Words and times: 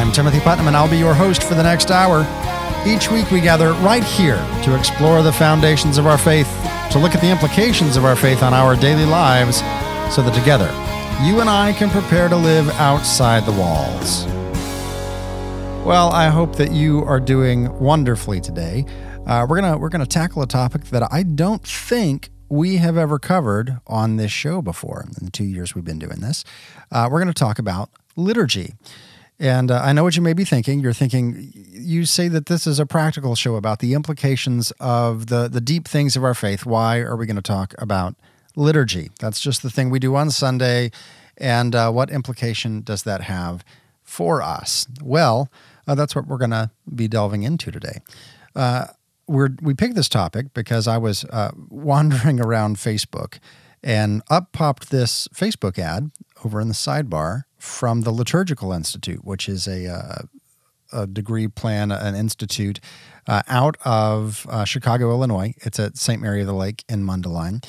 I'm 0.00 0.12
Timothy 0.12 0.40
Putnam, 0.40 0.66
and 0.66 0.74
I'll 0.74 0.88
be 0.88 0.96
your 0.96 1.12
host 1.12 1.42
for 1.42 1.52
the 1.52 1.62
next 1.62 1.90
hour. 1.90 2.22
Each 2.86 3.10
week, 3.10 3.30
we 3.30 3.42
gather 3.42 3.74
right 3.74 4.02
here 4.02 4.38
to 4.64 4.74
explore 4.74 5.22
the 5.22 5.30
foundations 5.30 5.98
of 5.98 6.06
our 6.06 6.16
faith, 6.16 6.48
to 6.92 6.98
look 6.98 7.14
at 7.14 7.20
the 7.20 7.30
implications 7.30 7.98
of 7.98 8.06
our 8.06 8.16
faith 8.16 8.42
on 8.42 8.54
our 8.54 8.74
daily 8.76 9.04
lives, 9.04 9.58
so 10.10 10.22
that 10.22 10.32
together, 10.34 10.68
you 11.22 11.40
and 11.40 11.50
I 11.50 11.74
can 11.74 11.90
prepare 11.90 12.30
to 12.30 12.36
live 12.36 12.70
outside 12.80 13.44
the 13.44 13.52
walls. 13.52 14.24
Well, 15.84 16.10
I 16.12 16.28
hope 16.28 16.56
that 16.56 16.72
you 16.72 17.04
are 17.04 17.20
doing 17.20 17.70
wonderfully 17.78 18.40
today. 18.40 18.86
Uh, 19.26 19.44
we're 19.46 19.60
gonna 19.60 19.76
we're 19.76 19.90
gonna 19.90 20.06
tackle 20.06 20.40
a 20.40 20.46
topic 20.46 20.84
that 20.84 21.12
I 21.12 21.24
don't 21.24 21.62
think 21.62 22.30
we 22.48 22.78
have 22.78 22.96
ever 22.96 23.18
covered 23.18 23.80
on 23.86 24.16
this 24.16 24.32
show 24.32 24.62
before. 24.62 25.04
In 25.18 25.26
the 25.26 25.30
two 25.30 25.44
years 25.44 25.74
we've 25.74 25.84
been 25.84 25.98
doing 25.98 26.20
this, 26.20 26.42
uh, 26.90 27.06
we're 27.12 27.22
to 27.22 27.34
talk 27.34 27.58
about 27.58 27.90
liturgy. 28.16 28.72
And 29.40 29.70
uh, 29.70 29.80
I 29.82 29.94
know 29.94 30.04
what 30.04 30.16
you 30.16 30.22
may 30.22 30.34
be 30.34 30.44
thinking. 30.44 30.80
You're 30.80 30.92
thinking, 30.92 31.50
you 31.54 32.04
say 32.04 32.28
that 32.28 32.44
this 32.44 32.66
is 32.66 32.78
a 32.78 32.84
practical 32.84 33.34
show 33.34 33.56
about 33.56 33.78
the 33.78 33.94
implications 33.94 34.70
of 34.78 35.28
the, 35.28 35.48
the 35.48 35.62
deep 35.62 35.88
things 35.88 36.14
of 36.14 36.22
our 36.22 36.34
faith. 36.34 36.66
Why 36.66 36.98
are 36.98 37.16
we 37.16 37.24
going 37.24 37.36
to 37.36 37.42
talk 37.42 37.74
about 37.78 38.14
liturgy? 38.54 39.10
That's 39.18 39.40
just 39.40 39.62
the 39.62 39.70
thing 39.70 39.88
we 39.88 39.98
do 39.98 40.14
on 40.14 40.30
Sunday. 40.30 40.90
And 41.38 41.74
uh, 41.74 41.90
what 41.90 42.10
implication 42.10 42.82
does 42.82 43.04
that 43.04 43.22
have 43.22 43.64
for 44.02 44.42
us? 44.42 44.86
Well, 45.02 45.48
uh, 45.88 45.94
that's 45.94 46.14
what 46.14 46.26
we're 46.26 46.36
going 46.36 46.50
to 46.50 46.70
be 46.94 47.08
delving 47.08 47.42
into 47.42 47.70
today. 47.70 48.02
Uh, 48.54 48.88
we're, 49.26 49.56
we 49.62 49.72
picked 49.72 49.94
this 49.94 50.10
topic 50.10 50.52
because 50.52 50.86
I 50.86 50.98
was 50.98 51.24
uh, 51.24 51.52
wandering 51.70 52.40
around 52.40 52.76
Facebook 52.76 53.38
and 53.82 54.20
up 54.28 54.52
popped 54.52 54.90
this 54.90 55.28
Facebook 55.28 55.78
ad 55.78 56.10
over 56.44 56.60
in 56.60 56.68
the 56.68 56.74
sidebar 56.74 57.44
from 57.60 58.00
the 58.02 58.10
Liturgical 58.10 58.72
Institute, 58.72 59.24
which 59.24 59.48
is 59.48 59.68
a, 59.68 59.86
uh, 59.86 60.22
a 60.92 61.06
degree 61.06 61.46
plan, 61.46 61.92
an 61.92 62.14
institute 62.14 62.80
uh, 63.26 63.42
out 63.48 63.76
of 63.84 64.46
uh, 64.50 64.64
Chicago, 64.64 65.10
Illinois. 65.10 65.54
It's 65.58 65.78
at 65.78 65.96
St. 65.96 66.20
Mary 66.20 66.40
of 66.40 66.46
the 66.46 66.54
Lake 66.54 66.84
in 66.88 67.04
Mundelein. 67.04 67.64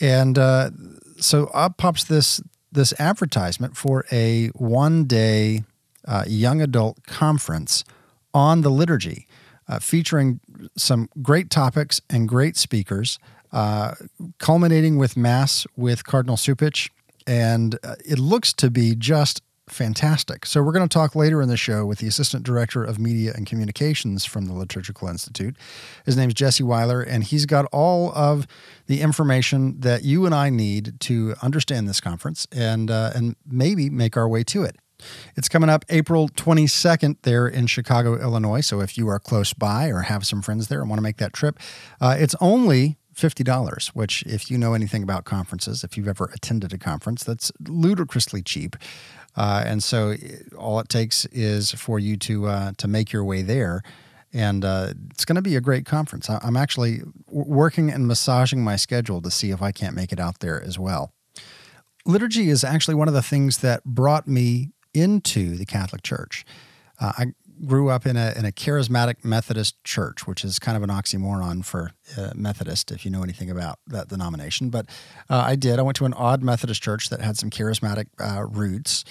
And 0.00 0.38
uh, 0.38 0.70
so 1.18 1.46
up 1.54 1.76
pops 1.76 2.04
this, 2.04 2.42
this 2.70 2.92
advertisement 2.98 3.76
for 3.76 4.04
a 4.10 4.48
one 4.48 5.04
day 5.04 5.64
uh, 6.06 6.24
young 6.26 6.60
adult 6.60 7.06
conference 7.06 7.84
on 8.34 8.62
the 8.62 8.70
liturgy. 8.70 9.26
Uh, 9.70 9.78
featuring 9.78 10.40
some 10.78 11.10
great 11.20 11.50
topics 11.50 12.00
and 12.08 12.26
great 12.26 12.56
speakers, 12.56 13.18
culminating 14.38 14.96
with 14.96 15.14
Mass 15.14 15.66
with 15.76 16.04
Cardinal 16.06 16.36
Cupich 16.36 16.88
and 17.28 17.78
uh, 17.84 17.94
it 18.04 18.18
looks 18.18 18.54
to 18.54 18.70
be 18.70 18.94
just 18.96 19.42
fantastic. 19.68 20.46
So, 20.46 20.62
we're 20.62 20.72
going 20.72 20.88
to 20.88 20.92
talk 20.92 21.14
later 21.14 21.42
in 21.42 21.48
the 21.48 21.58
show 21.58 21.84
with 21.84 21.98
the 21.98 22.08
Assistant 22.08 22.42
Director 22.42 22.82
of 22.82 22.98
Media 22.98 23.32
and 23.36 23.46
Communications 23.46 24.24
from 24.24 24.46
the 24.46 24.54
Liturgical 24.54 25.08
Institute. 25.08 25.54
His 26.06 26.16
name 26.16 26.28
is 26.28 26.34
Jessee 26.34 26.62
Weiler, 26.62 27.02
and 27.02 27.22
he's 27.22 27.44
got 27.44 27.66
all 27.66 28.10
of 28.12 28.46
the 28.86 29.02
information 29.02 29.80
that 29.80 30.04
you 30.04 30.24
and 30.24 30.34
I 30.34 30.48
need 30.48 30.98
to 31.00 31.34
understand 31.42 31.86
this 31.86 32.00
conference 32.00 32.46
and, 32.50 32.90
uh, 32.90 33.12
and 33.14 33.36
maybe 33.46 33.90
make 33.90 34.16
our 34.16 34.26
way 34.28 34.42
to 34.44 34.62
it. 34.62 34.76
It's 35.36 35.48
coming 35.48 35.70
up 35.70 35.84
April 35.90 36.28
22nd 36.30 37.18
there 37.22 37.46
in 37.46 37.66
Chicago, 37.66 38.18
Illinois. 38.18 38.62
So, 38.62 38.80
if 38.80 38.96
you 38.96 39.06
are 39.08 39.18
close 39.18 39.52
by 39.52 39.88
or 39.88 40.02
have 40.02 40.26
some 40.26 40.40
friends 40.40 40.68
there 40.68 40.80
and 40.80 40.88
want 40.88 40.98
to 40.98 41.04
make 41.04 41.18
that 41.18 41.34
trip, 41.34 41.58
uh, 42.00 42.16
it's 42.18 42.34
only 42.40 42.97
$50, 43.18 43.88
which, 43.88 44.22
if 44.22 44.50
you 44.50 44.58
know 44.58 44.74
anything 44.74 45.02
about 45.02 45.24
conferences, 45.24 45.84
if 45.84 45.96
you've 45.96 46.08
ever 46.08 46.30
attended 46.34 46.72
a 46.72 46.78
conference, 46.78 47.24
that's 47.24 47.50
ludicrously 47.66 48.42
cheap. 48.42 48.76
Uh, 49.36 49.62
and 49.66 49.82
so 49.82 50.14
all 50.56 50.80
it 50.80 50.88
takes 50.88 51.24
is 51.26 51.72
for 51.72 51.98
you 51.98 52.16
to, 52.16 52.46
uh, 52.46 52.72
to 52.78 52.88
make 52.88 53.12
your 53.12 53.24
way 53.24 53.42
there. 53.42 53.82
And 54.32 54.64
uh, 54.64 54.92
it's 55.10 55.24
going 55.24 55.36
to 55.36 55.42
be 55.42 55.56
a 55.56 55.60
great 55.60 55.86
conference. 55.86 56.28
I'm 56.28 56.56
actually 56.56 57.00
working 57.28 57.90
and 57.90 58.06
massaging 58.06 58.62
my 58.62 58.76
schedule 58.76 59.22
to 59.22 59.30
see 59.30 59.50
if 59.50 59.62
I 59.62 59.72
can't 59.72 59.94
make 59.94 60.12
it 60.12 60.20
out 60.20 60.40
there 60.40 60.62
as 60.62 60.78
well. 60.78 61.12
Liturgy 62.04 62.48
is 62.48 62.62
actually 62.64 62.94
one 62.94 63.08
of 63.08 63.14
the 63.14 63.22
things 63.22 63.58
that 63.58 63.84
brought 63.84 64.26
me 64.26 64.70
into 64.94 65.56
the 65.56 65.66
Catholic 65.66 66.02
Church. 66.02 66.44
Uh, 67.00 67.12
I 67.18 67.26
grew 67.64 67.90
up 67.90 68.06
in 68.06 68.16
a, 68.16 68.32
in 68.36 68.44
a 68.44 68.52
charismatic 68.52 69.24
Methodist 69.24 69.82
church, 69.84 70.26
which 70.26 70.44
is 70.44 70.58
kind 70.58 70.76
of 70.76 70.82
an 70.82 70.90
oxymoron 70.90 71.64
for 71.64 71.92
uh, 72.16 72.30
Methodist, 72.34 72.90
if 72.90 73.04
you 73.04 73.10
know 73.10 73.22
anything 73.22 73.50
about 73.50 73.78
that 73.86 74.08
denomination. 74.08 74.70
But 74.70 74.86
uh, 75.28 75.42
I 75.46 75.56
did. 75.56 75.78
I 75.78 75.82
went 75.82 75.96
to 75.96 76.04
an 76.04 76.14
odd 76.14 76.42
Methodist 76.42 76.82
church 76.82 77.08
that 77.10 77.20
had 77.20 77.36
some 77.36 77.50
charismatic 77.50 78.06
uh, 78.20 78.44
roots, 78.44 79.04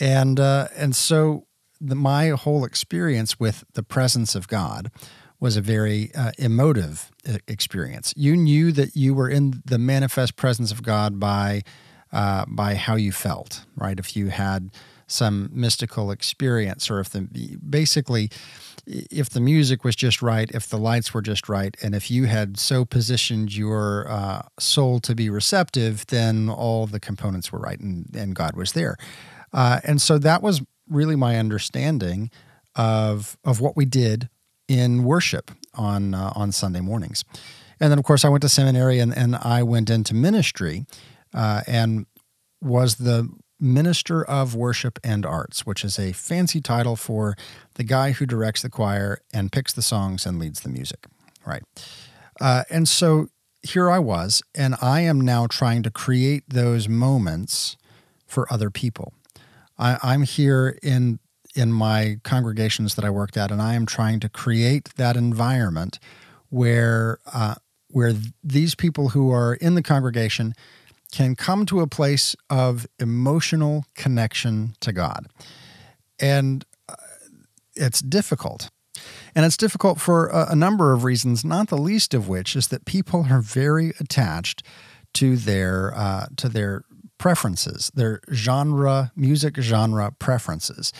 and 0.00 0.38
uh, 0.38 0.68
and 0.76 0.94
so 0.94 1.46
the, 1.80 1.94
my 1.94 2.28
whole 2.28 2.64
experience 2.64 3.38
with 3.38 3.64
the 3.74 3.82
presence 3.82 4.34
of 4.34 4.48
God 4.48 4.90
was 5.40 5.56
a 5.56 5.60
very 5.60 6.10
uh, 6.14 6.32
emotive 6.38 7.12
uh, 7.28 7.38
experience. 7.46 8.12
You 8.16 8.36
knew 8.36 8.72
that 8.72 8.96
you 8.96 9.14
were 9.14 9.28
in 9.28 9.62
the 9.64 9.78
manifest 9.78 10.36
presence 10.36 10.72
of 10.72 10.82
God 10.82 11.20
by 11.20 11.62
by 12.10 12.74
how 12.74 12.96
you 12.96 13.12
felt, 13.12 13.66
right? 13.76 13.98
If 13.98 14.16
you 14.16 14.28
had 14.28 14.70
some 15.08 15.48
mystical 15.52 16.10
experience 16.10 16.90
or 16.90 17.00
if 17.00 17.10
the 17.10 17.56
basically 17.68 18.30
if 18.86 19.28
the 19.30 19.40
music 19.40 19.84
was 19.84 19.96
just 19.96 20.22
right 20.22 20.50
if 20.52 20.68
the 20.68 20.78
lights 20.78 21.12
were 21.12 21.22
just 21.22 21.48
right 21.48 21.76
and 21.82 21.94
if 21.94 22.10
you 22.10 22.26
had 22.26 22.58
so 22.58 22.84
positioned 22.84 23.54
your 23.56 24.06
uh, 24.08 24.42
soul 24.58 25.00
to 25.00 25.14
be 25.14 25.28
receptive 25.30 26.06
then 26.06 26.48
all 26.48 26.86
the 26.86 27.00
components 27.00 27.50
were 27.50 27.58
right 27.58 27.80
and, 27.80 28.14
and 28.14 28.34
god 28.34 28.54
was 28.54 28.72
there. 28.72 28.96
Uh, 29.52 29.80
and 29.84 30.00
so 30.00 30.18
that 30.18 30.42
was 30.42 30.60
really 30.88 31.16
my 31.16 31.36
understanding 31.36 32.30
of 32.76 33.36
of 33.44 33.60
what 33.60 33.76
we 33.76 33.84
did 33.86 34.28
in 34.68 35.04
worship 35.04 35.50
on 35.74 36.14
uh, 36.14 36.32
on 36.36 36.52
sunday 36.52 36.80
mornings. 36.80 37.24
And 37.80 37.90
then 37.90 37.98
of 37.98 38.04
course 38.04 38.24
i 38.24 38.28
went 38.28 38.42
to 38.42 38.48
seminary 38.48 38.98
and, 38.98 39.16
and 39.16 39.36
i 39.36 39.62
went 39.62 39.88
into 39.88 40.14
ministry 40.14 40.84
uh, 41.34 41.62
and 41.66 42.06
was 42.60 42.96
the 42.96 43.28
Minister 43.60 44.24
of 44.24 44.54
Worship 44.54 44.98
and 45.02 45.26
Arts, 45.26 45.66
which 45.66 45.84
is 45.84 45.98
a 45.98 46.12
fancy 46.12 46.60
title 46.60 46.96
for 46.96 47.36
the 47.74 47.84
guy 47.84 48.12
who 48.12 48.26
directs 48.26 48.62
the 48.62 48.70
choir 48.70 49.20
and 49.32 49.50
picks 49.50 49.72
the 49.72 49.82
songs 49.82 50.26
and 50.26 50.38
leads 50.38 50.60
the 50.60 50.68
music. 50.68 51.06
Right. 51.46 51.62
Uh, 52.40 52.64
and 52.70 52.88
so 52.88 53.28
here 53.62 53.90
I 53.90 53.98
was, 53.98 54.42
and 54.54 54.76
I 54.80 55.00
am 55.00 55.20
now 55.20 55.46
trying 55.46 55.82
to 55.82 55.90
create 55.90 56.44
those 56.48 56.88
moments 56.88 57.76
for 58.26 58.50
other 58.52 58.70
people. 58.70 59.12
I, 59.78 59.98
I'm 60.02 60.22
here 60.22 60.78
in 60.82 61.18
in 61.54 61.72
my 61.72 62.18
congregations 62.22 62.94
that 62.94 63.04
I 63.04 63.10
worked 63.10 63.36
at, 63.36 63.50
and 63.50 63.60
I 63.60 63.74
am 63.74 63.86
trying 63.86 64.20
to 64.20 64.28
create 64.28 64.90
that 64.96 65.16
environment 65.16 65.98
where 66.50 67.18
uh, 67.32 67.56
where 67.90 68.12
these 68.44 68.74
people 68.74 69.10
who 69.10 69.32
are 69.32 69.54
in 69.54 69.74
the 69.74 69.82
congregation 69.82 70.54
can 71.12 71.34
come 71.34 71.64
to 71.66 71.80
a 71.80 71.86
place 71.86 72.36
of 72.50 72.86
emotional 72.98 73.84
connection 73.94 74.74
to 74.80 74.92
God. 74.92 75.26
And 76.18 76.64
uh, 76.88 76.94
it's 77.74 78.00
difficult. 78.00 78.70
And 79.34 79.46
it's 79.46 79.56
difficult 79.56 80.00
for 80.00 80.28
a, 80.28 80.48
a, 80.50 80.56
number 80.56 80.92
of 80.92 81.04
reasons, 81.04 81.44
not 81.44 81.68
the 81.68 81.78
least 81.78 82.14
of 82.14 82.28
which 82.28 82.56
is 82.56 82.68
that 82.68 82.84
people 82.84 83.26
are 83.30 83.40
very 83.40 83.92
attached 84.00 84.62
to 85.14 85.36
their 85.36 85.94
uh, 85.96 86.26
to 86.36 86.48
their 86.48 86.84
preferences, 87.18 87.90
their 87.94 88.20
genre, 88.32 89.12
music 89.16 89.56
genre 89.60 90.12
preferences. 90.18 90.92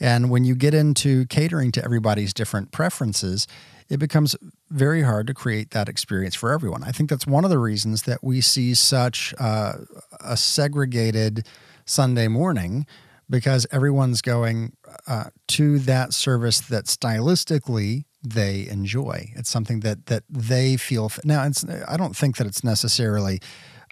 And 0.00 0.30
when 0.30 0.44
you 0.44 0.54
get 0.54 0.74
into 0.74 1.26
catering 1.26 1.72
to 1.72 1.84
everybody's 1.84 2.34
different 2.34 2.72
preferences, 2.72 3.46
it 3.88 3.98
becomes 3.98 4.36
very 4.70 5.02
hard 5.02 5.26
to 5.28 5.34
create 5.34 5.70
that 5.70 5.88
experience 5.88 6.34
for 6.34 6.52
everyone. 6.52 6.82
I 6.84 6.90
think 6.90 7.10
that's 7.10 7.26
one 7.26 7.44
of 7.44 7.50
the 7.50 7.58
reasons 7.58 8.02
that 8.02 8.22
we 8.22 8.40
see 8.40 8.74
such 8.74 9.34
uh, 9.38 9.74
a 10.20 10.36
segregated 10.36 11.46
Sunday 11.84 12.28
morning 12.28 12.86
because 13.28 13.66
everyone's 13.70 14.22
going 14.22 14.72
uh, 15.06 15.30
to 15.48 15.78
that 15.80 16.12
service 16.12 16.60
that 16.60 16.84
stylistically 16.86 18.04
they 18.22 18.66
enjoy. 18.68 19.32
It's 19.36 19.50
something 19.50 19.80
that 19.80 20.06
that 20.06 20.24
they 20.28 20.76
feel. 20.76 21.10
Now, 21.24 21.44
it's 21.44 21.64
I 21.86 21.96
don't 21.96 22.16
think 22.16 22.36
that 22.38 22.46
it's 22.46 22.64
necessarily 22.64 23.40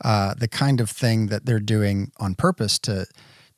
uh, 0.05 0.35
the 0.35 0.49
kind 0.49 0.81
of 0.81 0.91
thing 0.91 1.29
that 1.29 1.47
they're 1.47 1.61
doing 1.61 2.11
on 2.19 2.35
purpose 2.35 2.79
to 2.81 3.07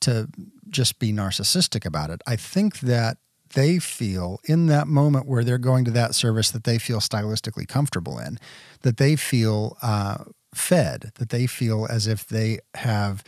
to 0.00 0.28
just 0.68 0.98
be 0.98 1.12
narcissistic 1.12 1.86
about 1.86 2.10
it. 2.10 2.20
I 2.26 2.36
think 2.36 2.80
that 2.80 3.18
they 3.56 3.78
feel 3.78 4.38
in 4.44 4.66
that 4.66 4.86
moment 4.86 5.26
where 5.26 5.42
they're 5.42 5.56
going 5.56 5.84
to 5.86 5.90
that 5.90 6.14
service 6.14 6.50
that 6.50 6.64
they 6.64 6.78
feel 6.78 7.00
stylistically 7.00 7.66
comfortable 7.66 8.18
in, 8.18 8.38
that 8.82 8.98
they 8.98 9.16
feel 9.16 9.78
uh, 9.82 10.18
fed, 10.54 11.10
that 11.14 11.30
they 11.30 11.46
feel 11.46 11.86
as 11.90 12.06
if 12.06 12.26
they 12.26 12.58
have 12.74 13.24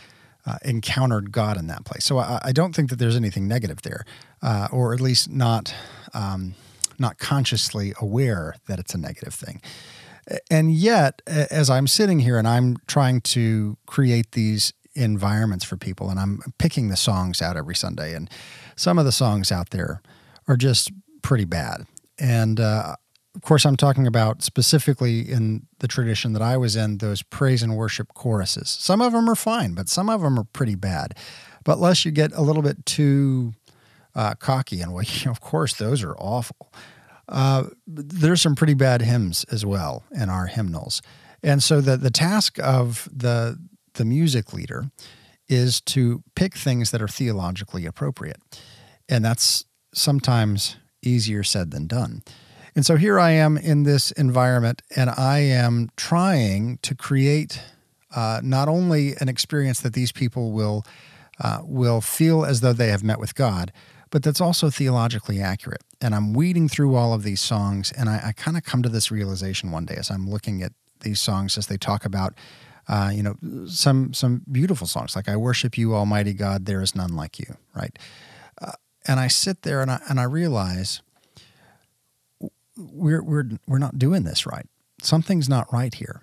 uh, 0.46 0.58
encountered 0.64 1.32
God 1.32 1.56
in 1.56 1.66
that 1.68 1.86
place. 1.86 2.04
So 2.04 2.18
I, 2.18 2.40
I, 2.44 2.52
don't 2.52 2.74
think 2.74 2.90
that 2.90 2.96
there's 2.96 3.16
anything 3.16 3.48
negative 3.48 3.82
there, 3.82 4.04
uh, 4.42 4.68
or 4.70 4.94
at 4.94 5.00
least 5.00 5.30
not 5.30 5.74
um, 6.14 6.54
not 6.98 7.18
consciously 7.18 7.94
aware 8.00 8.54
that 8.66 8.78
it's 8.78 8.94
a 8.94 8.98
negative 8.98 9.34
thing. 9.34 9.62
And 10.50 10.72
yet, 10.72 11.22
as 11.26 11.70
I'm 11.70 11.86
sitting 11.86 12.20
here 12.20 12.38
and 12.38 12.46
I'm 12.46 12.76
trying 12.86 13.22
to 13.22 13.78
create 13.86 14.32
these 14.32 14.74
environments 14.94 15.64
for 15.64 15.76
people, 15.76 16.10
and 16.10 16.20
I'm 16.20 16.42
picking 16.58 16.88
the 16.88 16.96
songs 16.96 17.40
out 17.40 17.56
every 17.56 17.74
Sunday. 17.74 18.14
And 18.14 18.28
some 18.76 18.98
of 18.98 19.06
the 19.06 19.12
songs 19.12 19.50
out 19.50 19.70
there 19.70 20.02
are 20.48 20.56
just 20.56 20.90
pretty 21.22 21.44
bad. 21.44 21.86
And 22.18 22.58
uh, 22.58 22.96
of 23.34 23.42
course, 23.42 23.64
I'm 23.64 23.76
talking 23.76 24.06
about 24.06 24.42
specifically 24.42 25.20
in 25.20 25.66
the 25.78 25.86
tradition 25.86 26.32
that 26.32 26.42
I 26.42 26.56
was 26.56 26.74
in, 26.74 26.98
those 26.98 27.22
praise 27.22 27.62
and 27.62 27.76
worship 27.76 28.14
choruses. 28.14 28.68
Some 28.68 29.00
of 29.00 29.12
them 29.12 29.30
are 29.30 29.36
fine, 29.36 29.74
but 29.74 29.88
some 29.88 30.08
of 30.08 30.22
them 30.22 30.38
are 30.38 30.46
pretty 30.52 30.74
bad. 30.74 31.14
But 31.64 31.78
lest 31.78 32.04
you 32.04 32.10
get 32.10 32.32
a 32.32 32.40
little 32.40 32.62
bit 32.62 32.84
too 32.84 33.52
uh, 34.14 34.34
cocky, 34.34 34.80
and 34.80 34.92
well, 34.92 35.04
you 35.06 35.26
know, 35.26 35.30
of 35.30 35.40
course, 35.40 35.74
those 35.74 36.02
are 36.02 36.16
awful. 36.16 36.72
Uh, 37.28 37.64
there's 37.86 38.40
some 38.40 38.56
pretty 38.56 38.74
bad 38.74 39.02
hymns 39.02 39.44
as 39.52 39.64
well 39.64 40.02
in 40.10 40.30
our 40.30 40.46
hymnals. 40.46 41.02
And 41.42 41.62
so 41.62 41.80
the, 41.80 41.96
the 41.96 42.10
task 42.10 42.58
of 42.58 43.08
the, 43.14 43.58
the 43.94 44.04
music 44.04 44.52
leader 44.52 44.90
is 45.48 45.80
to 45.82 46.22
pick 46.34 46.56
things 46.56 46.90
that 46.90 47.00
are 47.00 47.08
theologically 47.08 47.86
appropriate. 47.86 48.40
And 49.08 49.24
that's 49.24 49.64
sometimes 49.92 50.76
easier 51.02 51.42
said 51.42 51.70
than 51.70 51.86
done. 51.86 52.22
And 52.74 52.86
so 52.86 52.96
here 52.96 53.18
I 53.18 53.30
am 53.32 53.56
in 53.56 53.82
this 53.82 54.12
environment, 54.12 54.82
and 54.94 55.10
I 55.10 55.38
am 55.38 55.90
trying 55.96 56.78
to 56.82 56.94
create 56.94 57.60
uh, 58.14 58.40
not 58.42 58.68
only 58.68 59.14
an 59.20 59.28
experience 59.28 59.80
that 59.80 59.94
these 59.94 60.12
people 60.12 60.52
will 60.52 60.84
uh, 61.40 61.60
will 61.62 62.00
feel 62.00 62.44
as 62.44 62.60
though 62.60 62.72
they 62.72 62.88
have 62.88 63.04
met 63.04 63.20
with 63.20 63.34
God, 63.34 63.72
but 64.10 64.22
that's 64.22 64.40
also 64.40 64.70
theologically 64.70 65.40
accurate. 65.40 65.82
And 66.00 66.14
I'm 66.14 66.32
weeding 66.32 66.68
through 66.68 66.96
all 66.96 67.12
of 67.12 67.22
these 67.22 67.40
songs, 67.40 67.92
and 67.92 68.08
I, 68.08 68.28
I 68.28 68.32
kind 68.32 68.56
of 68.56 68.64
come 68.64 68.82
to 68.82 68.88
this 68.88 69.10
realization 69.10 69.70
one 69.70 69.84
day 69.84 69.96
as 69.96 70.10
I'm 70.10 70.28
looking 70.28 70.62
at 70.62 70.72
these 71.00 71.20
songs 71.20 71.56
as 71.58 71.68
they 71.68 71.76
talk 71.76 72.04
about, 72.04 72.34
uh, 72.88 73.10
you 73.12 73.22
know, 73.22 73.36
some 73.66 74.14
some 74.14 74.42
beautiful 74.50 74.86
songs 74.86 75.14
like 75.14 75.28
"I 75.28 75.36
worship 75.36 75.76
you, 75.76 75.94
Almighty 75.94 76.32
God, 76.32 76.66
there 76.66 76.80
is 76.80 76.94
none 76.94 77.14
like 77.14 77.38
you," 77.38 77.56
right? 77.74 77.96
And 79.08 79.18
I 79.18 79.28
sit 79.28 79.62
there 79.62 79.80
and 79.80 79.90
I 79.90 80.00
and 80.08 80.20
I 80.20 80.24
realize 80.24 81.02
we're 82.76 83.22
we're 83.22 83.50
we're 83.66 83.78
not 83.78 83.98
doing 83.98 84.24
this 84.24 84.46
right. 84.46 84.66
Something's 85.02 85.48
not 85.48 85.72
right 85.72 85.94
here, 85.94 86.22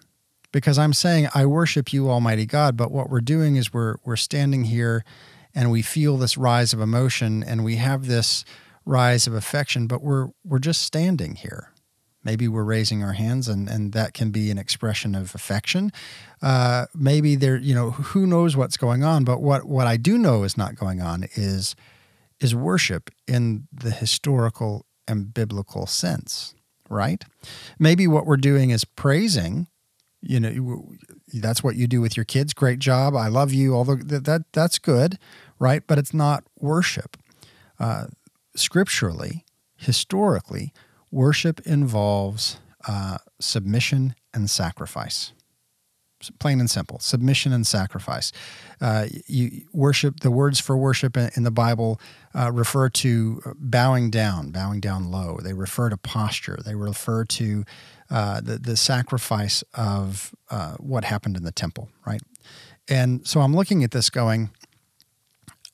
because 0.51 0.77
I'm 0.77 0.93
saying 0.93 1.29
I 1.33 1.45
worship 1.45 1.91
you, 1.91 2.09
Almighty 2.09 2.45
God, 2.45 2.77
but 2.77 2.91
what 2.91 3.09
we're 3.09 3.21
doing 3.21 3.55
is 3.55 3.73
we're 3.73 3.95
we're 4.05 4.15
standing 4.15 4.65
here, 4.65 5.03
and 5.53 5.71
we 5.71 5.81
feel 5.81 6.17
this 6.17 6.37
rise 6.37 6.71
of 6.71 6.79
emotion, 6.79 7.43
and 7.43 7.65
we 7.65 7.77
have 7.77 8.07
this 8.07 8.45
rise 8.85 9.27
of 9.27 9.33
affection, 9.33 9.87
but 9.87 10.01
we're 10.03 10.29
we're 10.43 10.59
just 10.59 10.81
standing 10.81 11.35
here 11.35 11.71
Maybe 12.25 12.47
we're 12.47 12.63
raising 12.63 13.03
our 13.03 13.13
hands, 13.13 13.47
and, 13.47 13.69
and 13.69 13.93
that 13.93 14.15
can 14.15 14.31
be 14.31 14.49
an 14.49 14.57
expression 14.57 15.13
of 15.13 15.35
affection. 15.35 15.91
Uh, 16.41 16.87
maybe 16.95 17.35
there, 17.35 17.55
you 17.55 17.75
know, 17.75 17.91
who 17.91 18.25
knows 18.25 18.57
what's 18.57 18.77
going 18.77 19.03
on. 19.03 19.23
But 19.23 19.43
what 19.43 19.65
what 19.65 19.85
I 19.85 19.95
do 19.95 20.17
know 20.17 20.41
is 20.43 20.57
not 20.57 20.75
going 20.75 21.01
on 21.01 21.27
is 21.35 21.75
is 22.39 22.53
worship 22.55 23.09
in 23.27 23.67
the 23.71 23.91
historical 23.91 24.85
and 25.07 25.33
biblical 25.33 25.85
sense, 25.85 26.55
right? 26.89 27.23
Maybe 27.79 28.07
what 28.07 28.25
we're 28.25 28.37
doing 28.37 28.71
is 28.71 28.85
praising. 28.85 29.67
You 30.21 30.39
know, 30.39 30.93
that's 31.33 31.63
what 31.63 31.75
you 31.75 31.87
do 31.87 32.01
with 32.01 32.17
your 32.17 32.23
kids. 32.23 32.53
Great 32.53 32.79
job. 32.79 33.15
I 33.15 33.27
love 33.27 33.53
you. 33.53 33.75
Although 33.75 33.95
that, 33.97 34.25
that 34.25 34.41
that's 34.53 34.79
good, 34.79 35.19
right? 35.59 35.83
But 35.85 35.99
it's 35.99 36.13
not 36.13 36.43
worship. 36.59 37.17
Uh, 37.79 38.07
scripturally, 38.55 39.45
historically, 39.77 40.73
Worship 41.15 41.61
involves 41.61 42.59
uh, 42.85 43.19
submission 43.39 44.15
and 44.33 44.49
sacrifice. 44.49 45.31
Plain 46.39 46.59
and 46.59 46.69
simple, 46.69 46.99
submission 46.99 47.53
and 47.53 47.65
sacrifice. 47.65 48.33
Uh, 48.81 49.07
you 49.27 49.67
worship. 49.73 50.19
The 50.19 50.31
words 50.31 50.59
for 50.59 50.75
worship 50.77 51.17
in, 51.17 51.43
the 51.43 51.51
Bible 51.51 51.99
uh, 52.33 52.51
refer 52.51 52.89
to 52.89 53.41
bowing 53.57 54.09
down, 54.09 54.51
bowing 54.51 54.79
down 54.79 55.11
low. 55.11 55.39
They 55.41 55.53
refer 55.53 55.89
to 55.89 55.97
posture. 55.97 56.59
They 56.65 56.75
refer 56.75 57.25
to 57.25 57.63
uh, 58.09 58.41
the 58.41 58.57
the 58.57 58.77
sacrifice 58.77 59.63
of 59.73 60.33
uh, 60.49 60.75
what 60.75 61.05
happened 61.05 61.37
in 61.37 61.43
the 61.43 61.51
temple, 61.51 61.89
right? 62.05 62.21
And 62.87 63.27
so 63.27 63.41
I'm 63.41 63.55
looking 63.55 63.83
at 63.83 63.91
this, 63.91 64.09
going, 64.09 64.51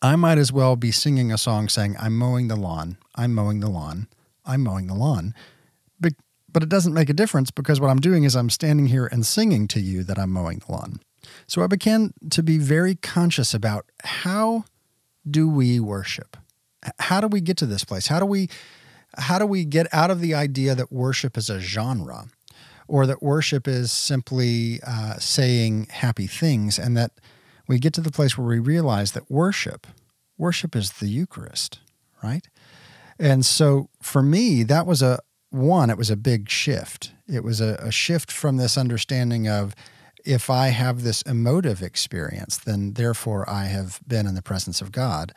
I 0.01 0.15
might 0.15 0.37
as 0.37 0.53
well 0.53 0.75
be 0.75 0.91
singing 0.91 1.31
a 1.31 1.37
song 1.37 1.69
saying, 1.69 1.95
"I'm 1.99 2.17
mowing 2.17 2.47
the 2.47 2.55
lawn. 2.55 2.97
I'm 3.15 3.33
mowing 3.33 3.59
the 3.59 3.69
lawn." 3.69 4.07
I'm 4.45 4.63
mowing 4.63 4.87
the 4.87 4.93
lawn. 4.95 5.33
But, 5.99 6.13
but 6.51 6.63
it 6.63 6.69
doesn't 6.69 6.93
make 6.93 7.09
a 7.09 7.13
difference 7.13 7.51
because 7.51 7.79
what 7.79 7.89
I'm 7.89 7.99
doing 7.99 8.23
is 8.23 8.35
I'm 8.35 8.49
standing 8.49 8.87
here 8.87 9.07
and 9.07 9.25
singing 9.25 9.67
to 9.69 9.79
you 9.79 10.03
that 10.03 10.17
I'm 10.17 10.31
mowing 10.31 10.61
the 10.65 10.71
lawn. 10.71 10.99
So 11.47 11.63
I 11.63 11.67
began 11.67 12.13
to 12.29 12.43
be 12.43 12.57
very 12.57 12.95
conscious 12.95 13.53
about 13.53 13.85
how 14.03 14.65
do 15.29 15.47
we 15.47 15.79
worship? 15.79 16.37
How 16.99 17.21
do 17.21 17.27
we 17.27 17.41
get 17.41 17.57
to 17.57 17.65
this 17.65 17.83
place? 17.83 18.07
How 18.07 18.19
do 18.19 18.25
we 18.25 18.49
how 19.17 19.37
do 19.37 19.45
we 19.45 19.65
get 19.65 19.87
out 19.93 20.09
of 20.09 20.21
the 20.21 20.33
idea 20.33 20.73
that 20.73 20.91
worship 20.91 21.37
is 21.37 21.49
a 21.49 21.59
genre 21.59 22.27
or 22.87 23.05
that 23.05 23.21
worship 23.21 23.67
is 23.67 23.91
simply 23.91 24.79
uh, 24.87 25.15
saying 25.17 25.87
happy 25.89 26.27
things 26.27 26.79
and 26.79 26.95
that 26.95 27.11
we 27.67 27.77
get 27.77 27.93
to 27.93 28.01
the 28.01 28.11
place 28.11 28.37
where 28.37 28.47
we 28.47 28.57
realize 28.57 29.11
that 29.11 29.29
worship 29.29 29.85
worship 30.41 30.75
is 30.75 30.93
the 30.93 31.07
Eucharist, 31.07 31.79
right? 32.23 32.47
And 33.19 33.45
so 33.45 33.89
for 34.01 34.23
me, 34.23 34.63
that 34.63 34.87
was 34.87 35.01
a 35.01 35.19
one, 35.51 35.89
it 35.89 35.97
was 35.97 36.09
a 36.09 36.15
big 36.15 36.49
shift. 36.49 37.11
It 37.27 37.43
was 37.43 37.61
a, 37.61 37.75
a 37.75 37.91
shift 37.91 38.31
from 38.31 38.57
this 38.57 38.77
understanding 38.77 39.47
of 39.47 39.75
if 40.25 40.49
I 40.49 40.67
have 40.69 41.03
this 41.03 41.21
emotive 41.23 41.81
experience, 41.81 42.57
then 42.57 42.93
therefore 42.93 43.49
I 43.49 43.65
have 43.65 43.99
been 44.07 44.27
in 44.27 44.35
the 44.35 44.41
presence 44.41 44.81
of 44.81 44.91
God, 44.91 45.33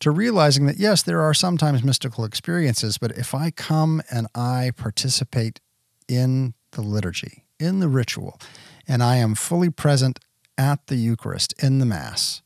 to 0.00 0.10
realizing 0.10 0.66
that 0.66 0.78
yes, 0.78 1.02
there 1.02 1.20
are 1.20 1.34
sometimes 1.34 1.84
mystical 1.84 2.24
experiences, 2.24 2.98
but 2.98 3.12
if 3.12 3.34
I 3.34 3.50
come 3.50 4.02
and 4.10 4.26
I 4.34 4.72
participate 4.76 5.60
in 6.08 6.54
the 6.72 6.82
liturgy, 6.82 7.44
in 7.58 7.80
the 7.80 7.88
ritual, 7.88 8.40
and 8.88 9.02
I 9.02 9.16
am 9.16 9.34
fully 9.34 9.70
present 9.70 10.18
at 10.56 10.86
the 10.86 10.96
Eucharist, 10.96 11.54
in 11.62 11.78
the 11.78 11.86
Mass, 11.86 12.42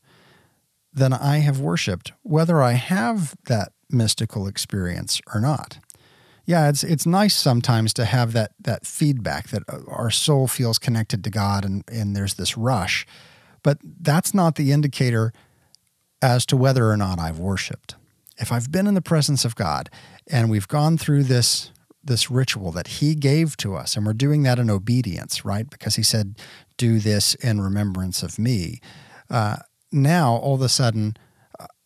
then 0.93 1.13
I 1.13 1.39
have 1.39 1.59
worshiped, 1.59 2.13
whether 2.23 2.61
I 2.61 2.73
have 2.73 3.35
that 3.45 3.73
mystical 3.89 4.47
experience 4.47 5.19
or 5.33 5.39
not. 5.39 5.79
Yeah, 6.45 6.69
it's 6.69 6.83
it's 6.83 7.05
nice 7.05 7.35
sometimes 7.35 7.93
to 7.95 8.05
have 8.05 8.33
that 8.33 8.51
that 8.59 8.85
feedback 8.85 9.49
that 9.49 9.63
uh, 9.67 9.79
our 9.87 10.11
soul 10.11 10.47
feels 10.47 10.77
connected 10.77 11.23
to 11.23 11.29
God 11.29 11.65
and 11.65 11.83
and 11.91 12.15
there's 12.15 12.35
this 12.35 12.57
rush. 12.57 13.05
But 13.63 13.79
that's 13.83 14.33
not 14.33 14.55
the 14.55 14.71
indicator 14.71 15.33
as 16.21 16.45
to 16.47 16.57
whether 16.57 16.89
or 16.89 16.97
not 16.97 17.19
I've 17.19 17.39
worshiped. 17.39 17.95
If 18.37 18.51
I've 18.51 18.71
been 18.71 18.85
in 18.85 18.93
the 18.93 19.01
presence 19.01 19.43
of 19.43 19.55
God 19.55 19.89
and 20.27 20.49
we've 20.49 20.67
gone 20.67 20.97
through 20.97 21.23
this 21.23 21.71
this 22.03 22.29
ritual 22.29 22.71
that 22.71 22.87
he 22.87 23.15
gave 23.15 23.57
to 23.57 23.75
us 23.75 23.95
and 23.95 24.05
we're 24.05 24.13
doing 24.13 24.43
that 24.43 24.59
in 24.59 24.69
obedience, 24.69 25.43
right? 25.43 25.67
Because 25.67 25.95
he 25.95 26.03
said, 26.03 26.35
"Do 26.77 26.99
this 26.99 27.33
in 27.35 27.59
remembrance 27.59 28.21
of 28.21 28.37
me." 28.37 28.81
Uh, 29.31 29.57
now 29.91 30.35
all 30.35 30.55
of 30.55 30.61
a 30.61 30.69
sudden 30.69 31.17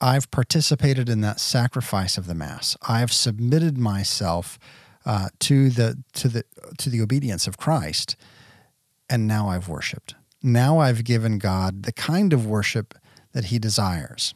I've 0.01 0.32
participated 0.32 1.10
in 1.10 1.22
that 1.22 1.39
sacrifice 1.39 2.18
of 2.18 2.27
the 2.27 2.36
mass. 2.36 2.77
I've 2.88 3.12
submitted 3.12 3.77
myself 3.77 4.58
uh, 5.06 5.29
to 5.39 5.70
the 5.70 6.03
to 6.13 6.27
the 6.27 6.44
to 6.77 6.89
the 6.89 7.01
obedience 7.01 7.48
of 7.48 7.58
Christ, 7.58 8.15
and 9.10 9.27
now 9.27 9.50
I've 9.50 9.68
worshipped. 9.68 10.15
Now 10.41 10.79
I've 10.79 11.03
given 11.03 11.38
God 11.38 11.84
the 11.84 11.91
kind 11.91 12.32
of 12.34 12.46
worship 12.46 12.94
that 13.34 13.46
He 13.46 13.60
desires. 13.60 14.34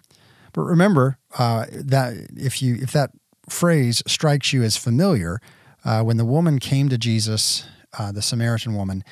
But 0.51 0.61
remember 0.61 1.17
uh, 1.37 1.65
that 1.71 2.27
if 2.35 2.61
you 2.61 2.75
if 2.81 2.91
that 2.91 3.11
phrase 3.49 4.03
strikes 4.07 4.53
you 4.53 4.63
as 4.63 4.77
familiar, 4.77 5.39
uh, 5.85 6.01
when 6.01 6.17
the 6.17 6.25
woman 6.25 6.59
came 6.59 6.89
to 6.89 6.97
Jesus, 6.97 7.65
uh, 7.97 8.11
the 8.11 8.21
Samaritan 8.21 8.75
woman, 8.75 9.03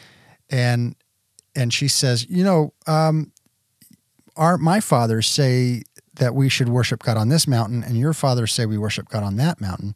and 0.49 0.95
and 1.55 1.73
she 1.73 1.87
says, 1.87 2.25
you 2.29 2.43
know, 2.43 2.73
um, 2.87 3.31
our 4.35 4.57
my 4.57 4.79
fathers 4.79 5.27
say 5.27 5.83
that 6.21 6.35
we 6.35 6.49
should 6.49 6.69
worship 6.69 7.01
God 7.01 7.17
on 7.17 7.29
this 7.29 7.47
mountain, 7.47 7.83
and 7.83 7.97
your 7.97 8.13
fathers 8.13 8.53
say 8.53 8.67
we 8.67 8.77
worship 8.77 9.09
God 9.09 9.23
on 9.23 9.37
that 9.37 9.59
mountain. 9.59 9.95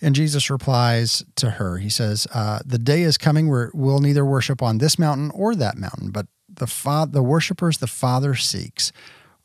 And 0.00 0.14
Jesus 0.14 0.48
replies 0.48 1.24
to 1.34 1.50
her, 1.50 1.78
He 1.78 1.90
says, 1.90 2.28
uh, 2.32 2.60
The 2.64 2.78
day 2.78 3.02
is 3.02 3.18
coming 3.18 3.50
where 3.50 3.72
we'll 3.74 3.98
neither 3.98 4.24
worship 4.24 4.62
on 4.62 4.78
this 4.78 4.96
mountain 4.96 5.32
or 5.34 5.56
that 5.56 5.76
mountain, 5.76 6.12
but 6.12 6.28
the, 6.48 6.68
fa- 6.68 7.08
the 7.10 7.22
worshipers 7.22 7.78
the 7.78 7.88
Father 7.88 8.36
seeks 8.36 8.92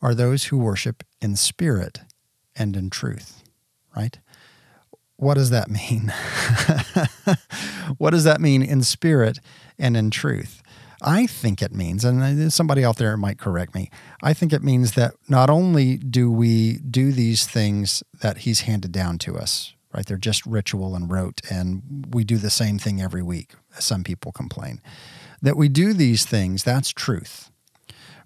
are 0.00 0.14
those 0.14 0.44
who 0.44 0.58
worship 0.58 1.02
in 1.20 1.34
spirit 1.34 1.98
and 2.54 2.76
in 2.76 2.88
truth, 2.88 3.42
right? 3.96 4.20
What 5.16 5.34
does 5.34 5.50
that 5.50 5.68
mean? 5.68 6.12
what 7.98 8.10
does 8.10 8.22
that 8.22 8.40
mean 8.40 8.62
in 8.62 8.82
spirit 8.84 9.40
and 9.76 9.96
in 9.96 10.12
truth? 10.12 10.62
I 11.02 11.26
think 11.26 11.62
it 11.62 11.72
means, 11.72 12.04
and 12.04 12.52
somebody 12.52 12.84
out 12.84 12.96
there 12.96 13.16
might 13.16 13.38
correct 13.38 13.74
me, 13.74 13.90
I 14.22 14.34
think 14.34 14.52
it 14.52 14.62
means 14.62 14.92
that 14.92 15.14
not 15.28 15.48
only 15.48 15.96
do 15.96 16.30
we 16.30 16.78
do 16.78 17.10
these 17.12 17.46
things 17.46 18.02
that 18.20 18.38
he's 18.38 18.60
handed 18.60 18.92
down 18.92 19.18
to 19.18 19.36
us, 19.38 19.74
right? 19.94 20.04
They're 20.06 20.16
just 20.18 20.44
ritual 20.46 20.94
and 20.94 21.10
rote, 21.10 21.40
and 21.50 22.06
we 22.12 22.22
do 22.24 22.36
the 22.36 22.50
same 22.50 22.78
thing 22.78 23.00
every 23.00 23.22
week, 23.22 23.54
some 23.78 24.04
people 24.04 24.30
complain. 24.32 24.80
That 25.42 25.56
we 25.56 25.68
do 25.68 25.94
these 25.94 26.26
things, 26.26 26.62
that's 26.64 26.90
truth. 26.90 27.50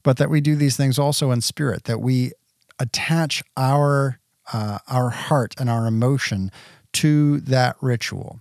but 0.04 0.18
that 0.18 0.30
we 0.30 0.40
do 0.40 0.54
these 0.54 0.76
things 0.76 0.98
also 0.98 1.32
in 1.32 1.40
spirit, 1.40 1.84
that 1.84 2.00
we 2.00 2.32
attach 2.78 3.42
our 3.56 4.20
uh, 4.52 4.78
our 4.88 5.08
heart 5.10 5.54
and 5.58 5.70
our 5.70 5.86
emotion 5.86 6.50
to 6.92 7.40
that 7.40 7.76
ritual, 7.80 8.40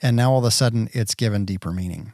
and 0.00 0.16
now 0.16 0.32
all 0.32 0.38
of 0.38 0.44
a 0.44 0.50
sudden 0.50 0.88
it's 0.92 1.14
given 1.14 1.44
deeper 1.44 1.70
meaning. 1.70 2.12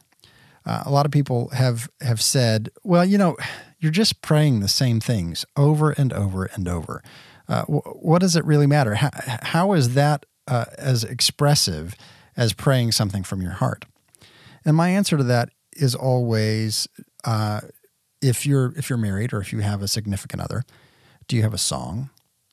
Uh, 0.68 0.82
a 0.84 0.90
lot 0.90 1.06
of 1.06 1.12
people 1.12 1.48
have 1.48 1.88
have 2.02 2.20
said, 2.20 2.68
"Well, 2.84 3.02
you 3.04 3.16
know, 3.16 3.38
you're 3.78 3.90
just 3.90 4.20
praying 4.20 4.60
the 4.60 4.68
same 4.68 5.00
things 5.00 5.46
over 5.56 5.92
and 5.92 6.12
over 6.12 6.44
and 6.44 6.68
over. 6.68 7.02
Uh, 7.48 7.62
what 7.64 8.20
does 8.20 8.36
it 8.36 8.44
really 8.44 8.66
matter? 8.66 8.96
How, 8.96 9.10
how 9.42 9.72
is 9.72 9.94
that 9.94 10.26
uh, 10.46 10.66
as 10.76 11.04
expressive 11.04 11.96
as 12.36 12.52
praying 12.52 12.92
something 12.92 13.22
from 13.24 13.40
your 13.40 13.52
heart?" 13.52 13.86
And 14.62 14.76
my 14.76 14.90
answer 14.90 15.16
to 15.16 15.24
that 15.24 15.48
is 15.74 15.94
always, 15.94 16.86
uh, 17.24 17.62
if 18.20 18.44
you're 18.44 18.74
if 18.76 18.90
you're 18.90 18.98
married 18.98 19.32
or 19.32 19.40
if 19.40 19.54
you 19.54 19.60
have 19.60 19.80
a 19.80 19.88
significant 19.88 20.42
other, 20.42 20.64
do 21.28 21.36
you 21.36 21.42
have 21.42 21.54
a 21.54 21.58
song? 21.58 22.10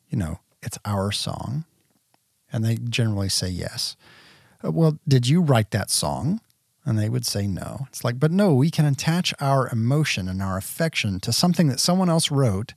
You 0.07 0.17
know, 0.17 0.39
it's 0.63 0.79
our 0.85 1.11
song, 1.11 1.65
and 2.49 2.63
they 2.63 2.75
generally 2.77 3.27
say 3.27 3.49
yes. 3.49 3.97
Uh, 4.63 4.71
well, 4.71 4.99
did 5.05 5.27
you 5.27 5.41
write 5.41 5.71
that 5.71 5.89
song? 5.89 6.39
And 6.85 6.99
they 6.99 7.09
would 7.09 7.25
say 7.25 7.47
no. 7.47 7.87
It's 7.89 8.03
like, 8.03 8.19
but 8.19 8.31
no, 8.31 8.53
we 8.53 8.69
can 8.69 8.85
attach 8.85 9.33
our 9.39 9.67
emotion 9.69 10.27
and 10.27 10.41
our 10.41 10.57
affection 10.57 11.19
to 11.21 11.33
something 11.33 11.67
that 11.69 11.79
someone 11.79 12.09
else 12.09 12.29
wrote 12.29 12.73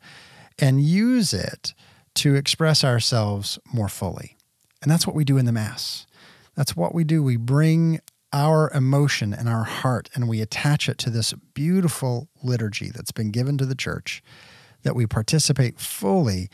and 0.59 0.81
use 0.81 1.35
it 1.35 1.75
to 2.15 2.35
express 2.35 2.83
ourselves 2.85 3.59
more 3.73 3.89
fully. 3.89 4.37
And 4.81 4.91
that's 4.91 5.07
what 5.07 5.17
we 5.17 5.25
do 5.25 5.37
in 5.37 5.45
the 5.45 5.53
Mass. 5.53 6.07
That's 6.55 6.75
what 6.75 6.95
we 6.95 7.05
do. 7.05 7.23
We 7.23 7.37
bring 7.37 8.01
our 8.33 8.71
emotion 8.73 9.33
and 9.33 9.49
our 9.49 9.65
heart 9.65 10.11
and 10.15 10.29
we 10.29 10.41
attach 10.41 10.89
it 10.89 10.99
to 10.99 11.11
this 11.11 11.33
beautiful 11.55 12.29
liturgy 12.43 12.91
that's 12.91 13.13
been 13.13 13.31
given 13.31 13.57
to 13.59 13.67
the 13.67 13.75
church 13.75 14.23
that 14.83 14.95
we 14.95 15.07
participate 15.07 15.81
fully 15.81 16.49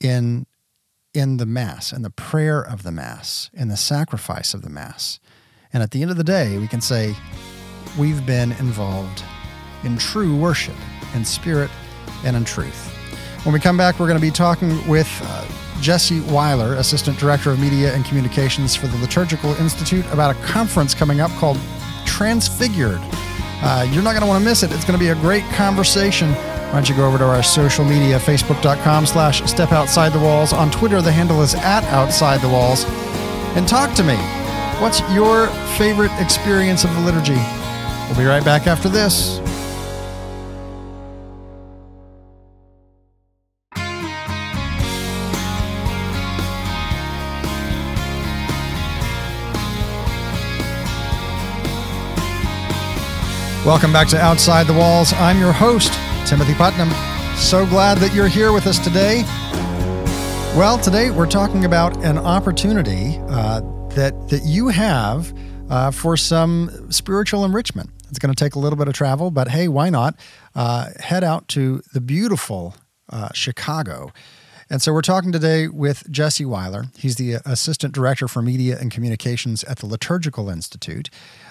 in 0.00 0.46
in 1.12 1.38
the 1.38 1.46
mass 1.46 1.92
and 1.92 2.04
the 2.04 2.10
prayer 2.10 2.60
of 2.60 2.82
the 2.84 2.92
mass 2.92 3.50
in 3.52 3.68
the 3.68 3.76
sacrifice 3.76 4.54
of 4.54 4.62
the 4.62 4.70
mass 4.70 5.18
and 5.72 5.82
at 5.82 5.90
the 5.90 6.02
end 6.02 6.10
of 6.10 6.16
the 6.16 6.24
day, 6.24 6.58
we 6.58 6.66
can 6.66 6.80
say 6.80 7.14
we've 7.98 8.24
been 8.26 8.52
involved 8.52 9.22
in 9.84 9.96
true 9.96 10.36
worship, 10.36 10.76
in 11.14 11.24
spirit 11.24 11.70
and 12.24 12.36
in 12.36 12.44
truth. 12.44 12.88
When 13.44 13.52
we 13.52 13.60
come 13.60 13.76
back, 13.76 13.98
we're 13.98 14.06
going 14.06 14.20
to 14.20 14.26
be 14.26 14.30
talking 14.30 14.86
with 14.86 15.08
uh, 15.24 15.46
Jessee 15.80 16.20
Weiler, 16.20 16.74
Assistant 16.74 17.18
Director 17.18 17.50
of 17.50 17.58
Media 17.58 17.94
and 17.94 18.04
Communications 18.04 18.76
for 18.76 18.86
the 18.86 18.98
Liturgical 18.98 19.54
Institute, 19.54 20.04
about 20.12 20.36
a 20.36 20.38
conference 20.42 20.94
coming 20.94 21.20
up 21.20 21.30
called 21.32 21.58
Transfigured. 22.04 23.00
Uh, 23.62 23.86
you're 23.90 24.02
not 24.02 24.12
going 24.12 24.22
to 24.22 24.26
want 24.26 24.42
to 24.42 24.48
miss 24.48 24.62
it. 24.62 24.72
It's 24.72 24.84
going 24.84 24.98
to 24.98 25.02
be 25.02 25.10
a 25.10 25.14
great 25.16 25.44
conversation. 25.52 26.32
Why 26.34 26.72
don't 26.72 26.88
you 26.88 26.96
go 26.96 27.06
over 27.06 27.18
to 27.18 27.24
our 27.24 27.42
social 27.42 27.84
media, 27.84 28.18
facebook.com 28.18 29.06
slash 29.06 29.42
step 29.50 29.72
outside 29.72 30.12
the 30.12 30.20
walls. 30.20 30.52
On 30.52 30.70
Twitter, 30.70 31.02
the 31.02 31.12
handle 31.12 31.42
is 31.42 31.54
at 31.54 31.82
outside 31.84 32.40
the 32.40 32.48
walls. 32.48 32.84
And 33.56 33.66
talk 33.66 33.94
to 33.96 34.04
me. 34.04 34.16
What's 34.80 35.00
your 35.12 35.48
favorite 35.76 36.10
experience 36.18 36.84
of 36.84 36.94
the 36.94 37.00
liturgy? 37.00 37.34
We'll 37.34 38.16
be 38.16 38.24
right 38.24 38.42
back 38.42 38.66
after 38.66 38.88
this. 38.88 39.38
Welcome 53.66 53.92
back 53.92 54.08
to 54.08 54.18
Outside 54.18 54.66
the 54.66 54.72
Walls. 54.72 55.12
I'm 55.12 55.38
your 55.38 55.52
host, 55.52 55.92
Timothy 56.26 56.54
Putnam. 56.54 56.88
So 57.36 57.66
glad 57.66 57.98
that 57.98 58.14
you're 58.14 58.28
here 58.28 58.50
with 58.50 58.66
us 58.66 58.78
today. 58.78 59.24
Well, 60.56 60.78
today 60.78 61.10
we're 61.10 61.26
talking 61.26 61.66
about 61.66 62.02
an 62.02 62.16
opportunity 62.16 63.18
uh, 63.28 63.60
that 63.94 64.28
that 64.28 64.44
you 64.44 64.68
have 64.68 65.32
uh, 65.68 65.90
for 65.90 66.16
some 66.16 66.90
spiritual 66.90 67.44
enrichment. 67.44 67.90
It's 68.08 68.18
going 68.18 68.34
to 68.34 68.44
take 68.44 68.54
a 68.54 68.58
little 68.58 68.76
bit 68.76 68.88
of 68.88 68.94
travel, 68.94 69.30
but 69.30 69.48
hey, 69.48 69.68
why 69.68 69.90
not 69.90 70.16
uh, 70.54 70.90
head 70.98 71.22
out 71.22 71.48
to 71.48 71.82
the 71.92 72.00
beautiful 72.00 72.74
uh, 73.08 73.28
Chicago? 73.32 74.12
And 74.68 74.80
so 74.80 74.92
we're 74.92 75.02
talking 75.02 75.32
today 75.32 75.66
with 75.66 76.08
Jessee 76.10 76.44
Weiler. 76.44 76.86
He's 76.96 77.16
the 77.16 77.34
assistant 77.44 77.92
director 77.92 78.28
for 78.28 78.42
media 78.42 78.78
and 78.80 78.90
communications 78.90 79.64
at 79.64 79.78
the 79.78 79.86
Liturgical 79.86 80.48
Institute, 80.48 81.10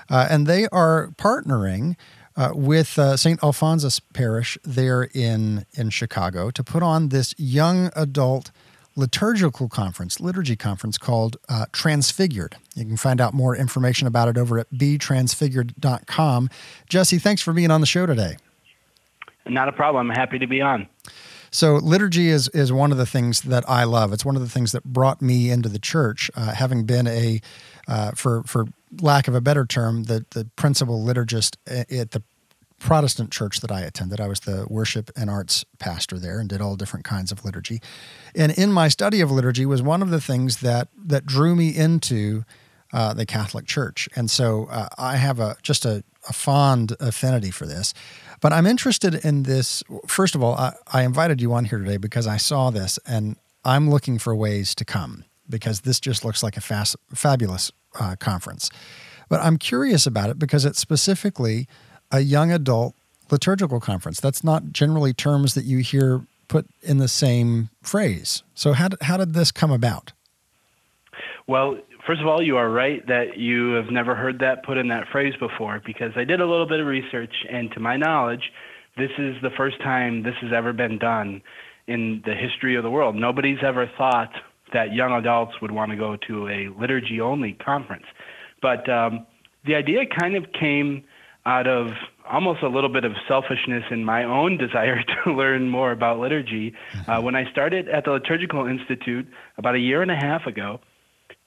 uh, 0.09 0.27
and 0.29 0.47
they 0.47 0.67
are 0.69 1.09
partnering. 1.17 1.95
Uh, 2.35 2.51
with 2.53 2.97
uh, 2.97 3.17
St. 3.17 3.43
Alphonsus 3.43 3.99
Parish 4.13 4.57
there 4.63 5.09
in, 5.13 5.65
in 5.73 5.89
Chicago 5.89 6.51
to 6.51 6.63
put 6.63 6.81
on 6.81 7.09
this 7.09 7.35
young 7.37 7.89
adult 7.97 8.51
liturgical 8.99 9.69
conference, 9.69 10.19
liturgy 10.19 10.55
conference 10.55 10.97
called 10.97 11.37
uh, 11.47 11.65
Transfigured. 11.71 12.57
You 12.75 12.85
can 12.85 12.97
find 12.97 13.19
out 13.19 13.33
more 13.33 13.55
information 13.55 14.07
about 14.07 14.27
it 14.27 14.37
over 14.37 14.59
at 14.59 14.69
betransfigured.com. 14.71 16.49
Jessee, 16.87 17.17
thanks 17.17 17.41
for 17.41 17.53
being 17.53 17.71
on 17.71 17.81
the 17.81 17.87
show 17.87 18.05
today. 18.05 18.37
Not 19.47 19.67
a 19.67 19.71
problem. 19.71 20.09
Happy 20.09 20.37
to 20.37 20.47
be 20.47 20.61
on. 20.61 20.87
So 21.51 21.75
liturgy 21.75 22.29
is 22.29 22.47
is 22.49 22.71
one 22.71 22.91
of 22.91 22.99
the 22.99 23.07
things 23.07 23.41
that 23.41 23.67
I 23.67 23.83
love. 23.83 24.13
It's 24.13 24.23
one 24.23 24.35
of 24.35 24.41
the 24.41 24.49
things 24.49 24.71
that 24.73 24.83
brought 24.83 25.21
me 25.21 25.49
into 25.49 25.67
the 25.67 25.79
church, 25.79 26.29
uh, 26.35 26.53
having 26.53 26.83
been 26.85 27.07
a, 27.07 27.41
uh, 27.87 28.11
for 28.11 28.43
for 28.43 28.65
lack 29.01 29.27
of 29.27 29.33
a 29.33 29.41
better 29.41 29.65
term, 29.65 30.03
the 30.03 30.25
the 30.31 30.45
principal 30.55 31.03
liturgist 31.03 31.55
at 31.65 32.11
the 32.11 32.21
Protestant 32.79 33.31
church 33.31 33.59
that 33.61 33.71
I 33.71 33.81
attended. 33.81 34.19
I 34.19 34.27
was 34.27 34.41
the 34.41 34.65
worship 34.69 35.11
and 35.15 35.29
arts 35.29 35.65
pastor 35.79 36.17
there 36.17 36.39
and 36.39 36.49
did 36.49 36.61
all 36.61 36.75
different 36.75 37.05
kinds 37.05 37.31
of 37.31 37.45
liturgy. 37.45 37.81
And 38.35 38.51
in 38.51 38.71
my 38.71 38.87
study 38.87 39.21
of 39.21 39.31
liturgy 39.31 39.65
was 39.65 39.81
one 39.81 40.01
of 40.01 40.09
the 40.09 40.21
things 40.21 40.57
that 40.57 40.87
that 40.97 41.25
drew 41.25 41.55
me 41.55 41.75
into 41.75 42.43
uh, 42.91 43.13
the 43.13 43.25
Catholic 43.25 43.65
Church. 43.65 44.09
And 44.15 44.31
so 44.31 44.65
uh, 44.65 44.87
I 44.97 45.17
have 45.17 45.39
a 45.39 45.57
just 45.61 45.85
a, 45.85 46.03
a, 46.27 46.33
fond 46.33 46.95
affinity 46.99 47.51
for 47.51 47.67
this. 47.67 47.93
But 48.41 48.51
I'm 48.51 48.65
interested 48.65 49.13
in 49.13 49.43
this. 49.43 49.83
First 50.07 50.33
of 50.33 50.43
all, 50.43 50.55
I, 50.55 50.73
I 50.91 51.03
invited 51.03 51.41
you 51.41 51.53
on 51.53 51.65
here 51.65 51.79
today 51.79 51.97
because 51.97 52.25
I 52.25 52.37
saw 52.37 52.71
this 52.71 52.97
and 53.05 53.35
I'm 53.63 53.89
looking 53.89 54.17
for 54.17 54.35
ways 54.35 54.73
to 54.75 54.85
come 54.85 55.25
because 55.47 55.81
this 55.81 55.99
just 55.99 56.25
looks 56.25 56.41
like 56.41 56.57
a 56.57 56.61
fast, 56.61 56.95
fabulous 57.13 57.71
uh, 57.99 58.15
conference. 58.19 58.69
But 59.29 59.41
I'm 59.41 59.57
curious 59.57 60.07
about 60.07 60.29
it 60.29 60.39
because 60.39 60.65
it 60.65 60.75
specifically 60.75 61.67
a 62.11 62.21
young 62.21 62.51
adult 62.51 62.95
liturgical 63.31 63.79
conference. 63.79 64.19
That's 64.19 64.43
not 64.43 64.71
generally 64.71 65.13
terms 65.13 65.53
that 65.53 65.65
you 65.65 65.79
hear 65.79 66.21
put 66.47 66.65
in 66.81 66.97
the 66.97 67.07
same 67.07 67.69
phrase. 67.81 68.43
So, 68.55 68.73
how 68.73 68.89
did, 68.89 69.01
how 69.03 69.17
did 69.17 69.33
this 69.33 69.51
come 69.51 69.71
about? 69.71 70.11
Well, 71.47 71.77
first 72.05 72.21
of 72.21 72.27
all, 72.27 72.41
you 72.41 72.57
are 72.57 72.69
right 72.69 73.05
that 73.07 73.37
you 73.37 73.73
have 73.73 73.91
never 73.91 74.15
heard 74.15 74.39
that 74.39 74.63
put 74.63 74.77
in 74.77 74.87
that 74.89 75.07
phrase 75.11 75.33
before 75.39 75.81
because 75.85 76.11
I 76.15 76.23
did 76.23 76.41
a 76.41 76.45
little 76.45 76.67
bit 76.67 76.79
of 76.79 76.87
research, 76.87 77.33
and 77.49 77.71
to 77.71 77.79
my 77.79 77.97
knowledge, 77.97 78.51
this 78.97 79.11
is 79.17 79.35
the 79.41 79.49
first 79.55 79.79
time 79.81 80.23
this 80.23 80.35
has 80.41 80.51
ever 80.53 80.73
been 80.73 80.97
done 80.97 81.41
in 81.87 82.21
the 82.25 82.35
history 82.35 82.75
of 82.75 82.83
the 82.83 82.89
world. 82.89 83.15
Nobody's 83.15 83.59
ever 83.63 83.89
thought 83.97 84.31
that 84.73 84.93
young 84.93 85.11
adults 85.13 85.53
would 85.61 85.71
want 85.71 85.91
to 85.91 85.97
go 85.97 86.17
to 86.27 86.47
a 86.47 86.69
liturgy 86.79 87.19
only 87.19 87.53
conference. 87.53 88.05
But 88.61 88.87
um, 88.89 89.25
the 89.65 89.75
idea 89.75 90.01
kind 90.05 90.35
of 90.35 90.45
came 90.51 91.03
out 91.45 91.67
of 91.67 91.91
almost 92.29 92.61
a 92.61 92.67
little 92.67 92.89
bit 92.89 93.05
of 93.05 93.13
selfishness 93.27 93.83
in 93.91 94.05
my 94.05 94.23
own 94.23 94.57
desire 94.65 95.03
to 95.03 95.31
learn 95.31 95.69
more 95.69 95.91
about 95.91 96.19
liturgy. 96.19 96.73
Uh, 96.93 96.97
mm-hmm. 96.97 97.25
when 97.25 97.35
I 97.35 97.49
started 97.51 97.89
at 97.89 98.05
the 98.05 98.11
Liturgical 98.11 98.67
Institute 98.67 99.27
about 99.57 99.75
a 99.75 99.79
year 99.79 100.01
and 100.01 100.11
a 100.11 100.15
half 100.15 100.45
ago, 100.45 100.79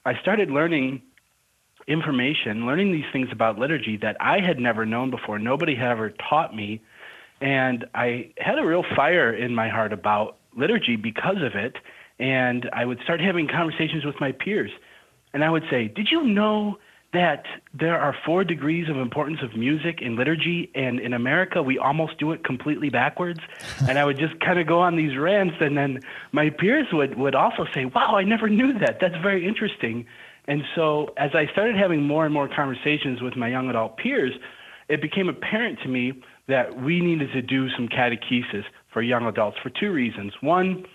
I 0.05 0.19
started 0.19 0.49
learning 0.49 1.01
information, 1.87 2.65
learning 2.65 2.91
these 2.91 3.05
things 3.11 3.29
about 3.31 3.57
liturgy 3.59 3.97
that 3.97 4.17
I 4.19 4.39
had 4.39 4.59
never 4.59 4.85
known 4.85 5.09
before. 5.09 5.39
Nobody 5.39 5.75
had 5.75 5.91
ever 5.91 6.11
taught 6.11 6.55
me. 6.55 6.81
And 7.41 7.85
I 7.93 8.31
had 8.37 8.57
a 8.57 8.65
real 8.65 8.83
fire 8.95 9.33
in 9.33 9.53
my 9.53 9.69
heart 9.69 9.91
about 9.91 10.37
liturgy 10.55 10.95
because 10.95 11.41
of 11.41 11.55
it. 11.55 11.75
And 12.19 12.69
I 12.71 12.85
would 12.85 12.99
start 13.03 13.19
having 13.19 13.47
conversations 13.47 14.05
with 14.05 14.15
my 14.21 14.31
peers. 14.31 14.71
And 15.33 15.43
I 15.43 15.49
would 15.49 15.63
say, 15.69 15.87
Did 15.87 16.09
you 16.11 16.23
know 16.23 16.77
that 17.13 17.45
there 17.73 17.99
are 17.99 18.15
four 18.25 18.43
degrees 18.43 18.89
of 18.89 18.97
importance 18.97 19.39
of 19.43 19.55
music 19.55 20.01
in 20.01 20.15
liturgy, 20.15 20.71
and 20.73 20.99
in 20.99 21.13
America, 21.13 21.61
we 21.61 21.77
almost 21.77 22.17
do 22.17 22.31
it 22.31 22.43
completely 22.43 22.89
backwards. 22.89 23.39
and 23.87 23.99
I 23.99 24.05
would 24.05 24.17
just 24.17 24.39
kind 24.39 24.59
of 24.59 24.67
go 24.67 24.79
on 24.79 24.95
these 24.95 25.17
rants, 25.17 25.55
and 25.59 25.77
then 25.77 25.99
my 26.31 26.49
peers 26.49 26.87
would, 26.91 27.17
would 27.17 27.35
also 27.35 27.65
say, 27.73 27.85
Wow, 27.85 28.15
I 28.15 28.23
never 28.23 28.49
knew 28.49 28.77
that. 28.79 28.97
That's 28.99 29.15
very 29.21 29.47
interesting. 29.47 30.05
And 30.47 30.63
so, 30.75 31.13
as 31.17 31.31
I 31.33 31.45
started 31.51 31.77
having 31.77 32.03
more 32.03 32.25
and 32.25 32.33
more 32.33 32.49
conversations 32.53 33.21
with 33.21 33.37
my 33.37 33.47
young 33.47 33.69
adult 33.69 33.97
peers, 33.97 34.33
it 34.89 35.01
became 35.01 35.29
apparent 35.29 35.79
to 35.83 35.87
me 35.87 36.13
that 36.47 36.81
we 36.81 36.99
needed 36.99 37.31
to 37.31 37.41
do 37.41 37.69
some 37.69 37.87
catechesis 37.87 38.65
for 38.91 39.01
young 39.01 39.25
adults 39.25 39.57
for 39.63 39.69
two 39.69 39.91
reasons. 39.91 40.33
One, 40.41 40.85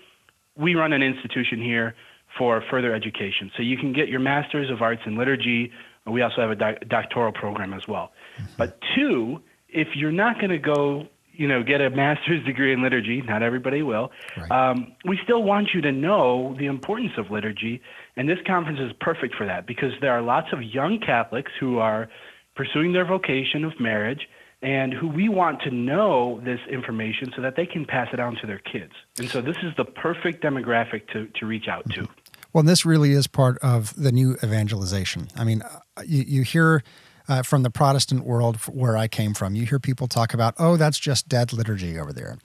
we 0.55 0.75
run 0.75 0.93
an 0.93 1.01
institution 1.01 1.61
here 1.61 1.95
for 2.37 2.63
further 2.69 2.93
education. 2.93 3.51
So 3.57 3.63
you 3.63 3.77
can 3.77 3.91
get 3.91 4.07
your 4.07 4.19
Master's 4.19 4.69
of 4.69 4.81
Arts 4.81 5.01
in 5.05 5.17
Liturgy 5.17 5.71
we 6.05 6.21
also 6.21 6.41
have 6.41 6.51
a 6.51 6.85
doctoral 6.85 7.31
program 7.31 7.73
as 7.73 7.87
well. 7.87 8.11
Mm-hmm. 8.37 8.51
But 8.57 8.79
two, 8.95 9.41
if 9.67 9.89
you're 9.95 10.11
not 10.11 10.35
going 10.35 10.49
to 10.49 10.57
go 10.57 11.07
you 11.39 11.47
know, 11.47 11.63
get 11.63 11.79
a 11.79 11.89
master's 11.89 12.43
degree 12.45 12.73
in 12.73 12.83
liturgy. 12.83 13.21
Not 13.21 13.43
everybody 13.43 13.81
will. 13.81 14.11
Right. 14.35 14.51
Um, 14.51 14.91
we 15.05 15.17
still 15.23 15.41
want 15.41 15.69
you 15.73 15.79
to 15.81 15.91
know 15.91 16.53
the 16.59 16.65
importance 16.65 17.13
of 17.17 17.31
liturgy, 17.31 17.81
and 18.17 18.27
this 18.27 18.39
conference 18.45 18.79
is 18.81 18.91
perfect 18.99 19.35
for 19.35 19.45
that 19.45 19.65
because 19.65 19.93
there 20.01 20.11
are 20.11 20.21
lots 20.21 20.47
of 20.51 20.61
young 20.61 20.99
Catholics 20.99 21.53
who 21.57 21.79
are 21.79 22.09
pursuing 22.57 22.91
their 22.91 23.05
vocation 23.05 23.63
of 23.63 23.71
marriage 23.79 24.27
and 24.61 24.93
who 24.93 25.07
we 25.07 25.29
want 25.29 25.61
to 25.61 25.71
know 25.71 26.41
this 26.43 26.59
information 26.69 27.31
so 27.33 27.41
that 27.41 27.55
they 27.55 27.65
can 27.65 27.85
pass 27.85 28.09
it 28.11 28.19
on 28.19 28.35
to 28.41 28.45
their 28.45 28.59
kids. 28.59 28.91
And 29.17 29.29
so 29.29 29.39
this 29.39 29.55
is 29.63 29.71
the 29.77 29.85
perfect 29.85 30.43
demographic 30.43 31.07
to, 31.13 31.27
to 31.39 31.45
reach 31.45 31.69
out 31.69 31.89
to. 31.91 32.05
Well, 32.53 32.63
this 32.63 32.85
really 32.85 33.11
is 33.11 33.27
part 33.27 33.57
of 33.59 33.93
the 33.95 34.11
new 34.11 34.35
evangelization. 34.43 35.27
I 35.35 35.43
mean, 35.43 35.61
uh, 35.61 36.01
you, 36.05 36.23
you 36.27 36.41
hear 36.43 36.83
uh, 37.27 37.43
from 37.43 37.63
the 37.63 37.69
Protestant 37.69 38.25
world 38.25 38.57
where 38.67 38.97
I 38.97 39.07
came 39.07 39.33
from, 39.33 39.55
you 39.55 39.65
hear 39.65 39.79
people 39.79 40.07
talk 40.07 40.33
about, 40.33 40.55
oh, 40.57 40.75
that's 40.75 40.97
just 40.97 41.29
dead 41.29 41.53
liturgy 41.53 41.97
over 41.99 42.11
there. 42.11 42.37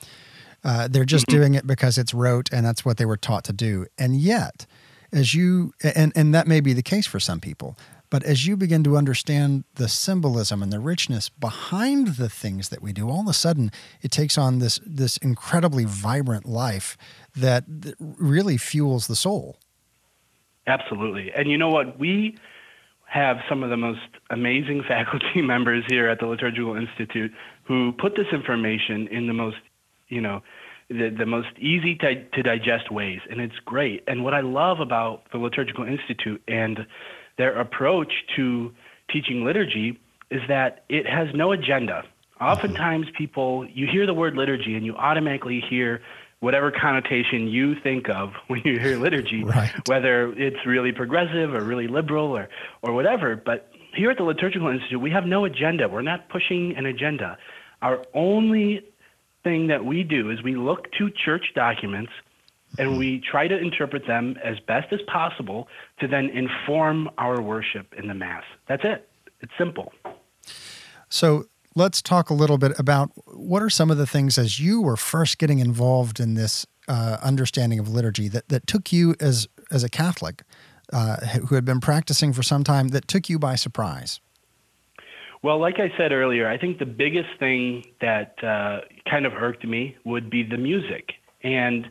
Uh, 0.63 0.89
they're 0.89 1.05
just 1.05 1.27
mm-hmm. 1.27 1.39
doing 1.39 1.55
it 1.55 1.67
because 1.67 1.99
it's 1.99 2.15
rote 2.15 2.51
and 2.53 2.65
that's 2.65 2.85
what 2.85 2.97
they 2.99 3.07
were 3.07 3.17
taught 3.17 3.45
to 3.45 3.53
do. 3.53 3.87
And 3.99 4.17
yet, 4.17 4.67
as 5.13 5.35
you, 5.35 5.73
and, 5.83 6.13
and 6.15 6.35
that 6.35 6.47
may 6.47 6.61
be 6.61 6.73
the 6.73 6.83
case 6.83 7.07
for 7.07 7.21
some 7.21 7.41
people, 7.41 7.79
but 8.11 8.23
as 8.23 8.47
you 8.47 8.57
begin 8.57 8.85
to 8.85 8.97
understand 8.97 9.65
the 9.75 9.89
symbolism 9.89 10.63
and 10.63 10.73
the 10.73 10.79
richness 10.79 11.29
behind 11.29 12.17
the 12.17 12.29
things 12.29 12.69
that 12.69 12.81
we 12.81 12.93
do, 12.93 13.09
all 13.09 13.23
of 13.23 13.27
a 13.27 13.33
sudden 13.33 13.73
it 14.03 14.11
takes 14.11 14.39
on 14.39 14.59
this 14.59 14.79
this 14.87 15.17
incredibly 15.17 15.85
vibrant 15.85 16.47
life 16.47 16.97
that, 17.35 17.65
that 17.67 17.97
really 17.99 18.57
fuels 18.57 19.07
the 19.07 19.17
soul. 19.17 19.59
Absolutely. 20.67 21.33
And 21.35 21.51
you 21.51 21.59
know 21.59 21.69
what? 21.69 21.99
We 21.99 22.37
have 23.07 23.39
some 23.49 23.63
of 23.63 23.71
the 23.71 23.77
most 23.77 24.01
amazing 24.31 24.83
faculty 24.89 25.43
members 25.43 25.85
here 25.89 26.09
at 26.09 26.21
the 26.21 26.27
Liturgical 26.27 26.77
Institute 26.77 27.33
who 27.65 27.93
put 27.93 28.17
this 28.17 28.27
information 28.33 29.09
in 29.09 29.27
the 29.27 29.33
most, 29.33 29.57
you 30.09 30.21
know, 30.21 30.43
the, 30.89 31.15
the 31.17 31.27
most 31.27 31.49
easy 31.59 31.95
to, 31.97 32.25
to 32.31 32.43
digest 32.43 32.91
ways. 32.91 33.21
And 33.31 33.41
it's 33.41 33.59
great. 33.65 34.03
And 34.07 34.23
what 34.23 34.35
I 34.35 34.41
love 34.41 34.81
about 34.81 35.23
the 35.33 35.39
Liturgical 35.39 35.85
Institute 35.85 36.43
and 36.47 36.87
their 37.39 37.59
approach 37.59 38.13
to 38.37 38.73
teaching 39.11 39.45
liturgy 39.45 39.99
is 40.31 40.41
that 40.49 40.85
it 40.89 41.07
has 41.07 41.29
no 41.35 41.53
agenda. 41.53 42.03
Mm-hmm. 42.03 42.45
Oftentimes, 42.45 43.07
people, 43.17 43.67
you 43.73 43.87
hear 43.91 44.07
the 44.07 44.15
word 44.15 44.37
liturgy 44.37 44.75
and 44.75 44.85
you 44.85 44.95
automatically 44.97 45.63
hear 45.69 46.03
whatever 46.45 46.71
connotation 46.71 47.49
you 47.49 47.75
think 47.81 48.09
of 48.09 48.33
when 48.47 48.61
you 48.65 48.79
hear 48.79 48.99
liturgy, 48.99 49.43
right. 49.43 49.73
whether 49.89 50.33
it's 50.35 50.65
really 50.67 50.93
progressive 50.93 51.55
or 51.55 51.65
really 51.65 51.89
liberal 51.89 52.37
or, 52.37 52.49
or 52.83 52.93
whatever. 52.93 53.35
But 53.35 53.71
here 53.97 54.11
at 54.11 54.19
the 54.19 54.25
Liturgical 54.25 54.69
Institute, 54.69 55.01
we 55.01 55.11
have 55.11 55.25
no 55.25 55.45
agenda. 55.45 55.89
We're 55.89 56.03
not 56.03 56.29
pushing 56.29 56.77
an 56.77 56.87
agenda. 56.87 57.39
Our 57.83 58.05
only 58.15 58.83
thing 59.43 59.69
that 59.69 59.85
we 59.85 60.03
do 60.03 60.31
is 60.31 60.43
we 60.43 60.55
look 60.55 60.91
to 60.99 61.11
church 61.11 61.53
documents 61.55 62.13
and 62.79 62.99
we 62.99 63.21
try 63.31 63.47
to 63.47 63.57
interpret 63.57 64.07
them 64.07 64.37
as 64.43 64.59
best 64.61 64.93
as 64.93 65.01
possible 65.07 65.69
to 66.01 66.09
then 66.09 66.29
inform 66.31 67.09
our 67.19 67.41
worship 67.41 67.95
in 67.97 68.09
the 68.09 68.15
Mass. 68.15 68.43
That's 68.67 68.85
it. 68.85 69.09
It's 69.41 69.53
simple. 69.57 69.93
So 71.09 71.47
let's 71.75 72.01
talk 72.01 72.31
a 72.31 72.35
little 72.35 72.59
bit 72.59 72.79
about 72.79 73.11
what 73.27 73.63
are 73.63 73.71
some 73.71 73.91
of 73.91 73.97
the 73.97 74.07
things 74.07 74.39
as 74.39 74.61
you 74.61 74.81
were 74.81 74.97
first 74.97 75.39
getting 75.39 75.59
involved 75.59 76.21
in 76.21 76.35
this 76.35 76.67
uh, 76.89 77.19
understanding 77.23 77.79
of 77.79 77.89
liturgy 77.89 78.29
that, 78.29 78.49
that 78.49 78.67
took 78.67 78.93
you 78.93 79.15
as 79.21 79.49
as 79.71 79.83
a 79.83 79.89
Catholic 79.89 80.43
uh, 80.93 81.17
who 81.49 81.55
had 81.55 81.65
been 81.65 81.81
practicing 81.81 82.33
for 82.33 82.43
some 82.43 82.63
time 82.63 82.89
that 82.89 83.09
took 83.09 83.29
you 83.29 83.39
by 83.39 83.55
surprise. 83.55 84.21
Well, 85.43 85.59
like 85.59 85.79
I 85.79 85.93
said 85.97 86.13
earlier, 86.13 86.49
I 86.49 86.59
think 86.59 86.79
the 86.79 86.87
biggest 86.87 87.29
thing 87.39 87.85
that 88.01 88.43
uh, 88.43 88.81
kind 89.11 89.27
of 89.27 89.33
irked 89.33 89.65
me 89.65 89.97
would 90.05 90.31
be 90.31 90.43
the 90.43 90.57
music 90.57 91.13
and 91.43 91.87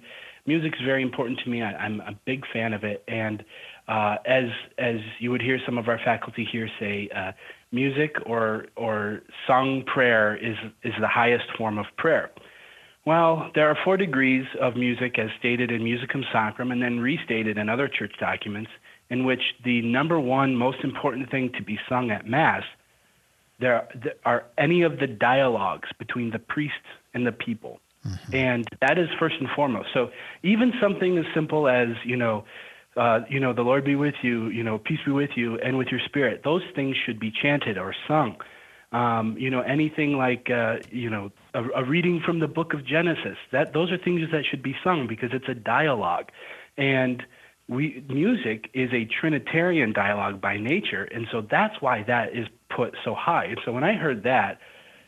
music 0.45 0.73
is 0.73 0.81
very 0.85 1.01
important 1.01 1.39
to 1.43 1.49
me. 1.49 1.61
I, 1.61 1.85
am 1.85 2.01
a 2.01 2.13
big 2.25 2.45
fan 2.51 2.73
of 2.73 2.83
it, 2.83 3.03
and 3.07 3.43
uh, 3.87 4.17
as 4.25 4.45
as 4.77 4.97
you 5.19 5.31
would 5.31 5.41
hear 5.41 5.59
some 5.65 5.77
of 5.77 5.87
our 5.87 5.99
faculty 6.03 6.47
here 6.49 6.69
say, 6.79 7.09
uh, 7.15 7.31
music 7.73 8.15
or 8.25 8.67
or 8.75 9.21
sung 9.47 9.83
prayer 9.85 10.35
is 10.35 10.57
is 10.83 10.93
the 10.99 11.07
highest 11.07 11.45
form 11.57 11.77
of 11.77 11.85
prayer. 11.97 12.31
Well, 13.05 13.51
there 13.53 13.67
are 13.69 13.77
four 13.83 13.97
degrees 13.97 14.45
of 14.61 14.77
music 14.77 15.19
as 15.19 15.29
stated 15.37 15.71
in 15.71 15.81
Musicam 15.81 16.23
Sacram 16.33 16.71
and 16.71 16.81
then 16.81 17.01
restated 17.01 17.57
in 17.57 17.67
other 17.67 17.89
church 17.89 18.13
documents, 18.17 18.71
in 19.09 19.25
which 19.25 19.41
the 19.65 19.81
number 19.81 20.19
one 20.19 20.55
most 20.55 20.77
important 20.83 21.29
thing 21.29 21.51
to 21.57 21.63
be 21.63 21.77
sung 21.89 22.11
at 22.11 22.25
Mass 22.25 22.63
there 23.59 23.87
are 24.25 24.43
any 24.57 24.81
of 24.81 24.99
the 24.99 25.07
dialogues 25.07 25.89
between 25.97 26.31
the 26.31 26.39
priest 26.39 26.73
and 27.13 27.25
the 27.25 27.31
people. 27.31 27.79
Mm-hmm. 28.05 28.35
And 28.35 28.67
that 28.81 28.97
is 28.97 29.07
first 29.17 29.35
and 29.39 29.47
foremost. 29.55 29.89
So 29.93 30.09
even 30.43 30.73
something 30.81 31.17
as 31.17 31.25
simple 31.33 31.69
as, 31.69 31.89
you 32.03 32.17
know, 32.17 32.43
uh, 32.95 33.21
you 33.29 33.39
know, 33.39 33.53
the 33.53 33.61
Lord 33.61 33.83
be 33.83 33.95
with 33.95 34.15
you, 34.21 34.47
you 34.49 34.63
know, 34.63 34.77
peace 34.77 34.99
be 35.05 35.11
with 35.11 35.31
you, 35.35 35.57
and 35.59 35.77
with 35.77 35.87
your 35.87 35.99
spirit. 36.05 36.41
Those 36.43 36.63
things 36.75 36.95
should 37.05 37.19
be 37.19 37.31
chanted 37.31 37.77
or 37.77 37.95
sung. 38.07 38.37
Um, 38.91 39.35
you 39.39 39.49
know, 39.49 39.61
anything 39.61 40.17
like, 40.17 40.51
uh, 40.51 40.77
you 40.91 41.09
know, 41.09 41.31
a, 41.55 41.63
a, 41.63 41.83
reading 41.83 42.21
from 42.23 42.39
the 42.39 42.47
book 42.47 42.75
of 42.75 42.85
Genesis. 42.85 43.37
That 43.51 43.73
those 43.73 43.91
are 43.91 43.97
things 43.97 44.21
that 44.31 44.43
should 44.49 44.61
be 44.61 44.75
sung 44.83 45.07
because 45.07 45.31
it's 45.33 45.49
a 45.49 45.55
dialogue, 45.55 46.29
and 46.77 47.23
we 47.67 48.03
music 48.07 48.69
is 48.75 48.91
a 48.93 49.05
Trinitarian 49.05 49.93
dialogue 49.93 50.39
by 50.39 50.57
nature, 50.57 51.05
and 51.05 51.27
so 51.31 51.41
that's 51.41 51.81
why 51.81 52.03
that 52.03 52.35
is 52.35 52.47
put 52.69 52.95
so 53.03 53.15
high. 53.15 53.45
And 53.45 53.59
so 53.65 53.71
when 53.71 53.83
I 53.83 53.93
heard 53.93 54.23
that, 54.23 54.59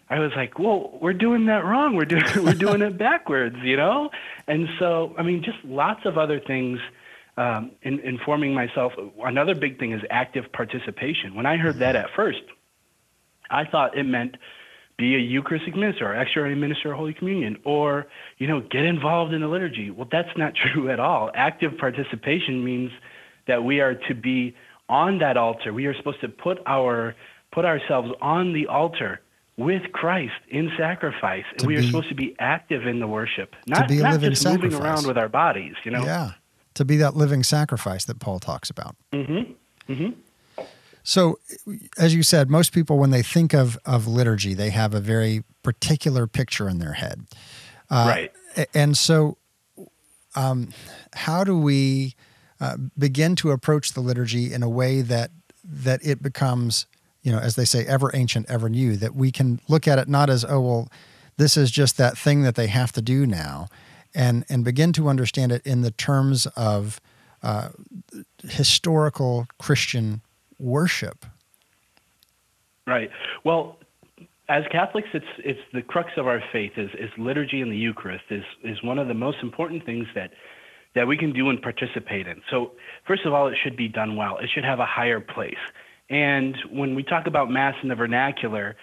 I 0.09 0.19
was 0.19 0.31
like, 0.35 0.59
well, 0.59 0.97
we're 1.01 1.13
doing 1.13 1.47
that 1.47 1.65
wrong. 1.65 1.95
We're 1.95 2.05
doing 2.05 2.23
we're 2.43 2.53
doing 2.53 2.81
it 2.81 2.97
backwards, 2.97 3.57
you 3.63 3.77
know. 3.77 4.09
And 4.47 4.67
so, 4.79 5.13
I 5.17 5.23
mean, 5.23 5.43
just 5.43 5.57
lots 5.63 6.05
of 6.05 6.17
other 6.17 6.39
things. 6.39 6.79
Um, 7.37 7.71
in, 7.81 7.99
informing 7.99 8.53
myself. 8.53 8.93
Another 9.21 9.55
big 9.55 9.77
thing 9.77 9.91
is 9.91 10.01
active 10.09 10.45
participation. 10.53 11.35
When 11.35 11.45
I 11.45 11.57
heard 11.57 11.79
that 11.79 11.97
at 11.97 12.05
first, 12.15 12.39
I 13.49 13.65
thought 13.65 13.97
it 13.97 14.05
meant 14.05 14.37
be 14.97 15.15
a 15.15 15.19
Eucharistic 15.19 15.75
minister 15.75 16.07
or 16.07 16.15
extraordinary 16.15 16.59
minister 16.59 16.91
of 16.91 16.97
Holy 16.97 17.13
Communion, 17.13 17.57
or 17.65 18.07
you 18.37 18.47
know, 18.47 18.61
get 18.61 18.83
involved 18.83 19.33
in 19.33 19.41
the 19.41 19.47
liturgy. 19.47 19.91
Well, 19.91 20.07
that's 20.09 20.29
not 20.37 20.53
true 20.73 20.89
at 20.89 20.99
all. 20.99 21.31
Active 21.35 21.77
participation 21.77 22.63
means 22.63 22.91
that 23.47 23.63
we 23.63 23.81
are 23.81 23.95
to 24.07 24.15
be 24.15 24.55
on 24.87 25.19
that 25.19 25.37
altar. 25.37 25.73
We 25.73 25.85
are 25.87 25.95
supposed 25.95 26.21
to 26.21 26.29
put 26.29 26.59
our 26.65 27.15
put 27.51 27.65
ourselves 27.65 28.11
on 28.21 28.53
the 28.53 28.67
altar 28.67 29.21
with 29.57 29.83
Christ 29.93 30.33
in 30.49 30.71
sacrifice. 30.77 31.45
And 31.57 31.67
we 31.67 31.75
be, 31.75 31.79
are 31.79 31.83
supposed 31.83 32.09
to 32.09 32.15
be 32.15 32.35
active 32.39 32.85
in 32.85 32.99
the 32.99 33.07
worship, 33.07 33.55
not, 33.67 33.89
not 33.89 34.19
just 34.19 34.45
moving 34.45 34.73
around 34.73 35.07
with 35.07 35.17
our 35.17 35.29
bodies, 35.29 35.75
you 35.85 35.91
know? 35.91 36.03
Yeah. 36.03 36.31
To 36.75 36.85
be 36.85 36.97
that 36.97 37.15
living 37.15 37.43
sacrifice 37.43 38.05
that 38.05 38.19
Paul 38.19 38.39
talks 38.39 38.69
about. 38.69 38.95
Mm-hmm. 39.11 39.91
Mm-hmm. 39.91 40.63
So, 41.03 41.39
as 41.97 42.15
you 42.15 42.23
said, 42.23 42.49
most 42.49 42.71
people, 42.71 42.97
when 42.97 43.11
they 43.11 43.21
think 43.21 43.53
of, 43.53 43.77
of 43.85 44.07
liturgy, 44.07 44.53
they 44.53 44.71
have 44.71 44.93
a 44.93 44.99
very 44.99 45.43
particular 45.61 46.25
picture 46.25 46.67
in 46.67 46.79
their 46.79 46.93
head. 46.93 47.25
Uh, 47.89 48.29
right. 48.57 48.67
And 48.73 48.97
so, 48.97 49.37
um, 50.35 50.69
how 51.13 51.43
do 51.43 51.57
we 51.57 52.15
uh, 52.59 52.77
begin 52.97 53.35
to 53.37 53.51
approach 53.51 53.93
the 53.93 54.01
liturgy 54.01 54.53
in 54.53 54.63
a 54.63 54.69
way 54.69 55.01
that 55.01 55.31
that 55.63 56.05
it 56.05 56.21
becomes 56.21 56.85
you 57.25 57.31
know, 57.31 57.39
as 57.39 57.55
they 57.55 57.65
say, 57.65 57.83
ever 57.87 58.11
ancient, 58.13 58.47
ever 58.49 58.69
new, 58.69 58.95
that 58.97 59.15
we 59.15 59.31
can 59.31 59.59
look 59.67 59.87
at 59.87 59.97
it 59.97 60.07
not 60.07 60.29
as, 60.29 60.45
oh, 60.45 60.61
well, 60.61 60.89
this 61.37 61.57
is 61.57 61.71
just 61.71 61.97
that 61.97 62.15
thing 62.15 62.43
that 62.43 62.53
they 62.53 62.67
have 62.67 62.91
to 62.91 63.01
do 63.01 63.25
now, 63.25 63.67
and, 64.15 64.45
and 64.49 64.63
begin 64.63 64.93
to 64.93 65.07
understand 65.09 65.51
it 65.51 65.61
in 65.65 65.81
the 65.81 65.91
terms 65.91 66.47
of 66.55 66.99
uh, 67.43 67.69
historical 68.43 69.45
Christian 69.59 70.21
worship. 70.57 71.25
Right. 72.87 73.09
Well, 73.43 73.77
as 74.47 74.63
Catholics, 74.71 75.09
it's 75.13 75.25
it's 75.39 75.59
the 75.73 75.81
crux 75.81 76.11
of 76.17 76.27
our 76.27 76.41
faith 76.51 76.73
is, 76.77 76.89
is 76.99 77.09
liturgy 77.17 77.61
and 77.61 77.71
the 77.71 77.77
Eucharist 77.77 78.25
is 78.29 78.43
is 78.63 78.81
one 78.83 78.99
of 78.99 79.07
the 79.07 79.13
most 79.13 79.37
important 79.41 79.85
things 79.85 80.07
that 80.15 80.31
that 80.93 81.07
we 81.07 81.17
can 81.17 81.33
do 81.33 81.49
and 81.49 81.61
participate 81.61 82.27
in. 82.27 82.41
So 82.49 82.71
first 83.07 83.25
of 83.25 83.33
all, 83.33 83.47
it 83.47 83.55
should 83.63 83.75
be 83.75 83.87
done 83.87 84.15
well. 84.15 84.37
It 84.37 84.49
should 84.53 84.63
have 84.63 84.79
a 84.79 84.85
higher 84.85 85.19
place. 85.19 85.57
And 86.09 86.55
when 86.71 86.95
we 86.95 87.03
talk 87.03 87.27
about 87.27 87.49
Mass 87.49 87.75
in 87.81 87.89
the 87.89 87.95
vernacular, 87.95 88.75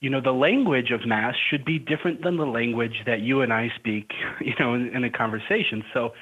you 0.00 0.10
know, 0.10 0.20
the 0.20 0.32
language 0.32 0.90
of 0.90 1.06
Mass 1.06 1.34
should 1.50 1.64
be 1.64 1.78
different 1.78 2.22
than 2.22 2.36
the 2.36 2.46
language 2.46 3.02
that 3.06 3.20
you 3.20 3.40
and 3.40 3.52
I 3.52 3.72
speak, 3.76 4.12
you 4.40 4.54
know, 4.58 4.74
in, 4.74 4.88
in 4.94 5.04
a 5.04 5.10
conversation. 5.10 5.84
So 5.92 6.12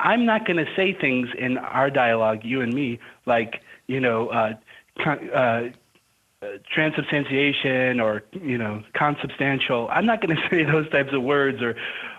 I'm 0.00 0.24
not 0.24 0.46
going 0.46 0.56
to 0.56 0.70
say 0.76 0.92
things 0.92 1.28
in 1.38 1.58
our 1.58 1.90
dialogue, 1.90 2.40
you 2.42 2.60
and 2.60 2.72
me, 2.72 2.98
like, 3.26 3.62
you 3.86 4.00
know, 4.00 4.28
uh, 4.28 4.54
uh, 5.34 5.68
transubstantiation 6.70 8.00
or 8.00 8.22
you 8.32 8.58
know 8.58 8.82
consubstantial 8.94 9.88
i'm 9.90 10.04
not 10.04 10.20
going 10.20 10.36
to 10.36 10.42
say 10.50 10.62
those 10.62 10.88
types 10.90 11.08
of 11.12 11.22
words 11.22 11.62
or 11.62 11.74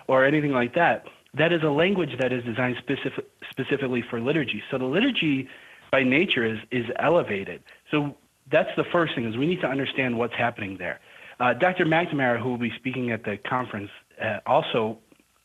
or 0.08 0.24
anything 0.24 0.50
like 0.50 0.74
that 0.74 1.06
that 1.32 1.52
is 1.52 1.62
a 1.62 1.70
language 1.70 2.10
that 2.18 2.32
is 2.32 2.42
designed 2.44 2.76
specific, 2.76 3.24
specifically 3.48 4.02
for 4.10 4.20
liturgy 4.20 4.62
so 4.68 4.78
the 4.78 4.84
liturgy 4.84 5.48
by 5.90 6.02
nature 6.02 6.44
is 6.44 6.58
is 6.70 6.86
elevated. 6.98 7.62
So 7.90 8.16
that's 8.50 8.70
the 8.76 8.84
first 8.92 9.14
thing 9.14 9.28
is 9.28 9.36
we 9.36 9.46
need 9.46 9.60
to 9.60 9.66
understand 9.66 10.18
what's 10.18 10.34
happening 10.34 10.76
there. 10.78 11.00
Uh, 11.38 11.52
Dr. 11.52 11.84
McNamara, 11.84 12.40
who 12.40 12.50
will 12.50 12.58
be 12.58 12.72
speaking 12.76 13.10
at 13.10 13.24
the 13.24 13.36
conference, 13.36 13.90
uh, 14.22 14.38
also 14.46 14.98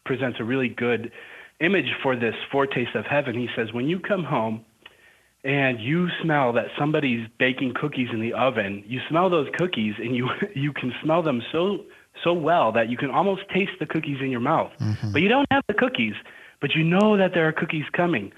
presents 0.05 0.39
a 0.39 0.43
really 0.43 0.69
good 0.69 1.11
image 1.59 1.93
for 2.01 2.15
this 2.15 2.35
foretaste 2.51 2.95
of 2.95 3.05
heaven. 3.05 3.35
He 3.35 3.47
says, 3.55 3.73
when 3.73 3.87
you 3.87 3.99
come 3.99 4.23
home 4.23 4.65
and 5.43 5.79
you 5.79 6.07
smell 6.21 6.53
that 6.53 6.67
somebody's 6.77 7.27
baking 7.39 7.73
cookies 7.75 8.07
in 8.13 8.21
the 8.21 8.33
oven, 8.33 8.83
you 8.87 8.99
smell 9.09 9.29
those 9.29 9.47
cookies 9.57 9.95
and 9.97 10.15
you 10.15 10.29
you 10.55 10.71
can 10.73 10.93
smell 11.03 11.21
them 11.21 11.41
so 11.51 11.83
so 12.23 12.33
well 12.33 12.71
that 12.71 12.89
you 12.89 12.97
can 12.97 13.09
almost 13.09 13.41
taste 13.53 13.71
the 13.79 13.85
cookies 13.85 14.17
in 14.21 14.29
your 14.29 14.39
mouth. 14.39 14.71
Mm-hmm. 14.79 15.11
But 15.11 15.21
you 15.21 15.29
don't 15.29 15.47
have 15.51 15.63
the 15.67 15.73
cookies, 15.73 16.13
but 16.59 16.75
you 16.75 16.83
know 16.83 17.17
that 17.17 17.33
there 17.33 17.47
are 17.47 17.51
cookies 17.51 17.85
coming. 17.93 18.31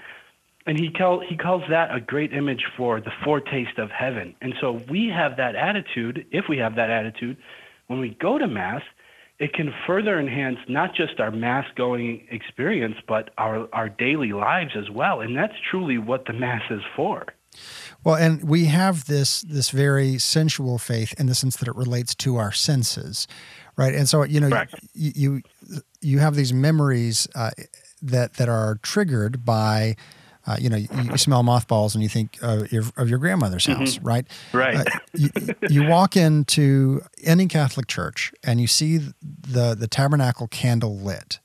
And 0.66 0.78
he 0.78 0.90
call, 0.90 1.20
he 1.20 1.36
calls 1.36 1.62
that 1.68 1.94
a 1.94 2.00
great 2.00 2.32
image 2.32 2.64
for 2.76 3.00
the 3.00 3.12
foretaste 3.22 3.78
of 3.78 3.90
heaven. 3.90 4.34
And 4.40 4.54
so 4.60 4.80
we 4.88 5.08
have 5.08 5.36
that 5.36 5.56
attitude, 5.56 6.26
if 6.30 6.46
we 6.48 6.56
have 6.58 6.76
that 6.76 6.90
attitude, 6.90 7.36
when 7.88 8.00
we 8.00 8.16
go 8.20 8.38
to 8.38 8.46
mass, 8.46 8.82
it 9.38 9.52
can 9.52 9.74
further 9.86 10.18
enhance 10.18 10.58
not 10.68 10.94
just 10.94 11.20
our 11.20 11.30
mass 11.30 11.66
going 11.76 12.26
experience, 12.30 12.96
but 13.06 13.30
our, 13.36 13.68
our 13.74 13.88
daily 13.88 14.32
lives 14.32 14.72
as 14.76 14.88
well. 14.90 15.20
And 15.20 15.36
that's 15.36 15.54
truly 15.70 15.98
what 15.98 16.24
the 16.26 16.32
mass 16.32 16.62
is 16.70 16.82
for. 16.96 17.26
Well, 18.02 18.16
and 18.16 18.44
we 18.44 18.66
have 18.66 19.06
this 19.06 19.42
this 19.42 19.70
very 19.70 20.18
sensual 20.18 20.78
faith 20.78 21.14
in 21.18 21.26
the 21.26 21.34
sense 21.34 21.56
that 21.56 21.68
it 21.68 21.76
relates 21.76 22.14
to 22.16 22.36
our 22.36 22.52
senses, 22.52 23.26
right? 23.76 23.94
And 23.94 24.08
so 24.08 24.24
you 24.24 24.40
know 24.40 24.64
you, 24.92 25.12
you, 25.14 25.42
you 26.00 26.18
have 26.18 26.34
these 26.34 26.52
memories 26.52 27.28
uh, 27.34 27.50
that 28.02 28.34
that 28.34 28.48
are 28.48 28.78
triggered 28.82 29.44
by 29.44 29.96
uh, 30.46 30.56
you 30.60 30.68
know, 30.68 30.76
you, 30.76 30.88
you, 30.92 31.16
smell 31.16 31.42
mothballs 31.42 31.94
and 31.94 32.02
you 32.02 32.08
think 32.08 32.38
uh, 32.42 32.64
of 32.96 33.08
your 33.08 33.18
grandmother's 33.18 33.66
mm-hmm. 33.66 33.80
house, 33.80 33.98
right? 34.00 34.26
Right. 34.52 34.76
Uh, 34.76 34.84
you, 35.14 35.30
you, 35.70 35.88
walk 35.88 36.16
into 36.16 37.02
any 37.22 37.46
Catholic 37.46 37.86
church 37.86 38.32
and 38.42 38.60
you 38.60 38.66
see 38.66 38.98
the 39.22 39.74
the 39.74 39.88
tabernacle 39.88 40.46
candle 40.46 40.98
lit, 40.98 41.38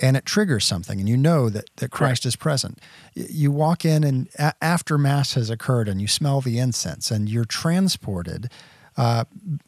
and 0.00 0.16
it 0.16 0.24
triggers 0.24 0.64
something, 0.64 0.98
and 0.98 1.08
you 1.08 1.16
know 1.16 1.50
that 1.50 1.70
that 1.76 1.90
Christ 1.90 2.24
right. 2.24 2.28
is 2.28 2.36
present. 2.36 2.78
You 3.14 3.50
walk 3.50 3.84
in 3.84 4.02
and 4.02 4.28
a- 4.38 4.54
after 4.62 4.96
Mass 4.96 5.34
has 5.34 5.50
occurred, 5.50 5.88
and 5.88 6.00
you 6.00 6.08
smell 6.08 6.40
the 6.40 6.58
incense, 6.58 7.10
and 7.10 7.28
you're 7.28 7.44
transported 7.44 8.50
uh, 8.96 9.24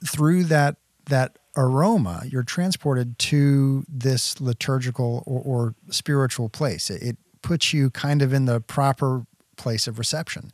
through 0.07 0.45
that 0.45 0.77
that 1.07 1.39
aroma. 1.55 2.23
You're 2.27 2.43
transported 2.43 3.19
to 3.19 3.85
this 3.89 4.41
liturgical 4.41 5.23
or, 5.27 5.43
or 5.43 5.75
spiritual 5.91 6.49
place. 6.49 6.89
It, 6.89 7.19
puts 7.45 7.73
you 7.73 7.91
kind 7.91 8.23
of 8.23 8.33
in 8.33 8.47
the 8.47 8.61
proper 8.61 9.27
place 9.57 9.87
of 9.87 9.99
reception. 9.99 10.51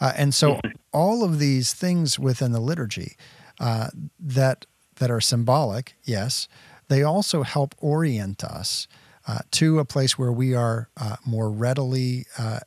Uh, 0.00 0.12
and 0.16 0.34
so 0.34 0.54
mm-hmm. 0.54 0.72
all 0.92 1.24
of 1.24 1.38
these 1.38 1.72
things 1.72 2.18
within 2.18 2.52
the 2.52 2.60
liturgy 2.60 3.16
uh, 3.58 3.88
that 4.20 4.66
that 4.96 5.10
are 5.10 5.20
symbolic, 5.20 5.94
yes, 6.04 6.46
they 6.88 7.02
also 7.02 7.42
help 7.42 7.74
orient 7.80 8.44
us 8.44 8.86
uh, 9.26 9.38
to 9.50 9.78
a 9.78 9.84
place 9.84 10.18
where 10.18 10.30
we 10.30 10.54
are 10.54 10.88
uh, 10.96 11.16
more 11.24 11.50
readily 11.50 12.26
uh, 12.38 12.60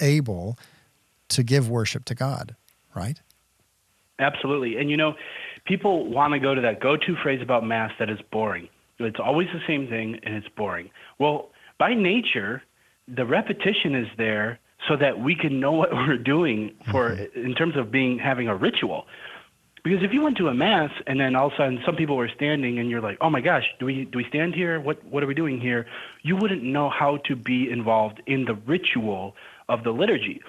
able 0.00 0.58
to 1.28 1.42
give 1.42 1.70
worship 1.70 2.04
to 2.06 2.14
God, 2.14 2.56
right? 2.94 3.20
Absolutely. 4.18 4.76
And 4.78 4.90
you 4.90 4.96
know, 4.96 5.14
people 5.64 6.10
want 6.10 6.32
to 6.32 6.40
go 6.40 6.54
to 6.54 6.60
that 6.60 6.80
go-to 6.80 7.16
phrase 7.22 7.40
about 7.40 7.64
mass 7.64 7.92
that 7.98 8.10
is 8.10 8.18
boring. 8.30 8.68
It's 8.98 9.20
always 9.22 9.48
the 9.52 9.60
same 9.66 9.86
thing 9.88 10.18
and 10.22 10.34
it's 10.34 10.48
boring. 10.56 10.90
Well, 11.18 11.50
by 11.78 11.94
nature, 11.94 12.62
the 13.14 13.24
repetition 13.24 13.94
is 13.94 14.08
there 14.16 14.58
so 14.86 14.96
that 14.96 15.20
we 15.20 15.34
can 15.34 15.60
know 15.60 15.72
what 15.72 15.92
we're 15.92 16.18
doing 16.18 16.74
for 16.90 17.10
mm-hmm. 17.10 17.46
in 17.46 17.54
terms 17.54 17.76
of 17.76 17.90
being 17.90 18.18
having 18.18 18.48
a 18.48 18.54
ritual. 18.54 19.06
Because 19.84 20.02
if 20.02 20.12
you 20.12 20.22
went 20.22 20.36
to 20.38 20.48
a 20.48 20.54
mass 20.54 20.90
and 21.06 21.18
then 21.20 21.34
all 21.34 21.46
of 21.46 21.52
a 21.52 21.56
sudden 21.56 21.80
some 21.86 21.96
people 21.96 22.16
were 22.16 22.30
standing 22.34 22.78
and 22.78 22.90
you're 22.90 23.00
like, 23.00 23.16
oh 23.20 23.30
my 23.30 23.40
gosh, 23.40 23.64
do 23.78 23.86
we 23.86 24.04
do 24.04 24.18
we 24.18 24.24
stand 24.28 24.54
here? 24.54 24.80
What 24.80 25.02
what 25.04 25.22
are 25.22 25.26
we 25.26 25.34
doing 25.34 25.60
here? 25.60 25.86
You 26.22 26.36
wouldn't 26.36 26.62
know 26.62 26.90
how 26.90 27.18
to 27.28 27.36
be 27.36 27.70
involved 27.70 28.20
in 28.26 28.44
the 28.44 28.54
ritual 28.54 29.34
of 29.68 29.84
the 29.84 29.90
liturgy. 29.90 30.42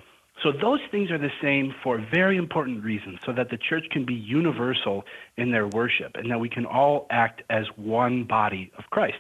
So 0.44 0.52
those 0.52 0.80
things 0.90 1.12
are 1.12 1.18
the 1.18 1.32
same 1.42 1.76
for 1.84 1.98
very 2.12 2.38
important 2.38 2.84
reasons, 2.84 3.20
so 3.26 3.34
that 3.34 3.50
the 3.50 3.58
church 3.58 3.86
can 3.92 4.06
be 4.06 4.14
universal 4.14 5.06
in 5.36 5.52
their 5.52 5.68
worship 5.68 6.16
and 6.16 6.32
that 6.32 6.40
we 6.40 6.50
can 6.50 6.66
all 6.66 7.08
act 7.10 7.44
as 7.50 7.66
one 7.76 8.24
body 8.24 8.72
of 8.78 8.86
Christ. 8.90 9.18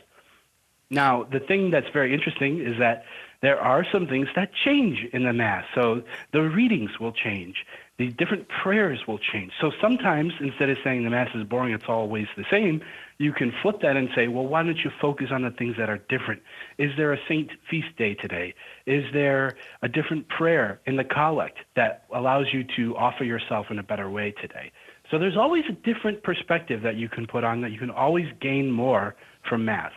Now, 0.89 1.23
the 1.23 1.39
thing 1.39 1.69
that's 1.71 1.89
very 1.93 2.13
interesting 2.13 2.59
is 2.59 2.79
that 2.79 3.03
there 3.41 3.59
are 3.59 3.85
some 3.91 4.07
things 4.07 4.27
that 4.35 4.51
change 4.65 5.07
in 5.13 5.23
the 5.23 5.33
Mass. 5.33 5.63
So 5.73 6.03
the 6.33 6.41
readings 6.41 6.99
will 6.99 7.13
change, 7.13 7.65
the 7.97 8.09
different 8.11 8.47
prayers 8.47 8.99
will 9.07 9.19
change. 9.19 9.51
So 9.61 9.71
sometimes, 9.81 10.33
instead 10.39 10.69
of 10.69 10.77
saying 10.83 11.03
the 11.03 11.09
Mass 11.09 11.29
is 11.35 11.43
boring, 11.43 11.73
it's 11.73 11.85
always 11.87 12.27
the 12.35 12.45
same, 12.49 12.81
you 13.17 13.31
can 13.33 13.53
flip 13.61 13.81
that 13.81 13.97
and 13.97 14.09
say, 14.15 14.27
well, 14.27 14.47
why 14.47 14.63
don't 14.63 14.77
you 14.77 14.89
focus 15.01 15.27
on 15.31 15.43
the 15.43 15.51
things 15.51 15.75
that 15.77 15.89
are 15.89 15.99
different? 16.09 16.41
Is 16.77 16.91
there 16.97 17.13
a 17.13 17.19
saint 17.27 17.51
feast 17.69 17.95
day 17.97 18.15
today? 18.15 18.53
Is 18.85 19.03
there 19.13 19.57
a 19.81 19.87
different 19.87 20.27
prayer 20.29 20.79
in 20.85 20.95
the 20.95 21.03
collect 21.03 21.59
that 21.75 22.05
allows 22.13 22.47
you 22.51 22.65
to 22.77 22.95
offer 22.97 23.23
yourself 23.23 23.67
in 23.69 23.79
a 23.79 23.83
better 23.83 24.09
way 24.09 24.33
today? 24.41 24.71
So 25.11 25.19
there's 25.19 25.37
always 25.37 25.65
a 25.69 25.73
different 25.73 26.23
perspective 26.23 26.81
that 26.83 26.95
you 26.95 27.09
can 27.09 27.27
put 27.27 27.43
on 27.43 27.61
that 27.61 27.71
you 27.71 27.79
can 27.79 27.89
always 27.89 28.27
gain 28.39 28.71
more 28.71 29.15
from 29.47 29.65
Mass. 29.65 29.91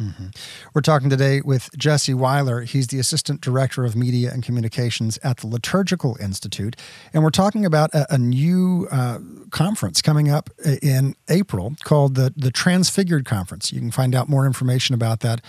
Mm-hmm. 0.00 0.26
We're 0.74 0.82
talking 0.82 1.10
today 1.10 1.40
with 1.40 1.76
Jessee 1.76 2.14
Weiler. 2.14 2.62
He's 2.62 2.86
the 2.86 3.00
Assistant 3.00 3.40
Director 3.40 3.84
of 3.84 3.96
Media 3.96 4.30
and 4.32 4.44
Communications 4.44 5.18
at 5.24 5.38
the 5.38 5.48
Liturgical 5.48 6.16
Institute. 6.20 6.76
And 7.12 7.24
we're 7.24 7.30
talking 7.30 7.66
about 7.66 7.92
a, 7.94 8.14
a 8.14 8.18
new 8.18 8.86
uh, 8.92 9.18
conference 9.50 10.00
coming 10.00 10.30
up 10.30 10.50
in 10.82 11.16
April 11.28 11.74
called 11.82 12.14
the, 12.14 12.32
the 12.36 12.52
Transfigured 12.52 13.24
Conference. 13.24 13.72
You 13.72 13.80
can 13.80 13.90
find 13.90 14.14
out 14.14 14.28
more 14.28 14.46
information 14.46 14.94
about 14.94 15.18
that 15.20 15.40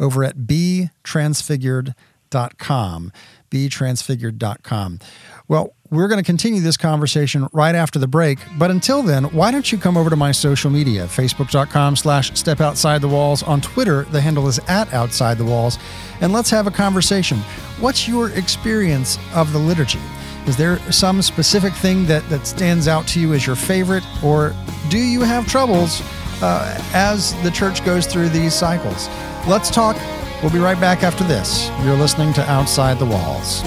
over 0.00 0.22
at 0.24 0.38
betransfigured.com. 0.38 3.12
Betransfigured.com. 3.50 5.00
Well, 5.48 5.74
we're 5.90 6.08
going 6.08 6.22
to 6.22 6.26
continue 6.26 6.60
this 6.60 6.76
conversation 6.76 7.48
right 7.52 7.74
after 7.74 7.98
the 7.98 8.06
break. 8.06 8.38
But 8.58 8.70
until 8.70 9.02
then, 9.02 9.24
why 9.24 9.50
don't 9.50 9.72
you 9.72 9.78
come 9.78 9.96
over 9.96 10.10
to 10.10 10.16
my 10.16 10.32
social 10.32 10.70
media, 10.70 11.06
facebook.com 11.06 11.96
slash 11.96 12.38
step 12.38 12.60
outside 12.60 13.00
the 13.00 13.08
walls. 13.08 13.42
On 13.42 13.60
Twitter, 13.60 14.02
the 14.04 14.20
handle 14.20 14.48
is 14.48 14.58
at 14.68 14.92
outside 14.92 15.38
the 15.38 15.44
walls. 15.44 15.78
And 16.20 16.32
let's 16.32 16.50
have 16.50 16.66
a 16.66 16.70
conversation. 16.70 17.38
What's 17.80 18.06
your 18.06 18.30
experience 18.30 19.18
of 19.34 19.52
the 19.52 19.58
liturgy? 19.58 20.00
Is 20.46 20.56
there 20.56 20.78
some 20.92 21.22
specific 21.22 21.72
thing 21.72 22.06
that, 22.06 22.28
that 22.28 22.46
stands 22.46 22.88
out 22.88 23.06
to 23.08 23.20
you 23.20 23.32
as 23.34 23.46
your 23.46 23.56
favorite? 23.56 24.04
Or 24.22 24.54
do 24.90 24.98
you 24.98 25.22
have 25.22 25.46
troubles 25.46 26.02
uh, 26.42 26.78
as 26.92 27.40
the 27.42 27.50
church 27.50 27.84
goes 27.84 28.06
through 28.06 28.28
these 28.30 28.54
cycles? 28.54 29.08
Let's 29.46 29.70
talk. 29.70 29.96
We'll 30.40 30.52
be 30.52 30.60
right 30.60 30.78
back 30.78 31.02
after 31.02 31.24
this. 31.24 31.68
You're 31.82 31.96
listening 31.96 32.32
to 32.34 32.48
Outside 32.48 33.00
the 33.00 33.06
Walls. 33.06 33.62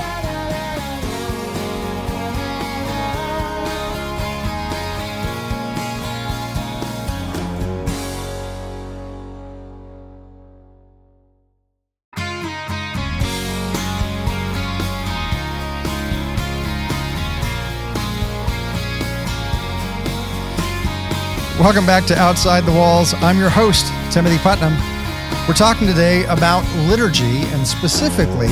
Welcome 21.59 21.85
back 21.85 22.05
to 22.05 22.17
Outside 22.17 22.61
the 22.61 22.71
Walls. 22.71 23.13
I'm 23.15 23.37
your 23.37 23.49
host, 23.49 23.91
Timothy 24.13 24.37
Putnam. 24.37 24.90
We're 25.47 25.55
talking 25.55 25.87
today 25.87 26.23
about 26.25 26.63
liturgy 26.87 27.41
and 27.47 27.67
specifically 27.67 28.47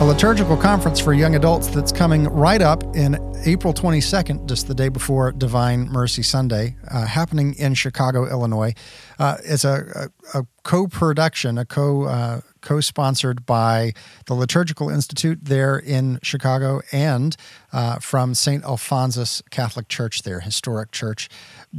a 0.00 0.04
liturgical 0.04 0.56
conference 0.56 1.00
for 1.00 1.12
young 1.12 1.34
adults 1.34 1.66
that's 1.66 1.92
coming 1.92 2.24
right 2.24 2.62
up 2.62 2.82
in 2.96 3.16
April 3.44 3.74
22nd, 3.74 4.48
just 4.48 4.68
the 4.68 4.74
day 4.74 4.88
before 4.88 5.32
Divine 5.32 5.88
Mercy 5.88 6.22
Sunday, 6.22 6.76
uh, 6.88 7.06
happening 7.06 7.54
in 7.54 7.74
Chicago, 7.74 8.28
Illinois. 8.28 8.72
Uh, 9.18 9.36
it's 9.44 9.64
a, 9.64 10.10
a, 10.34 10.38
a 10.38 10.46
co 10.62 10.86
production, 10.86 11.58
a 11.58 11.64
co 11.64 12.04
uh, 12.04 12.40
co 12.60 12.80
sponsored 12.80 13.44
by 13.44 13.92
the 14.26 14.34
Liturgical 14.34 14.88
Institute 14.88 15.40
there 15.42 15.78
in 15.78 16.18
Chicago 16.22 16.80
and 16.92 17.36
uh, 17.72 17.98
from 17.98 18.34
St. 18.34 18.64
Alphonsus 18.64 19.42
Catholic 19.50 19.88
Church 19.88 20.22
there, 20.22 20.40
historic 20.40 20.92
church. 20.92 21.28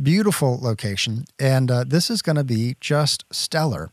Beautiful 0.01 0.59
location. 0.61 1.25
And 1.39 1.71
uh, 1.71 1.83
this 1.85 2.09
is 2.09 2.21
going 2.21 2.35
to 2.35 2.43
be 2.43 2.75
just 2.79 3.25
stellar. 3.31 3.89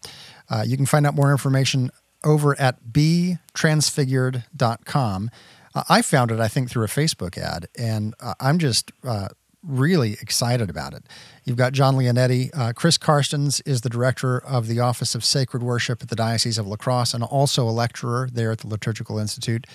Uh, 0.50 0.64
you 0.66 0.76
can 0.76 0.86
find 0.86 1.06
out 1.06 1.14
more 1.14 1.30
information 1.30 1.90
over 2.24 2.58
at 2.60 2.84
betransfigured.com. 2.92 5.30
Uh, 5.74 5.82
I 5.88 6.02
found 6.02 6.30
it, 6.30 6.40
I 6.40 6.48
think, 6.48 6.68
through 6.70 6.84
a 6.84 6.88
Facebook 6.88 7.38
ad, 7.38 7.68
and 7.78 8.14
uh, 8.20 8.34
I'm 8.40 8.58
just 8.58 8.90
uh, 9.04 9.28
really 9.62 10.14
excited 10.14 10.68
about 10.68 10.94
it. 10.94 11.04
You've 11.44 11.56
got 11.56 11.72
Jon 11.72 11.96
Leonetti. 11.96 12.50
Uh, 12.52 12.72
Chris 12.72 12.98
Carstens 12.98 13.62
is 13.66 13.82
the 13.82 13.88
director 13.88 14.38
of 14.38 14.66
the 14.66 14.80
Office 14.80 15.14
of 15.14 15.24
Sacred 15.24 15.62
Worship 15.62 16.02
at 16.02 16.08
the 16.08 16.16
Diocese 16.16 16.58
of 16.58 16.66
La 16.66 16.76
Crosse 16.76 17.14
and 17.14 17.22
also 17.22 17.68
a 17.68 17.70
lecturer 17.70 18.28
there 18.32 18.50
at 18.50 18.58
the 18.58 18.66
Liturgical 18.66 19.18
Institute. 19.18 19.66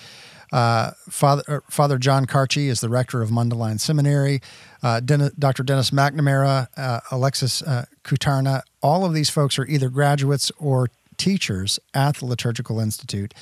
Uh, 0.52 0.92
Father, 1.08 1.42
uh, 1.48 1.60
Father 1.68 1.98
John 1.98 2.24
Kartje 2.26 2.68
is 2.68 2.80
the 2.80 2.88
rector 2.88 3.20
of 3.22 3.30
Mundelein 3.30 3.80
Seminary. 3.80 4.40
Uh, 4.82 5.00
Den- 5.00 5.32
Dr. 5.38 5.64
Denis 5.64 5.90
McNamara, 5.90 6.68
Alexis 7.10 7.62
Kutarna, 8.04 8.62
all 8.86 9.04
of 9.04 9.12
these 9.12 9.28
folks 9.28 9.58
are 9.58 9.66
either 9.66 9.88
graduates 9.88 10.52
or 10.60 10.90
teachers 11.16 11.80
at 11.92 12.18
the 12.18 12.24
Liturgical 12.24 12.78
Institute, 12.78 13.34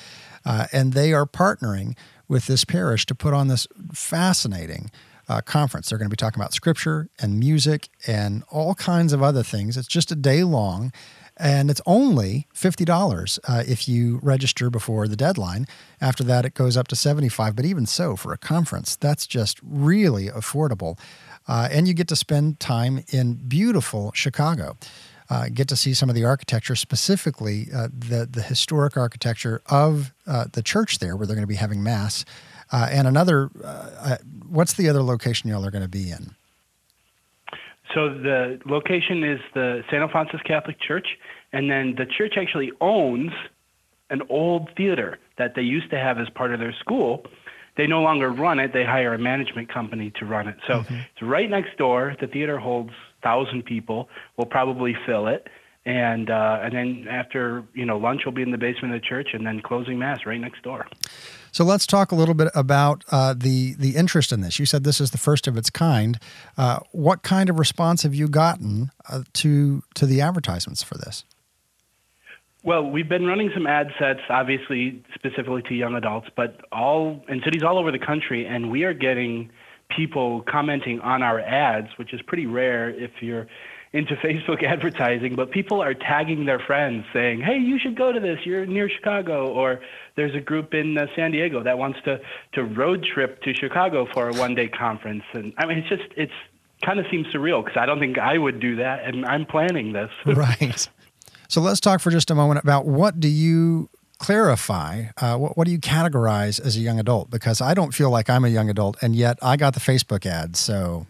uh, 0.43 0.65
and 0.73 0.93
they 0.93 1.13
are 1.13 1.27
partnering 1.27 1.95
with 2.27 2.47
this 2.47 2.65
parish 2.65 3.05
to 3.05 3.13
put 3.13 3.31
on 3.31 3.47
this 3.47 3.67
fascinating 3.93 4.89
uh, 5.29 5.41
conference. 5.41 5.89
They're 5.89 5.99
going 5.99 6.09
to 6.09 6.13
be 6.13 6.17
talking 6.17 6.41
about 6.41 6.55
scripture 6.55 7.09
and 7.19 7.39
music 7.39 7.89
and 8.07 8.43
all 8.49 8.73
kinds 8.73 9.13
of 9.13 9.21
other 9.21 9.43
things. 9.43 9.77
It's 9.77 9.87
just 9.87 10.11
a 10.11 10.15
day 10.15 10.43
long, 10.43 10.91
and 11.37 11.69
it's 11.69 11.81
only 11.85 12.47
$50 12.55 13.39
uh, 13.47 13.63
if 13.67 13.87
you 13.87 14.19
register 14.23 14.71
before 14.71 15.07
the 15.07 15.15
deadline. 15.15 15.67
After 16.01 16.23
that, 16.23 16.45
it 16.45 16.55
goes 16.55 16.75
up 16.75 16.87
to 16.87 16.95
75 16.95 17.55
But 17.55 17.65
even 17.65 17.85
so, 17.85 18.15
for 18.15 18.33
a 18.33 18.37
conference, 18.39 18.95
that's 18.95 19.27
just 19.27 19.59
really 19.61 20.27
affordable. 20.27 20.97
Uh, 21.47 21.67
and 21.71 21.87
you 21.87 21.93
get 21.93 22.07
to 22.07 22.15
spend 22.15 22.59
time 22.59 23.03
in 23.09 23.35
beautiful 23.35 24.11
Chicago. 24.15 24.75
Uh, 25.27 25.49
get 25.51 25.67
to 25.67 25.75
see 25.75 25.93
some 25.93 26.07
of 26.07 26.13
the 26.15 26.23
architecture, 26.23 26.75
specifically 26.75 27.67
uh, 27.73 27.87
the 27.91 28.27
the 28.31 28.43
historic 28.43 28.95
architecture 28.95 29.61
of 29.67 30.13
uh, 30.27 30.45
the 30.53 30.61
church 30.61 30.99
there, 30.99 31.15
where 31.15 31.25
they're 31.25 31.35
going 31.35 31.43
to 31.43 31.47
be 31.47 31.55
having 31.55 31.81
mass, 31.81 32.25
uh, 32.71 32.87
and 32.91 33.07
another. 33.07 33.49
Uh, 33.63 34.17
what's 34.47 34.73
the 34.73 34.87
other 34.87 35.01
location 35.01 35.49
y'all 35.49 35.65
are 35.65 35.71
going 35.71 35.81
to 35.81 35.87
be 35.87 36.11
in? 36.11 36.35
So 37.93 38.09
the 38.09 38.59
location 38.65 39.23
is 39.23 39.39
the 39.53 39.83
St. 39.87 40.01
Alphonsus 40.01 40.41
Catholic 40.43 40.79
Church, 40.79 41.07
and 41.53 41.71
then 41.71 41.95
the 41.97 42.05
church 42.05 42.33
actually 42.37 42.71
owns 42.81 43.31
an 44.09 44.21
old 44.29 44.69
theater 44.75 45.17
that 45.37 45.55
they 45.55 45.61
used 45.61 45.89
to 45.89 45.97
have 45.97 46.19
as 46.19 46.29
part 46.29 46.53
of 46.53 46.59
their 46.59 46.73
school. 46.73 47.25
They 47.77 47.87
no 47.87 48.01
longer 48.01 48.31
run 48.31 48.59
it; 48.59 48.73
they 48.73 48.85
hire 48.85 49.13
a 49.13 49.17
management 49.17 49.69
company 49.69 50.11
to 50.19 50.25
run 50.25 50.47
it. 50.47 50.57
So 50.67 50.81
mm-hmm. 50.81 50.95
it's 50.95 51.21
right 51.21 51.49
next 51.49 51.77
door. 51.77 52.15
The 52.19 52.27
theater 52.27 52.59
holds 52.59 52.93
thousand 53.25 53.65
people. 53.65 54.07
We'll 54.37 54.45
probably 54.47 54.95
fill 55.05 55.27
it, 55.27 55.47
and 55.85 56.29
uh, 56.29 56.59
and 56.63 56.73
then 56.73 57.07
after 57.09 57.63
you 57.73 57.85
know 57.85 57.97
lunch, 57.97 58.21
we'll 58.25 58.35
be 58.35 58.41
in 58.41 58.51
the 58.51 58.57
basement 58.57 58.93
of 58.93 59.01
the 59.01 59.07
church, 59.07 59.29
and 59.33 59.45
then 59.45 59.61
closing 59.61 59.99
mass 59.99 60.19
right 60.25 60.39
next 60.39 60.61
door. 60.63 60.85
So 61.51 61.63
let's 61.63 61.87
talk 61.87 62.11
a 62.11 62.15
little 62.15 62.33
bit 62.33 62.49
about 62.53 63.03
uh, 63.11 63.33
the 63.33 63.75
the 63.75 63.95
interest 63.95 64.31
in 64.31 64.41
this. 64.41 64.59
You 64.59 64.65
said 64.65 64.83
this 64.83 65.01
is 65.01 65.11
the 65.11 65.17
first 65.17 65.47
of 65.47 65.57
its 65.57 65.69
kind. 65.69 66.19
Uh, 66.57 66.79
what 66.91 67.23
kind 67.23 67.49
of 67.49 67.57
response 67.59 68.03
have 68.03 68.13
you 68.13 68.27
gotten 68.27 68.91
uh, 69.09 69.23
to 69.33 69.83
to 69.95 70.05
the 70.05 70.21
advertisements 70.21 70.83
for 70.83 70.95
this? 70.97 71.23
Well, 72.63 72.89
we've 72.89 73.07
been 73.07 73.27
running 73.27 73.51
some 73.53 73.67
ad 73.67 73.89
sets, 73.99 74.21
obviously 74.27 75.03
specifically 75.13 75.61
to 75.69 75.75
young 75.75 75.93
adults, 75.93 76.29
but 76.35 76.61
all 76.71 77.23
in 77.29 77.41
cities 77.45 77.61
all 77.61 77.77
over 77.77 77.91
the 77.91 77.99
country, 77.99 78.47
and 78.47 78.71
we 78.71 78.83
are 78.85 78.93
getting 78.93 79.51
people 79.89 80.41
commenting 80.41 80.99
on 81.01 81.23
our 81.23 81.39
ads, 81.39 81.87
which 81.97 82.13
is 82.13 82.21
pretty 82.21 82.45
rare 82.45 82.89
if 82.89 83.11
you're 83.21 83.47
into 83.93 84.15
Facebook 84.23 84.63
advertising, 84.63 85.35
but 85.35 85.51
people 85.51 85.81
are 85.81 85.93
tagging 85.93 86.45
their 86.45 86.59
friends 86.59 87.05
saying, 87.13 87.41
"Hey, 87.41 87.57
you 87.57 87.79
should 87.79 87.95
go 87.95 88.11
to 88.11 88.19
this. 88.19 88.39
You're 88.45 88.65
near 88.65 88.89
Chicago." 88.89 89.47
Or 89.47 89.79
there's 90.15 90.35
a 90.35 90.41
group 90.41 90.73
in 90.73 90.97
uh, 90.97 91.07
San 91.15 91.31
Diego 91.31 91.63
that 91.63 91.77
wants 91.77 91.99
to 92.05 92.19
to 92.53 92.63
road 92.63 93.05
trip 93.05 93.41
to 93.43 93.53
Chicago 93.53 94.07
for 94.13 94.29
a 94.29 94.33
one-day 94.33 94.67
conference, 94.67 95.23
and 95.33 95.53
I 95.57 95.65
mean, 95.65 95.79
it's 95.79 95.89
just 95.89 96.11
it's 96.15 96.33
kind 96.83 96.99
of 96.99 97.05
seems 97.09 97.27
surreal 97.27 97.63
because 97.63 97.77
I 97.79 97.85
don't 97.85 97.99
think 97.99 98.17
I 98.17 98.37
would 98.37 98.59
do 98.59 98.75
that, 98.77 99.05
and 99.05 99.25
I'm 99.25 99.45
planning 99.45 99.93
this. 99.93 100.11
right. 100.25 100.87
So 101.47 101.61
let's 101.61 101.79
talk 101.79 102.01
for 102.01 102.11
just 102.11 102.31
a 102.31 102.35
moment 102.35 102.61
about 102.61 102.85
what 102.85 103.19
do 103.19 103.27
you 103.27 103.89
clarify 104.19 105.05
uh, 105.17 105.37
what, 105.37 105.57
what 105.57 105.65
do 105.65 105.71
you 105.71 105.79
categorize 105.79 106.59
as 106.59 106.75
a 106.77 106.79
young 106.79 106.99
adult 106.99 107.29
because 107.29 107.61
i 107.61 107.73
don't 107.73 107.93
feel 107.93 108.09
like 108.09 108.29
i'm 108.29 108.45
a 108.45 108.49
young 108.49 108.69
adult 108.69 108.97
and 109.01 109.15
yet 109.15 109.37
i 109.41 109.57
got 109.57 109.73
the 109.73 109.79
facebook 109.79 110.25
ad. 110.25 110.55
so 110.55 111.05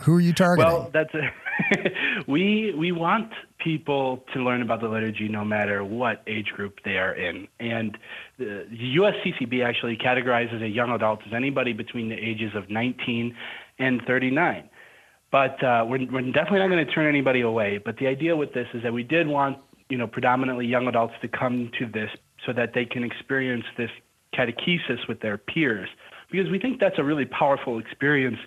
who 0.00 0.16
are 0.16 0.20
you 0.20 0.32
targeting 0.32 0.70
well 0.70 0.90
that's 0.92 1.12
a 1.14 1.30
we 2.28 2.74
we 2.76 2.92
want 2.92 3.32
people 3.66 4.24
to 4.32 4.40
learn 4.40 4.62
about 4.62 4.80
the 4.80 4.88
liturgy 4.88 5.28
no 5.28 5.44
matter 5.44 5.82
what 5.84 6.22
age 6.26 6.48
group 6.54 6.78
they 6.84 6.98
are 6.98 7.14
in. 7.14 7.48
And 7.58 7.98
the 8.38 8.64
USCCB 8.96 9.64
actually 9.64 9.96
categorizes 9.96 10.62
a 10.62 10.68
young 10.68 10.90
adult 10.90 11.20
as 11.26 11.32
anybody 11.32 11.72
between 11.72 12.08
the 12.08 12.14
ages 12.14 12.52
of 12.54 12.70
19 12.70 13.34
and 13.78 14.02
39. 14.06 14.68
But 15.32 15.62
uh, 15.62 15.84
we're, 15.88 16.06
we're 16.10 16.22
definitely 16.30 16.60
not 16.60 16.68
going 16.68 16.86
to 16.86 16.92
turn 16.92 17.08
anybody 17.08 17.40
away. 17.40 17.78
But 17.84 17.96
the 17.98 18.06
idea 18.06 18.36
with 18.36 18.52
this 18.52 18.68
is 18.72 18.82
that 18.84 18.92
we 18.92 19.02
did 19.02 19.26
want, 19.26 19.58
you 19.88 19.98
know, 19.98 20.06
predominantly 20.06 20.66
young 20.66 20.88
adults 20.88 21.14
to 21.22 21.28
come 21.28 21.70
to 21.78 21.86
this 21.86 22.10
so 22.44 22.52
that 22.52 22.74
they 22.74 22.84
can 22.84 23.02
experience 23.02 23.64
this 23.76 23.90
catechesis 24.34 25.08
with 25.08 25.20
their 25.20 25.38
peers, 25.38 25.88
because 26.30 26.50
we 26.50 26.58
think 26.58 26.80
that's 26.80 26.98
a 26.98 27.04
really 27.04 27.24
powerful 27.24 27.78
experience 27.78 28.38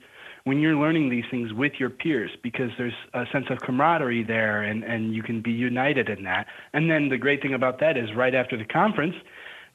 when 0.44 0.60
you're 0.60 0.76
learning 0.76 1.10
these 1.10 1.26
things 1.30 1.54
with 1.54 1.74
your 1.80 1.90
peers 1.90 2.32
because 2.42 2.72
there's 2.78 2.94
a 3.14 3.26
sense 3.32 3.46
of 3.50 3.60
camaraderie 3.60 4.24
there 4.24 4.64
and, 4.64 4.84
and 4.84 5.14
you 5.14 5.22
can 5.22 5.42
be 5.42 5.52
united 5.52 6.10
in 6.10 6.24
that. 6.24 6.48
And 6.74 6.90
then 6.90 7.10
the 7.10 7.18
great 7.18 7.42
thing 7.42 7.54
about 7.54 7.80
that 7.82 7.98
is 7.98 8.14
right 8.16 8.34
after 8.34 8.58
the 8.58 8.66
conference, 8.66 9.16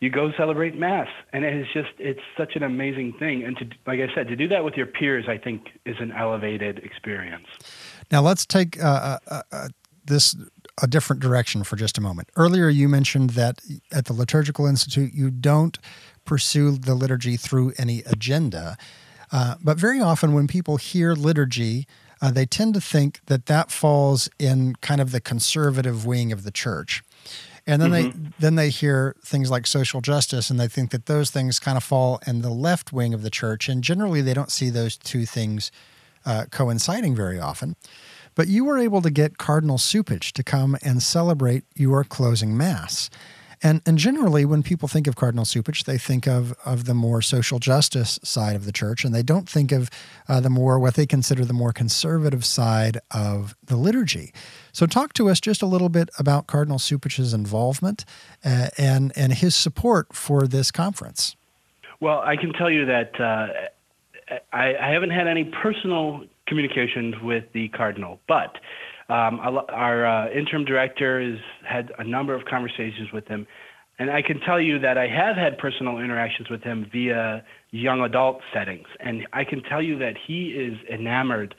you 0.01 0.11
go 0.11 0.33
celebrate 0.37 0.77
mass. 0.77 1.09
And 1.33 1.45
it 1.45 1.55
is 1.55 1.67
just 1.73 1.91
it's 1.99 2.21
such 2.37 2.57
an 2.57 2.63
amazing 2.63 3.15
thing. 3.19 3.45
And 3.45 3.57
to 3.59 3.67
like 3.87 4.01
i 4.01 4.13
said 4.15 4.29
to 4.29 4.37
do 4.37 4.49
that 4.49 4.65
with 4.65 4.75
your 4.75 4.87
peers 4.87 5.27
i 5.29 5.39
think 5.39 5.69
is 5.87 5.97
an 6.01 6.13
elevated 6.13 6.79
experience. 6.79 7.47
Now 8.11 8.23
let's 8.23 8.45
take 8.45 8.83
uh, 8.83 9.19
uh, 9.29 9.43
uh, 9.53 9.69
this 10.05 10.35
a 10.83 10.87
different 10.87 11.21
direction 11.21 11.65
for 11.65 11.77
just 11.77 11.99
a 11.99 12.01
moment 12.01 12.29
earlier 12.37 12.69
you 12.69 12.89
mentioned 12.89 13.31
that 13.31 13.61
at 13.93 14.07
the 14.07 14.13
liturgical 14.13 14.67
institute 14.67 15.13
you 15.15 15.31
don't 15.31 15.79
pursue 16.25 16.73
the 16.73 16.95
liturgy 16.95 17.37
through 17.37 17.73
any 17.79 18.01
agenda 18.07 18.77
uh, 19.35 19.57
but 19.61 19.79
very 19.79 20.01
often, 20.01 20.33
when 20.33 20.47
people 20.47 20.77
hear 20.77 21.15
liturgy, 21.15 21.89
uh, 22.23 22.31
they 22.31 22.47
tend 22.47 22.73
to 22.73 22.81
think 22.81 23.19
that 23.27 23.47
that 23.47 23.73
falls 23.73 24.31
in 24.39 24.77
kind 24.77 25.01
of 25.01 25.11
the 25.11 25.21
conservative 25.21 26.07
wing 26.07 26.31
of 26.31 26.45
the 26.45 26.53
church. 26.53 27.03
And 27.67 27.83
then 27.83 27.91
mm-hmm. 27.91 28.23
they 28.23 28.31
then 28.39 28.55
they 28.55 28.69
hear 28.69 29.17
things 29.25 29.51
like 29.51 29.67
social 29.67 30.01
justice, 30.01 30.51
and 30.51 30.61
they 30.61 30.69
think 30.69 30.93
that 30.93 31.07
those 31.07 31.33
things 31.33 31.59
kind 31.59 31.77
of 31.77 31.83
fall 31.83 32.21
in 32.29 32.43
the 32.43 32.51
left 32.51 32.93
wing 32.93 33.13
of 33.13 33.23
the 33.23 33.31
church. 33.31 33.69
And 33.69 33.83
generally, 33.83 34.21
they 34.21 34.35
don't 34.35 34.53
see 34.53 34.71
those 34.71 34.97
two 34.97 35.27
things 35.27 35.73
uh, 36.25 36.45
coinciding 36.53 37.17
very 37.17 37.41
often. 37.41 37.75
But 38.35 38.49
you 38.49 38.65
were 38.65 38.79
able 38.79 39.03
to 39.03 39.11
get 39.11 39.39
Cardinal 39.39 39.79
Cupich 39.79 40.33
to 40.33 40.43
come 40.43 40.77
and 40.83 41.03
celebrate 41.03 41.65
your 41.75 42.05
closing 42.05 42.57
mass. 42.57 43.11
And, 43.63 43.81
and 43.87 43.97
generally, 43.97 44.45
when 44.45 44.63
people 44.63 44.89
think 44.89 45.07
of 45.07 45.17
Cardinal 45.17 45.47
Cupich, 45.47 45.85
they 45.85 45.97
think 45.97 46.27
of, 46.27 46.55
of 46.67 46.85
the 46.85 46.93
more 46.93 47.23
social 47.23 47.59
justice 47.59 48.19
side 48.23 48.57
of 48.57 48.67
the 48.67 48.73
church, 48.73 49.05
and 49.05 49.15
they 49.15 49.23
don't 49.23 49.49
think 49.49 49.73
of 49.73 49.91
uh, 50.29 50.41
the 50.41 50.51
more 50.51 50.79
what 50.79 50.95
they 50.95 51.07
consider 51.07 51.47
the 51.47 51.55
more 51.55 51.73
conservative 51.73 52.45
side 52.45 52.99
of 53.11 53.57
the 53.65 53.77
liturgy. 53.77 54.35
So, 54.73 54.85
talk 54.85 55.15
to 55.15 55.31
us 55.31 55.41
just 55.41 55.63
a 55.63 55.67
little 55.67 55.89
bit 55.89 56.11
about 56.19 56.47
Cardinal 56.47 56.79
Cupich's 56.79 57.33
involvement 57.33 58.05
uh, 58.45 58.69
and, 58.77 59.13
and 59.17 59.33
his 59.33 59.55
support 59.55 60.15
for 60.15 60.47
this 60.47 60.71
conference. 60.71 61.35
Well, 62.01 62.21
I 62.21 62.37
can 62.37 62.53
tell 62.53 62.71
you 62.71 62.85
that 62.85 63.19
uh, 63.19 63.47
I, 64.53 64.75
I 64.81 64.93
haven't 64.93 65.11
had 65.11 65.27
any 65.27 65.51
personal 65.63 66.25
communications 66.47 67.15
with 67.23 67.45
the 67.53 67.69
Cardinal, 67.69 68.21
but 68.29 68.57
um, 69.09 69.41
our 69.41 70.07
uh, 70.07 70.31
interim 70.31 70.65
director 70.65 71.21
has 71.21 71.39
had 71.67 71.93
a 71.99 72.05
number 72.05 72.35
of 72.35 72.45
conversations 72.47 73.13
with 73.13 73.27
him, 73.27 73.47
and 73.99 74.11
I 74.11 74.23
can 74.23 74.41
tell 74.41 74.61
you 74.61 74.79
that 74.81 74.99
I 74.99 75.07
have 75.09 75.37
had 75.37 75.59
personal 75.59 75.99
interactions 75.99 76.51
with 76.51 76.63
him 76.63 76.87
via 76.91 77.45
young 77.71 78.01
adult 78.01 78.41
settings, 78.53 78.87
and 79.01 79.27
I 79.33 79.45
can 79.45 79.63
tell 79.63 79.83
you 79.83 79.99
that 79.99 80.15
he 80.27 80.49
is 80.49 80.75
enamored 80.93 81.55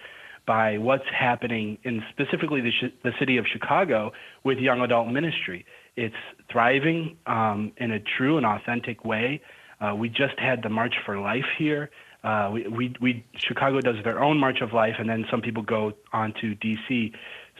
by 0.45 0.77
what's 0.77 1.05
happening 1.17 1.77
in 1.83 2.03
specifically 2.11 2.61
the, 2.61 2.71
sh- 2.71 2.93
the 3.03 3.11
city 3.19 3.37
of 3.37 3.45
Chicago 3.51 4.11
with 4.43 4.59
young 4.59 4.81
adult 4.81 5.07
ministry. 5.07 5.65
It's 5.95 6.15
thriving 6.51 7.17
um, 7.25 7.71
in 7.77 7.91
a 7.91 7.99
true 8.17 8.37
and 8.37 8.45
authentic 8.45 9.05
way. 9.05 9.41
Uh, 9.81 9.95
we 9.95 10.09
just 10.09 10.37
had 10.37 10.61
the 10.61 10.69
March 10.69 10.93
for 11.05 11.19
Life 11.19 11.45
here. 11.57 11.89
Uh, 12.25 12.49
we, 12.51 12.67
we, 12.67 12.95
we, 12.99 13.25
Chicago 13.37 13.79
does 13.81 13.97
their 14.03 14.21
own 14.21 14.39
March 14.39 14.59
of 14.61 14.73
Life, 14.73 14.95
and 14.97 15.07
then 15.07 15.25
some 15.29 15.41
people 15.41 15.61
go 15.61 15.93
on 16.11 16.33
to 16.41 16.55
D.C. 16.55 17.13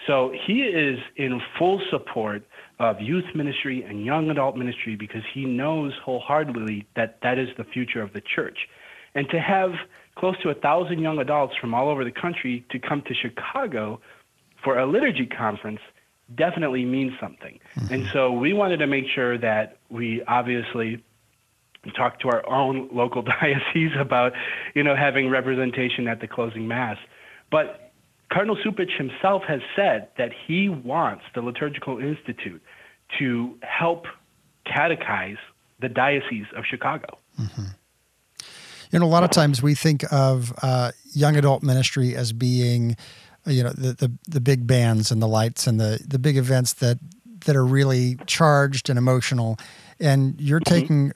So 0.08 0.34
he 0.46 0.64
is 0.64 0.98
in 1.16 1.40
full 1.60 1.80
support 1.92 2.44
of 2.80 3.00
youth 3.00 3.26
ministry 3.36 3.84
and 3.84 4.04
young 4.04 4.32
adult 4.32 4.58
ministry 4.58 4.96
because 4.96 5.22
he 5.32 5.46
knows 5.46 5.94
wholeheartedly 6.04 6.88
that 6.96 7.20
that 7.22 7.38
is 7.38 7.50
the 7.58 7.64
future 7.64 8.02
of 8.02 8.14
the 8.14 8.22
church. 8.22 8.68
And 9.14 9.30
to 9.30 9.40
have 9.40 9.74
close 10.16 10.36
to 10.42 10.50
a 10.50 10.56
thousand 10.56 11.00
young 11.00 11.20
adults 11.20 11.56
from 11.62 11.76
all 11.76 11.88
over 11.88 12.04
the 12.04 12.12
country 12.12 12.66
to 12.72 12.80
come 12.80 13.04
to 13.04 13.14
Chicago 13.14 14.02
for 14.64 14.80
a 14.80 14.88
liturgy 14.88 15.28
conference 15.28 15.80
definitely 16.34 16.86
means 16.86 17.14
something. 17.20 17.60
Mm-hmm. 17.76 17.94
And 17.94 18.08
so 18.12 18.32
we 18.32 18.52
wanted 18.52 18.78
to 18.78 18.88
make 18.88 19.06
sure 19.14 19.38
that 19.38 19.78
we 19.90 20.24
obviously 20.24 21.04
talk 21.92 22.20
to 22.22 22.30
our 22.30 22.48
own 22.50 22.90
local 22.94 23.22
diocese 23.42 23.92
about, 24.00 24.34
you 24.74 24.84
know, 24.84 24.96
having 24.96 25.30
representation 25.30 26.08
at 26.08 26.22
the 26.22 26.28
closing 26.28 26.68
mass. 26.68 26.98
But 27.52 27.92
Cardinal 28.32 28.58
Cupich 28.58 28.98
himself 28.98 29.44
has 29.48 29.62
said 29.76 30.10
that 30.18 30.32
he 30.48 30.70
wants 30.70 31.24
the 31.34 31.42
Liturgical 31.42 32.00
Institute 32.00 32.62
to 33.20 33.56
help 33.62 34.06
catechize 34.66 35.38
the 35.80 35.90
Diocese 35.90 36.48
of 36.56 36.64
Chicago. 36.66 37.20
Mm-hmm. 37.40 37.66
You 38.92 39.00
know, 39.00 39.06
a 39.06 39.08
lot 39.08 39.24
of 39.24 39.30
times 39.30 39.62
we 39.62 39.76
think 39.76 40.04
of 40.12 40.54
uh, 40.62 40.92
young 41.14 41.36
adult 41.36 41.64
ministry 41.64 42.16
as 42.16 42.32
being, 42.32 42.96
you 43.46 43.64
know, 43.64 43.72
the, 43.72 43.94
the, 43.94 44.12
the 44.28 44.42
big 44.42 44.66
bands 44.66 45.12
and 45.12 45.22
the 45.22 45.28
lights 45.28 45.68
and 45.68 45.80
the 45.80 46.04
the 46.08 46.20
big 46.20 46.38
events 46.38 46.74
that 46.74 47.00
that 47.46 47.56
are 47.56 47.66
really 47.66 48.18
charged 48.26 48.90
and 48.90 48.98
emotional, 48.98 49.58
and 50.00 50.40
you're 50.40 50.60
mm-hmm. 50.60 50.74
taking 50.74 51.12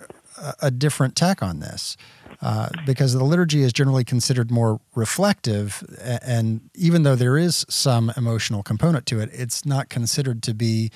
a, 0.62 0.71
different 0.71 1.15
tack 1.15 1.41
on 1.43 1.60
this. 1.60 1.97
Uh, 2.41 2.69
because 2.86 3.13
the 3.13 3.23
liturgy 3.23 3.63
is 3.63 3.73
generally 3.73 4.06
considered 4.06 4.49
more 4.49 4.80
reflective, 4.95 5.84
and 6.21 6.69
even 6.73 7.04
though 7.04 7.15
there 7.15 7.38
is 7.38 7.65
some 7.67 8.13
emotional 8.15 8.63
component 8.63 9.06
to 9.06 9.19
it, 9.19 9.30
it's 9.34 9.65
not 9.65 9.89
considered 9.89 10.41
to 10.41 10.54
be 10.54 10.89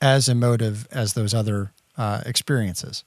as 0.00 0.28
emotive 0.28 0.88
as 0.90 1.12
those 1.12 1.32
other 1.34 1.72
uh, 1.96 2.22
experiences. 2.26 3.04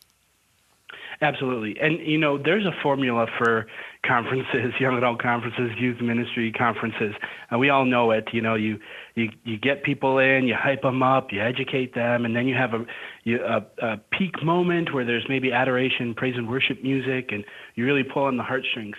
Absolutely. 1.21 1.77
And, 1.79 1.99
you 1.99 2.17
know, 2.17 2.37
there's 2.37 2.65
a 2.65 2.71
formula 2.81 3.27
for 3.37 3.67
conferences, 4.05 4.73
young 4.79 4.97
adult 4.97 5.21
conferences, 5.21 5.69
youth 5.77 6.01
ministry 6.01 6.51
conferences. 6.51 7.13
And 7.51 7.59
we 7.59 7.69
all 7.69 7.85
know 7.85 8.11
it. 8.11 8.29
You 8.33 8.41
know, 8.41 8.55
you, 8.55 8.79
you, 9.15 9.29
you 9.43 9.57
get 9.57 9.83
people 9.83 10.19
in, 10.19 10.47
you 10.47 10.55
hype 10.55 10.81
them 10.81 11.03
up, 11.03 11.31
you 11.31 11.41
educate 11.41 11.93
them, 11.93 12.25
and 12.25 12.35
then 12.35 12.47
you 12.47 12.55
have 12.55 12.73
a, 12.73 12.85
you, 13.23 13.43
a, 13.43 13.65
a 13.85 13.97
peak 14.17 14.43
moment 14.43 14.93
where 14.93 15.05
there's 15.05 15.25
maybe 15.27 15.51
adoration, 15.51 16.13
praise 16.13 16.35
and 16.37 16.49
worship 16.49 16.81
music, 16.81 17.31
and 17.31 17.43
you 17.75 17.85
really 17.85 18.03
pull 18.03 18.23
on 18.23 18.37
the 18.37 18.43
heartstrings. 18.43 18.95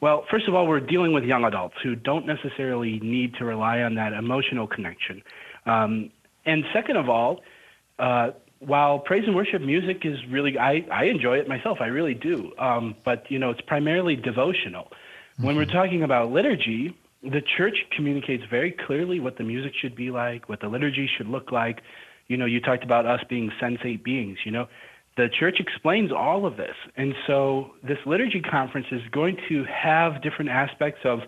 Well, 0.00 0.26
first 0.30 0.46
of 0.46 0.54
all, 0.54 0.66
we're 0.66 0.80
dealing 0.80 1.12
with 1.12 1.24
young 1.24 1.44
adults 1.44 1.76
who 1.82 1.94
don't 1.94 2.26
necessarily 2.26 3.00
need 3.00 3.34
to 3.38 3.44
rely 3.44 3.80
on 3.80 3.94
that 3.94 4.12
emotional 4.12 4.66
connection. 4.66 5.22
Um, 5.64 6.10
and 6.44 6.64
second 6.72 6.96
of 6.96 7.08
all, 7.08 7.40
uh, 7.98 8.30
while 8.60 8.98
praise 8.98 9.24
and 9.26 9.34
worship 9.34 9.62
music 9.62 10.02
is 10.04 10.18
really, 10.30 10.58
I, 10.58 10.86
I 10.92 11.04
enjoy 11.04 11.38
it 11.38 11.48
myself. 11.48 11.78
I 11.80 11.86
really 11.86 12.14
do. 12.14 12.52
Um, 12.58 12.94
but, 13.04 13.30
you 13.30 13.38
know, 13.38 13.50
it's 13.50 13.60
primarily 13.62 14.16
devotional. 14.16 14.84
Mm-hmm. 14.84 15.46
When 15.46 15.56
we're 15.56 15.64
mm-hmm. 15.64 15.76
talking 15.76 16.02
about 16.02 16.30
liturgy, 16.30 16.96
the 17.30 17.42
church 17.56 17.76
communicates 17.94 18.44
very 18.50 18.72
clearly 18.86 19.20
what 19.20 19.36
the 19.38 19.44
music 19.44 19.72
should 19.80 19.94
be 19.94 20.10
like, 20.10 20.48
what 20.48 20.60
the 20.60 20.68
liturgy 20.68 21.08
should 21.16 21.28
look 21.28 21.52
like. 21.52 21.80
You 22.28 22.36
know, 22.36 22.46
you 22.46 22.60
talked 22.60 22.84
about 22.84 23.06
us 23.06 23.20
being 23.28 23.50
sensate 23.60 24.02
beings, 24.02 24.38
you 24.44 24.52
know. 24.52 24.66
The 25.16 25.28
church 25.28 25.56
explains 25.60 26.12
all 26.12 26.44
of 26.44 26.56
this. 26.56 26.74
And 26.96 27.14
so 27.26 27.70
this 27.82 27.98
liturgy 28.04 28.40
conference 28.40 28.86
is 28.92 29.00
going 29.12 29.38
to 29.48 29.64
have 29.64 30.22
different 30.22 30.50
aspects 30.50 31.00
of 31.04 31.20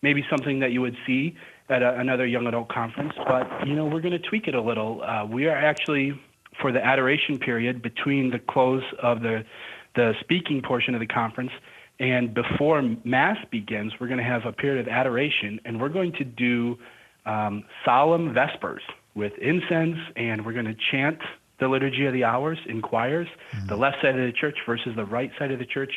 maybe 0.00 0.24
something 0.30 0.60
that 0.60 0.70
you 0.72 0.80
would 0.80 0.96
see 1.06 1.36
at 1.68 1.82
a, 1.82 1.98
another 1.98 2.26
young 2.26 2.46
adult 2.46 2.68
conference, 2.68 3.12
but, 3.26 3.48
you 3.66 3.74
know, 3.74 3.86
we're 3.86 4.00
going 4.00 4.12
to 4.12 4.28
tweak 4.28 4.46
it 4.46 4.54
a 4.54 4.60
little. 4.60 5.02
Uh, 5.02 5.24
we 5.24 5.46
are 5.46 5.56
actually 5.56 6.12
for 6.60 6.70
the 6.70 6.84
adoration 6.84 7.38
period 7.38 7.82
between 7.82 8.30
the 8.30 8.38
close 8.38 8.82
of 9.02 9.22
the 9.22 9.44
the 9.94 10.14
speaking 10.20 10.62
portion 10.62 10.94
of 10.94 11.00
the 11.00 11.06
conference 11.06 11.50
and 11.98 12.34
before 12.34 12.82
mass 13.04 13.36
begins 13.50 13.92
we're 14.00 14.08
going 14.08 14.18
to 14.18 14.24
have 14.24 14.44
a 14.46 14.52
period 14.52 14.86
of 14.86 14.92
adoration 14.92 15.60
and 15.64 15.80
we're 15.80 15.88
going 15.88 16.12
to 16.12 16.24
do 16.24 16.78
um, 17.26 17.64
solemn 17.84 18.34
vespers 18.34 18.82
with 19.14 19.32
incense 19.38 19.98
and 20.16 20.44
we're 20.44 20.52
going 20.52 20.64
to 20.64 20.76
chant 20.90 21.18
the 21.62 21.68
liturgy 21.68 22.06
of 22.06 22.12
the 22.12 22.24
hours 22.24 22.58
in 22.66 22.82
choirs 22.82 23.28
mm-hmm. 23.52 23.66
the 23.68 23.76
left 23.76 23.96
side 24.02 24.18
of 24.18 24.26
the 24.26 24.32
church 24.32 24.58
versus 24.66 24.92
the 24.96 25.04
right 25.04 25.30
side 25.38 25.50
of 25.52 25.58
the 25.58 25.64
church. 25.64 25.92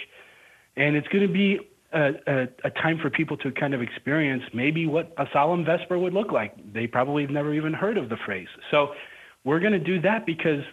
And 0.77 0.95
it's 0.95 1.07
going 1.07 1.25
to 1.25 1.33
be 1.33 1.59
a, 1.91 2.11
a, 2.27 2.47
a, 2.65 2.69
time 2.69 2.99
for 3.01 3.09
people 3.09 3.37
to 3.37 3.51
kind 3.51 3.73
of 3.73 3.81
experience 3.81 4.43
maybe 4.53 4.85
what 4.85 5.13
a 5.17 5.25
solemn 5.31 5.65
vesper 5.65 5.97
would 5.97 6.13
look 6.13 6.31
like. 6.31 6.53
They 6.73 6.87
probably 6.87 7.23
have 7.23 7.31
never 7.31 7.53
even 7.53 7.73
heard 7.73 7.97
of 7.97 8.09
the 8.09 8.17
phrase. 8.25 8.49
So 8.69 8.89
we're 9.43 9.59
going 9.59 9.73
to 9.73 9.79
do 9.79 10.01
that 10.01 10.25
because 10.25 10.63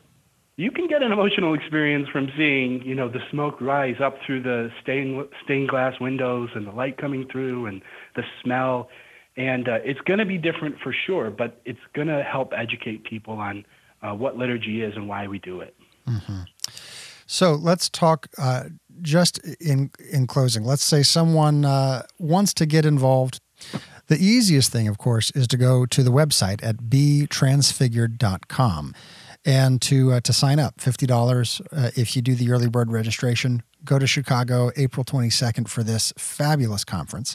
you 0.57 0.71
can 0.71 0.87
get 0.87 1.03
an 1.03 1.13
emotional 1.13 1.55
experience 1.55 2.09
from 2.09 2.29
seeing, 2.37 2.83
you 2.83 2.95
know, 2.95 3.09
the 3.09 3.21
smoke 3.31 3.61
rise 3.61 3.97
up 4.03 4.17
through 4.25 4.43
the 4.43 4.71
stained, 4.83 5.27
stained 5.45 5.69
glass 5.69 5.95
windows 6.01 6.51
and 6.55 6.67
the 6.67 6.73
light 6.73 6.99
coming 6.99 7.27
through 7.31 7.67
and 7.67 7.83
the 8.17 8.23
smell. 8.43 8.89
And 9.37 9.69
uh, 9.69 9.79
it's 9.83 10.01
going 10.01 10.19
to 10.19 10.27
be 10.27 10.37
different 10.37 10.77
for 10.83 10.95
sure, 11.07 11.31
but 11.31 11.61
it's 11.65 11.81
going 11.95 12.09
to 12.09 12.23
help 12.23 12.53
educate 12.55 13.05
people 13.05 13.35
on 13.35 13.65
uh, 14.03 14.13
what 14.13 14.37
liturgy 14.37 14.83
is 14.83 14.95
and 14.95 15.09
why 15.09 15.27
we 15.27 15.39
do 15.39 15.61
it. 15.61 15.75
Mm-hmm. 16.07 16.43
So 17.27 17.55
let's 17.55 17.89
talk 17.89 18.27
uh, 18.37 18.65
just 19.01 19.39
in 19.59 19.91
in 20.13 20.27
closing. 20.27 20.65
Let's 20.65 20.85
say 20.85 21.03
someone 21.03 21.65
uh, 21.65 22.03
wants 22.19 22.53
to 22.55 22.67
get 22.67 22.85
involved 22.85 23.41
the 24.09 24.19
easiest 24.19 24.73
thing, 24.73 24.89
of 24.89 24.99
course, 24.99 25.31
is 25.31 25.47
to 25.49 25.57
go 25.57 25.87
to 25.87 26.03
the 26.03 26.11
website 26.11 26.63
at 26.63 26.77
betransfigured.com 26.77 28.95
and 29.45 29.81
to 29.83 30.13
uh, 30.13 30.21
to 30.21 30.33
sign 30.33 30.59
up. 30.59 30.81
Fifty 30.81 31.07
dollars 31.07 31.61
uh, 31.73 31.91
if 31.97 32.17
you 32.17 32.23
do 32.23 32.35
the 32.35 32.51
early 32.51 32.69
bird 32.69 32.91
registration. 32.91 33.63
Go 33.85 33.99
to 33.99 34.07
Chicago 34.07 34.71
April 34.77 35.05
twenty 35.05 35.31
second 35.31 35.71
for 35.71 35.83
this 35.83 36.13
fabulous 36.17 36.85
conference. 36.85 37.35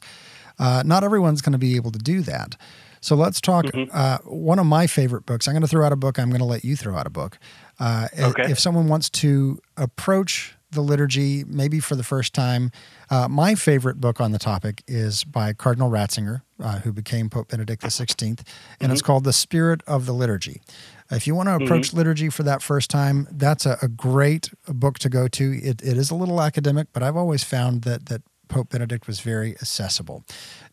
Uh, 0.59 0.83
not 0.85 1.03
everyone's 1.03 1.41
going 1.41 1.53
to 1.53 1.59
be 1.59 1.75
able 1.75 1.91
to 1.91 1.99
do 1.99 2.21
that. 2.21 2.55
So 2.99 3.15
let's 3.15 3.39
talk. 3.39 3.65
Mm-hmm. 3.65 3.91
Uh, 3.93 4.17
one 4.23 4.59
of 4.59 4.65
my 4.65 4.87
favorite 4.87 5.25
books. 5.25 5.47
I'm 5.47 5.53
going 5.53 5.61
to 5.61 5.67
throw 5.67 5.85
out 5.85 5.91
a 5.91 5.95
book. 5.95 6.17
I'm 6.17 6.29
going 6.29 6.39
to 6.39 6.45
let 6.45 6.65
you 6.65 6.75
throw 6.75 6.95
out 6.95 7.05
a 7.05 7.11
book. 7.11 7.37
Uh, 7.79 8.07
okay. 8.17 8.49
If 8.49 8.59
someone 8.59 8.87
wants 8.87 9.09
to 9.11 9.59
approach 9.75 10.57
the 10.71 10.81
liturgy, 10.81 11.43
maybe 11.45 11.79
for 11.79 11.95
the 11.95 12.03
first 12.03 12.33
time. 12.33 12.71
Uh, 13.09 13.27
my 13.27 13.55
favorite 13.55 14.01
book 14.01 14.19
on 14.19 14.31
the 14.31 14.39
topic 14.39 14.83
is 14.87 15.23
by 15.23 15.53
Cardinal 15.53 15.89
Ratzinger, 15.89 16.41
uh, 16.59 16.79
who 16.79 16.91
became 16.91 17.29
Pope 17.29 17.49
Benedict 17.49 17.81
XVI, 17.83 18.21
and 18.21 18.37
mm-hmm. 18.37 18.91
it's 18.91 19.01
called 19.01 19.23
The 19.23 19.33
Spirit 19.33 19.81
of 19.87 20.05
the 20.05 20.13
Liturgy. 20.13 20.61
If 21.09 21.27
you 21.27 21.35
want 21.35 21.47
to 21.47 21.55
approach 21.55 21.89
mm-hmm. 21.89 21.97
liturgy 21.97 22.29
for 22.29 22.43
that 22.43 22.61
first 22.61 22.89
time, 22.89 23.27
that's 23.31 23.65
a, 23.65 23.77
a 23.81 23.87
great 23.87 24.49
book 24.67 24.99
to 24.99 25.09
go 25.09 25.27
to. 25.27 25.53
It, 25.57 25.81
it 25.81 25.97
is 25.97 26.11
a 26.11 26.15
little 26.15 26.41
academic, 26.41 26.87
but 26.93 27.03
I've 27.03 27.15
always 27.15 27.43
found 27.43 27.83
that 27.83 28.07
that 28.07 28.21
Pope 28.47 28.69
Benedict 28.69 29.07
was 29.07 29.19
very 29.19 29.53
accessible. 29.53 30.23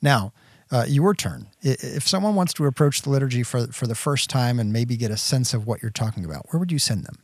Now, 0.01 0.33
uh, 0.71 0.85
your 0.89 1.15
turn. 1.15 1.49
If 1.63 2.09
someone 2.09 2.35
wants 2.35 2.53
to 2.55 2.67
approach 2.67 3.03
the 3.03 3.11
liturgy 3.11 3.43
for 3.43 3.69
for 3.69 3.87
the 3.87 3.95
first 3.95 4.31
time 4.31 4.59
and 4.59 4.73
maybe 4.73 4.97
get 4.97 5.11
a 5.11 5.17
sense 5.17 5.55
of 5.55 5.67
what 5.67 5.83
you're 5.83 5.91
talking 5.91 6.25
about, 6.25 6.47
where 6.51 6.59
would 6.59 6.73
you 6.73 6.79
send 6.79 7.05
them? 7.05 7.19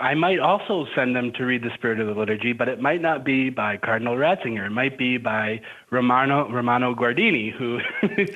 I 0.00 0.14
might 0.14 0.38
also 0.38 0.86
send 0.94 1.16
them 1.16 1.32
to 1.32 1.44
read 1.44 1.62
the 1.62 1.70
Spirit 1.74 2.00
of 2.00 2.06
the 2.06 2.14
Liturgy, 2.14 2.52
but 2.52 2.68
it 2.68 2.80
might 2.80 3.00
not 3.00 3.24
be 3.24 3.50
by 3.50 3.76
Cardinal 3.76 4.16
Ratzinger. 4.16 4.66
It 4.66 4.70
might 4.70 4.96
be 4.96 5.18
by 5.18 5.60
Romano 5.90 6.48
Romano 6.50 6.94
Guardini, 6.94 7.52
who 7.52 7.78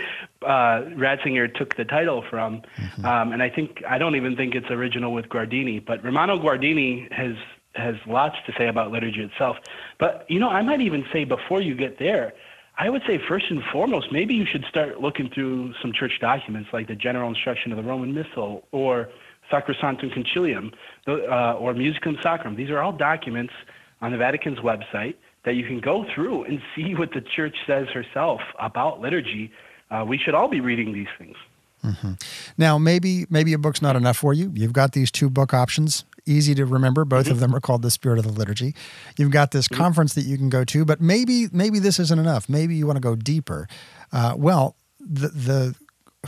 uh, 0.44 0.90
Ratzinger 0.96 1.52
took 1.55 1.76
the 1.76 1.85
title 1.85 2.24
from. 2.28 2.62
Mm-hmm. 2.76 3.05
Um, 3.05 3.33
and 3.33 3.42
I 3.42 3.50
think 3.50 3.83
I 3.88 3.98
don't 3.98 4.16
even 4.16 4.37
think 4.37 4.55
it's 4.55 4.70
original 4.70 5.12
with 5.12 5.26
Guardini, 5.28 5.85
but 5.85 6.05
Romano 6.05 6.38
Guardini 6.38 7.11
has 7.12 7.35
has 7.74 7.94
lots 8.07 8.37
to 8.46 8.52
say 8.59 8.68
about 8.68 8.90
liturgy 8.90 9.22
itself. 9.22 9.57
But 9.98 10.26
you 10.28 10.38
know, 10.38 10.48
I 10.48 10.62
might 10.62 10.81
even 10.81 11.05
say 11.12 11.24
before 11.24 11.61
you 11.61 11.74
get 11.74 11.98
there, 11.98 12.33
I 12.78 12.90
would 12.90 13.02
say 13.07 13.20
first 13.28 13.46
and 13.50 13.62
foremost, 13.72 14.12
maybe 14.12 14.35
you 14.35 14.46
should 14.46 14.64
start 14.64 15.00
looking 15.00 15.31
through 15.31 15.74
some 15.81 15.92
church 15.92 16.12
documents 16.20 16.70
like 16.72 16.88
the 16.88 16.94
General 16.94 17.28
Instruction 17.28 17.72
of 17.72 17.76
the 17.76 17.85
Roman 17.85 18.14
Missal 18.14 18.66
or 18.72 19.09
Sacrosanctum 19.50 20.12
Concilium, 20.14 20.72
uh, 21.07 21.55
or 21.55 21.74
Musicam 21.74 22.20
Sacrum. 22.22 22.57
These 22.57 22.70
are 22.70 22.81
all 22.81 22.92
documents 22.92 23.52
on 24.00 24.12
the 24.12 24.18
Vatican's 24.18 24.59
website 24.61 25.14
that 25.44 25.55
you 25.55 25.66
can 25.66 25.81
go 25.81 26.07
through 26.14 26.44
and 26.44 26.61
see 26.74 26.94
what 26.94 27.12
the 27.12 27.20
church 27.20 27.57
says 27.66 27.88
herself 27.88 28.40
about 28.61 29.00
liturgy. 29.00 29.52
Uh, 29.92 30.05
we 30.05 30.16
should 30.16 30.35
all 30.35 30.48
be 30.48 30.61
reading 30.61 30.92
these 30.92 31.09
things. 31.18 31.37
Mm-hmm. 31.85 32.12
Now, 32.57 32.78
maybe 32.78 33.26
maybe 33.28 33.52
a 33.52 33.59
book's 33.59 33.83
not 33.83 33.96
enough 33.96 34.16
for 34.16 34.33
you. 34.33 34.52
You've 34.55 34.72
got 34.72 34.92
these 34.92 35.11
two 35.11 35.28
book 35.28 35.52
options, 35.52 36.05
easy 36.26 36.55
to 36.55 36.64
remember. 36.64 37.05
Both 37.05 37.24
mm-hmm. 37.24 37.33
of 37.33 37.40
them 37.40 37.55
are 37.55 37.61
called 37.61 37.83
"The 37.83 37.90
Spirit 37.90 38.18
of 38.18 38.24
the 38.24 38.33
Liturgy." 38.33 38.74
You've 39.18 39.33
got 39.33 39.50
this 39.50 39.66
mm-hmm. 39.66 39.83
conference 39.83 40.14
that 40.14 40.22
you 40.22 40.38
can 40.38 40.48
go 40.48 40.64
to, 40.64 40.85
but 40.85 41.00
maybe 41.00 41.48
maybe 41.52 41.78
this 41.81 41.98
isn't 41.98 42.18
enough. 42.18 42.48
Maybe 42.48 42.76
you 42.76 42.87
want 42.87 42.96
to 42.96 43.00
go 43.00 43.16
deeper. 43.16 43.66
Uh, 44.12 44.35
well, 44.37 44.77
the 45.00 45.29
the 45.29 45.75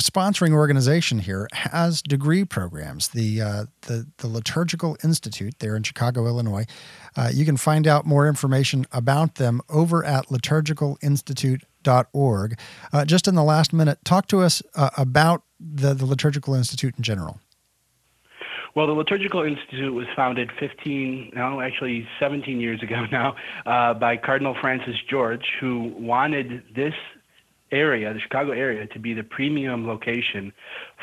sponsoring 0.01 0.53
organization 0.53 1.21
here 1.21 1.47
has 1.53 2.03
degree 2.03 2.45
programs. 2.45 3.09
The 3.09 3.41
uh, 3.41 3.65
the 3.83 4.09
the 4.19 4.27
Liturgical 4.27 4.97
Institute 5.05 5.61
there 5.61 5.77
in 5.77 5.85
Chicago, 5.85 6.27
Illinois. 6.27 6.67
Uh, 7.17 7.31
you 7.33 7.45
can 7.45 7.57
find 7.57 7.87
out 7.87 8.05
more 8.05 8.27
information 8.27 8.87
about 8.91 9.37
them 9.37 9.61
over 9.69 10.05
at 10.05 10.33
liturgicalinstitute.org. 11.85 12.59
Uh, 12.93 13.05
just 13.05 13.29
in 13.29 13.35
the 13.35 13.45
last 13.45 13.73
minute, 13.73 13.99
talk 14.05 14.27
to 14.29 14.41
us 14.41 14.63
uh, 14.75 14.91
about 14.97 15.43
the 15.61 15.95
the 15.95 16.07
Liturgical 16.07 16.55
Institute 16.55 16.95
in 16.97 17.03
general. 17.03 17.41
Well, 18.75 18.89
the 18.89 18.93
Liturgical 18.93 19.45
Institute 19.45 19.95
was 19.95 20.07
founded 20.17 20.51
15, 20.59 21.33
no, 21.37 21.61
actually 21.61 22.09
17 22.19 22.61
years 22.61 22.83
ago 22.83 23.07
now, 23.13 23.37
uh, 23.67 23.95
by 23.95 24.17
Cardinal 24.17 24.57
Francis 24.61 24.97
George, 25.09 25.45
who 25.61 25.95
wanted 25.97 26.65
this 26.75 26.95
area, 27.71 28.13
the 28.13 28.19
Chicago 28.19 28.51
area, 28.51 28.89
to 28.89 28.99
be 28.99 29.15
the 29.15 29.23
premium 29.23 29.87
location 29.87 30.53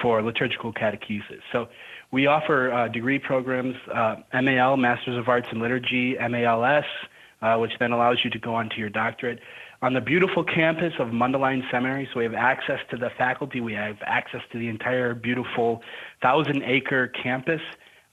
for 0.01 0.21
liturgical 0.21 0.73
catechesis. 0.73 1.39
So 1.53 1.69
we 2.11 2.27
offer 2.27 2.73
uh, 2.73 2.89
degree 2.89 3.19
programs, 3.19 3.75
uh, 3.93 4.17
MAL, 4.34 4.75
Masters 4.75 5.17
of 5.17 5.29
Arts 5.29 5.47
in 5.53 5.61
Liturgy, 5.61 6.17
MALS, 6.19 6.84
uh, 7.41 7.55
which 7.55 7.71
then 7.79 7.93
allows 7.93 8.19
you 8.23 8.29
to 8.32 8.39
go 8.39 8.53
on 8.53 8.69
to 8.69 8.77
your 8.77 8.89
doctorate. 8.89 9.39
On 9.84 9.93
the 9.93 10.01
beautiful 10.01 10.43
campus 10.43 10.93
of 10.99 11.07
Mundelein 11.07 11.63
Seminary, 11.71 12.07
so 12.13 12.19
we 12.19 12.23
have 12.23 12.36
access 12.36 12.79
to 12.91 12.97
the 12.97 13.09
faculty, 13.17 13.61
we 13.61 13.73
have 13.73 13.97
access 14.05 14.41
to 14.51 14.59
the 14.59 14.67
entire 14.67 15.15
beautiful 15.15 15.82
thousand 16.21 16.61
acre 16.61 17.07
campus. 17.07 17.61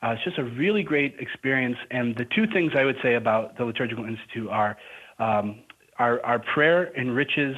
Uh, 0.03 0.13
it's 0.13 0.25
just 0.25 0.39
a 0.39 0.45
really 0.45 0.83
great 0.83 1.17
experience. 1.19 1.77
And 1.91 2.17
the 2.17 2.25
two 2.25 2.47
things 2.47 2.73
I 2.75 2.87
would 2.87 2.97
say 3.03 3.17
about 3.17 3.59
the 3.59 3.67
Liturgical 3.67 4.07
Institute 4.07 4.49
are 4.49 4.79
um, 5.19 5.61
our, 5.99 6.25
our 6.25 6.39
prayer 6.39 6.91
enriches 6.97 7.55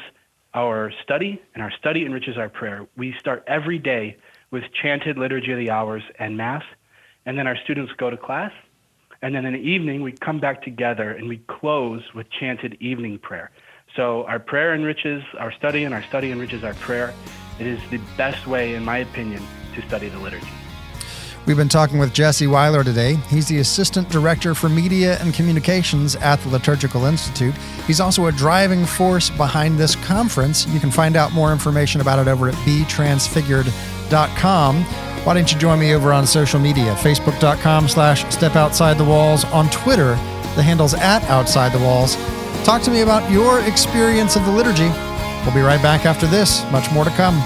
our 0.54 0.90
study, 1.04 1.40
and 1.54 1.62
our 1.62 1.70
study 1.78 2.04
enriches 2.04 2.36
our 2.36 2.48
prayer. 2.48 2.88
We 2.96 3.14
start 3.20 3.44
every 3.46 3.78
day 3.78 4.16
with 4.50 4.64
chanted 4.82 5.18
Liturgy 5.18 5.52
of 5.52 5.58
the 5.58 5.70
Hours 5.70 6.02
and 6.18 6.36
Mass, 6.36 6.64
and 7.26 7.38
then 7.38 7.46
our 7.46 7.56
students 7.62 7.92
go 7.96 8.10
to 8.10 8.16
class. 8.16 8.50
And 9.22 9.36
then 9.36 9.44
in 9.44 9.52
the 9.52 9.60
evening, 9.60 10.02
we 10.02 10.10
come 10.10 10.40
back 10.40 10.62
together 10.62 11.12
and 11.12 11.28
we 11.28 11.38
close 11.46 12.02
with 12.12 12.26
chanted 12.30 12.76
evening 12.80 13.20
prayer. 13.20 13.52
So 13.96 14.24
our 14.24 14.38
prayer 14.38 14.74
enriches 14.74 15.22
our 15.38 15.52
study, 15.52 15.84
and 15.84 15.94
our 15.94 16.02
study 16.04 16.30
enriches 16.30 16.64
our 16.64 16.74
prayer. 16.74 17.12
It 17.58 17.66
is 17.66 17.80
the 17.90 17.98
best 18.16 18.46
way, 18.46 18.74
in 18.74 18.84
my 18.84 18.98
opinion, 18.98 19.42
to 19.74 19.82
study 19.82 20.08
the 20.08 20.18
liturgy. 20.18 20.46
We've 21.46 21.56
been 21.56 21.70
talking 21.70 21.98
with 21.98 22.12
Jessee 22.12 22.46
Weiler 22.46 22.84
today. 22.84 23.14
He's 23.28 23.48
the 23.48 23.60
Assistant 23.60 24.10
Director 24.10 24.54
for 24.54 24.68
Media 24.68 25.16
and 25.20 25.32
Communications 25.32 26.14
at 26.16 26.38
the 26.40 26.50
Liturgical 26.50 27.06
Institute. 27.06 27.54
He's 27.86 27.98
also 27.98 28.26
a 28.26 28.32
driving 28.32 28.84
force 28.84 29.30
behind 29.30 29.78
this 29.78 29.96
conference. 29.96 30.66
You 30.68 30.80
can 30.80 30.90
find 30.90 31.16
out 31.16 31.32
more 31.32 31.50
information 31.50 32.02
about 32.02 32.18
it 32.18 32.28
over 32.28 32.48
at 32.48 32.54
betransfigured.com. 32.56 34.84
Why 34.84 35.34
don't 35.34 35.52
you 35.52 35.58
join 35.58 35.80
me 35.80 35.94
over 35.94 36.12
on 36.12 36.26
social 36.26 36.60
media? 36.60 36.94
Facebook.com 36.96 37.88
slash 37.88 38.30
step 38.32 38.54
outside 38.54 38.98
the 38.98 39.04
walls. 39.04 39.46
On 39.46 39.70
Twitter, 39.70 40.10
the 40.56 40.62
handle's 40.62 40.92
at 40.94 41.22
outside 41.24 41.72
the 41.72 41.78
walls. 41.78 42.16
Talk 42.64 42.82
to 42.82 42.90
me 42.90 43.00
about 43.00 43.28
your 43.32 43.60
experience 43.60 44.36
of 44.36 44.44
the 44.44 44.52
liturgy. 44.52 44.88
We'll 45.44 45.54
be 45.54 45.60
right 45.60 45.82
back 45.82 46.04
after 46.04 46.26
this. 46.26 46.62
Much 46.70 46.92
more 46.92 47.04
to 47.04 47.10
come. 47.10 47.36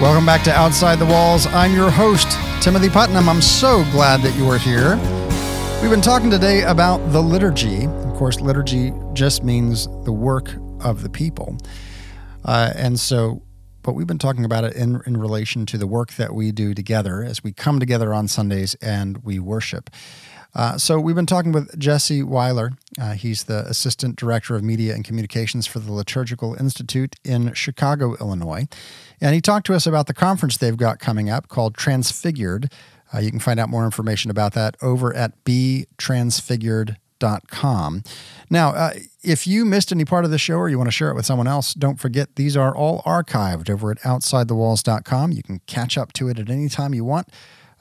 Welcome 0.00 0.26
back 0.26 0.42
to 0.42 0.52
Outside 0.52 0.98
the 0.98 1.06
Walls. 1.06 1.46
I'm 1.46 1.72
your 1.72 1.90
host, 1.90 2.38
Timothy 2.62 2.90
Putnam. 2.90 3.26
I'm 3.26 3.40
so 3.40 3.84
glad 3.90 4.20
that 4.20 4.36
you 4.36 4.46
are 4.50 4.58
here. 4.58 4.96
We've 5.80 5.90
been 5.90 6.02
talking 6.02 6.30
today 6.30 6.62
about 6.64 6.98
the 7.10 7.22
liturgy. 7.22 7.88
Of 8.14 8.18
course, 8.18 8.40
liturgy 8.40 8.92
just 9.12 9.42
means 9.42 9.88
the 10.04 10.12
work 10.12 10.54
of 10.78 11.02
the 11.02 11.08
people. 11.08 11.58
Uh, 12.44 12.72
and 12.76 13.00
so, 13.00 13.42
but 13.82 13.94
we've 13.94 14.06
been 14.06 14.20
talking 14.20 14.44
about 14.44 14.62
it 14.62 14.76
in, 14.76 15.02
in 15.04 15.16
relation 15.16 15.66
to 15.66 15.76
the 15.76 15.88
work 15.88 16.12
that 16.12 16.32
we 16.32 16.52
do 16.52 16.74
together 16.74 17.24
as 17.24 17.42
we 17.42 17.52
come 17.52 17.80
together 17.80 18.14
on 18.14 18.28
Sundays 18.28 18.76
and 18.76 19.24
we 19.24 19.40
worship. 19.40 19.90
Uh, 20.54 20.78
so 20.78 21.00
we've 21.00 21.16
been 21.16 21.26
talking 21.26 21.50
with 21.50 21.76
Jessee 21.76 22.22
Weiler. 22.22 22.74
Uh, 23.00 23.14
he's 23.14 23.42
the 23.44 23.66
Assistant 23.66 24.14
Director 24.14 24.54
of 24.54 24.62
Media 24.62 24.94
and 24.94 25.04
Communications 25.04 25.66
for 25.66 25.80
the 25.80 25.92
Liturgical 25.92 26.54
Institute 26.54 27.16
in 27.24 27.52
Chicago, 27.52 28.14
Illinois. 28.20 28.68
And 29.20 29.34
he 29.34 29.40
talked 29.40 29.66
to 29.66 29.74
us 29.74 29.88
about 29.88 30.06
the 30.06 30.14
conference 30.14 30.56
they've 30.56 30.76
got 30.76 31.00
coming 31.00 31.30
up 31.30 31.48
called 31.48 31.74
Transfigured. 31.76 32.70
Uh, 33.12 33.18
you 33.18 33.30
can 33.30 33.40
find 33.40 33.58
out 33.58 33.68
more 33.68 33.84
information 33.84 34.30
about 34.30 34.52
that 34.52 34.76
over 34.80 35.12
at 35.12 35.32
Now, 38.50 38.70
uh, 38.70 38.92
if 39.22 39.46
you 39.46 39.64
missed 39.64 39.90
any 39.90 40.04
part 40.04 40.24
of 40.24 40.30
the 40.30 40.38
show 40.38 40.56
or 40.56 40.68
you 40.68 40.78
want 40.78 40.88
to 40.88 40.92
share 40.92 41.10
it 41.10 41.14
with 41.14 41.26
someone 41.26 41.46
else, 41.46 41.74
don't 41.74 41.98
forget 41.98 42.36
these 42.36 42.56
are 42.56 42.74
all 42.74 43.02
archived 43.02 43.70
over 43.70 43.90
at 43.90 43.98
outsidethewalls.com. 44.00 45.32
You 45.32 45.42
can 45.42 45.60
catch 45.66 45.96
up 45.96 46.12
to 46.14 46.28
it 46.28 46.38
at 46.38 46.50
any 46.50 46.68
time 46.68 46.94
you 46.94 47.04
want. 47.04 47.28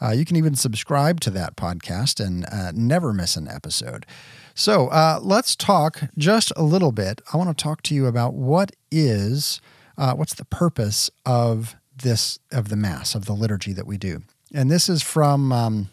Uh, 0.01 0.11
you 0.11 0.25
can 0.25 0.35
even 0.35 0.55
subscribe 0.55 1.19
to 1.21 1.29
that 1.29 1.55
podcast 1.55 2.23
and 2.23 2.45
uh, 2.51 2.71
never 2.73 3.13
miss 3.13 3.37
an 3.37 3.47
episode. 3.47 4.05
So 4.53 4.87
uh, 4.89 5.19
let's 5.21 5.55
talk 5.55 6.03
just 6.17 6.51
a 6.55 6.63
little 6.63 6.91
bit. 6.91 7.21
I 7.31 7.37
want 7.37 7.55
to 7.55 7.63
talk 7.63 7.81
to 7.83 7.95
you 7.95 8.05
about 8.05 8.33
what 8.33 8.71
is, 8.91 9.61
uh, 9.97 10.13
what's 10.13 10.33
the 10.33 10.45
purpose 10.45 11.09
of 11.25 11.75
this, 11.95 12.39
of 12.51 12.69
the 12.69 12.75
Mass, 12.75 13.15
of 13.15 13.25
the 13.25 13.33
liturgy 13.33 13.73
that 13.73 13.87
we 13.87 13.97
do. 13.97 14.23
And 14.53 14.69
this 14.69 14.89
is 14.89 15.01
from, 15.01 15.51
um, 15.51 15.89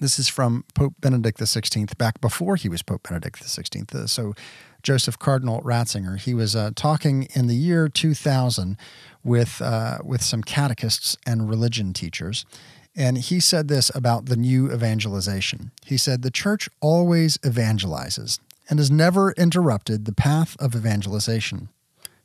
this 0.00 0.18
is 0.18 0.28
from 0.28 0.64
Pope 0.74 0.94
Benedict 1.00 1.38
XVI, 1.38 1.96
back 1.98 2.20
before 2.20 2.56
he 2.56 2.68
was 2.68 2.82
Pope 2.82 3.08
Benedict 3.08 3.42
XVI. 3.42 3.94
Uh, 3.94 4.06
so 4.06 4.34
Joseph 4.82 5.18
Cardinal 5.18 5.62
Ratzinger, 5.62 6.18
he 6.18 6.34
was 6.34 6.54
uh, 6.54 6.70
talking 6.74 7.28
in 7.34 7.46
the 7.46 7.56
year 7.56 7.88
2000 7.88 8.76
with, 9.24 9.60
with 10.04 10.22
some 10.22 10.42
catechists 10.42 11.16
and 11.26 11.48
religion 11.48 11.92
teachers 11.92 12.46
and 12.96 13.18
he 13.18 13.40
said 13.40 13.68
this 13.68 13.94
about 13.94 14.24
the 14.24 14.36
new 14.36 14.72
evangelization. 14.72 15.70
He 15.84 15.98
said, 15.98 16.22
The 16.22 16.30
church 16.30 16.68
always 16.80 17.36
evangelizes 17.38 18.40
and 18.70 18.78
has 18.78 18.90
never 18.90 19.32
interrupted 19.32 20.06
the 20.06 20.14
path 20.14 20.56
of 20.58 20.74
evangelization. 20.74 21.68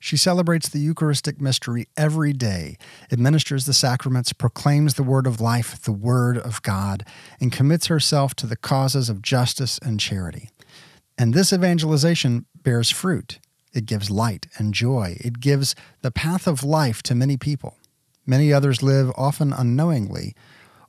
She 0.03 0.17
celebrates 0.17 0.67
the 0.67 0.79
Eucharistic 0.79 1.39
mystery 1.39 1.87
every 1.95 2.33
day, 2.33 2.75
administers 3.11 3.67
the 3.67 3.73
sacraments, 3.73 4.33
proclaims 4.33 4.95
the 4.95 5.03
word 5.03 5.27
of 5.27 5.39
life, 5.39 5.79
the 5.79 5.91
word 5.91 6.39
of 6.39 6.59
God, 6.63 7.05
and 7.39 7.51
commits 7.51 7.85
herself 7.85 8.33
to 8.37 8.47
the 8.47 8.55
causes 8.55 9.09
of 9.09 9.21
justice 9.21 9.77
and 9.83 9.99
charity. 9.99 10.49
And 11.19 11.35
this 11.35 11.53
evangelization 11.53 12.47
bears 12.63 12.89
fruit. 12.89 13.37
It 13.73 13.85
gives 13.85 14.09
light 14.09 14.47
and 14.57 14.73
joy. 14.73 15.17
It 15.19 15.39
gives 15.39 15.75
the 16.01 16.09
path 16.09 16.47
of 16.47 16.63
life 16.63 17.03
to 17.03 17.13
many 17.13 17.37
people. 17.37 17.77
Many 18.25 18.51
others 18.51 18.81
live, 18.81 19.11
often 19.15 19.53
unknowingly, 19.53 20.33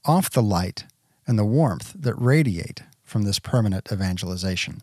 off 0.07 0.31
the 0.31 0.43
light 0.43 0.85
and 1.27 1.39
the 1.39 1.45
warmth 1.45 1.93
that 1.95 2.15
radiate 2.15 2.83
from 3.03 3.25
this 3.25 3.39
permanent 3.39 3.93
evangelization. 3.93 4.81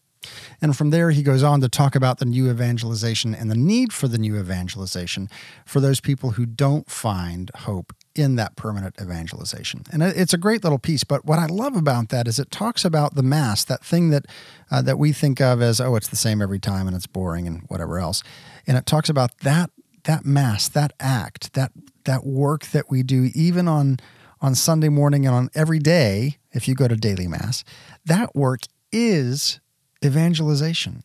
And 0.61 0.75
from 0.75 0.89
there, 0.89 1.11
he 1.11 1.23
goes 1.23 1.43
on 1.43 1.61
to 1.61 1.69
talk 1.69 1.95
about 1.95 2.19
the 2.19 2.25
new 2.25 2.49
evangelization 2.49 3.33
and 3.33 3.49
the 3.49 3.55
need 3.55 3.93
for 3.93 4.07
the 4.07 4.17
new 4.17 4.37
evangelization 4.37 5.29
for 5.65 5.79
those 5.79 6.01
people 6.01 6.31
who 6.31 6.45
don't 6.45 6.89
find 6.89 7.51
hope 7.55 7.93
in 8.15 8.35
that 8.35 8.55
permanent 8.55 8.95
evangelization. 9.01 9.83
And 9.91 10.03
it's 10.03 10.33
a 10.33 10.37
great 10.37 10.63
little 10.63 10.79
piece. 10.79 11.03
But 11.03 11.25
what 11.25 11.39
I 11.39 11.45
love 11.45 11.75
about 11.75 12.09
that 12.09 12.27
is 12.27 12.39
it 12.39 12.51
talks 12.51 12.83
about 12.83 13.15
the 13.15 13.23
Mass, 13.23 13.63
that 13.65 13.83
thing 13.83 14.09
that, 14.09 14.25
uh, 14.69 14.81
that 14.81 14.99
we 14.99 15.13
think 15.13 15.39
of 15.39 15.61
as, 15.61 15.79
oh, 15.79 15.95
it's 15.95 16.09
the 16.09 16.15
same 16.15 16.41
every 16.41 16.59
time 16.59 16.87
and 16.87 16.95
it's 16.95 17.07
boring 17.07 17.47
and 17.47 17.61
whatever 17.67 17.99
else. 17.99 18.21
And 18.67 18.77
it 18.77 18.85
talks 18.85 19.09
about 19.09 19.37
that, 19.39 19.69
that 20.03 20.25
Mass, 20.25 20.67
that 20.69 20.91
act, 20.99 21.53
that, 21.53 21.71
that 22.03 22.25
work 22.25 22.65
that 22.67 22.89
we 22.89 23.03
do 23.03 23.29
even 23.33 23.67
on 23.67 23.99
on 24.41 24.55
Sunday 24.55 24.89
morning 24.89 25.25
and 25.25 25.35
on 25.35 25.49
every 25.53 25.79
day, 25.79 26.37
if 26.51 26.67
you 26.67 26.75
go 26.75 26.87
to 26.87 26.95
daily 26.95 27.27
mass, 27.27 27.63
that 28.05 28.35
work 28.35 28.61
is 28.91 29.59
evangelization. 30.03 31.03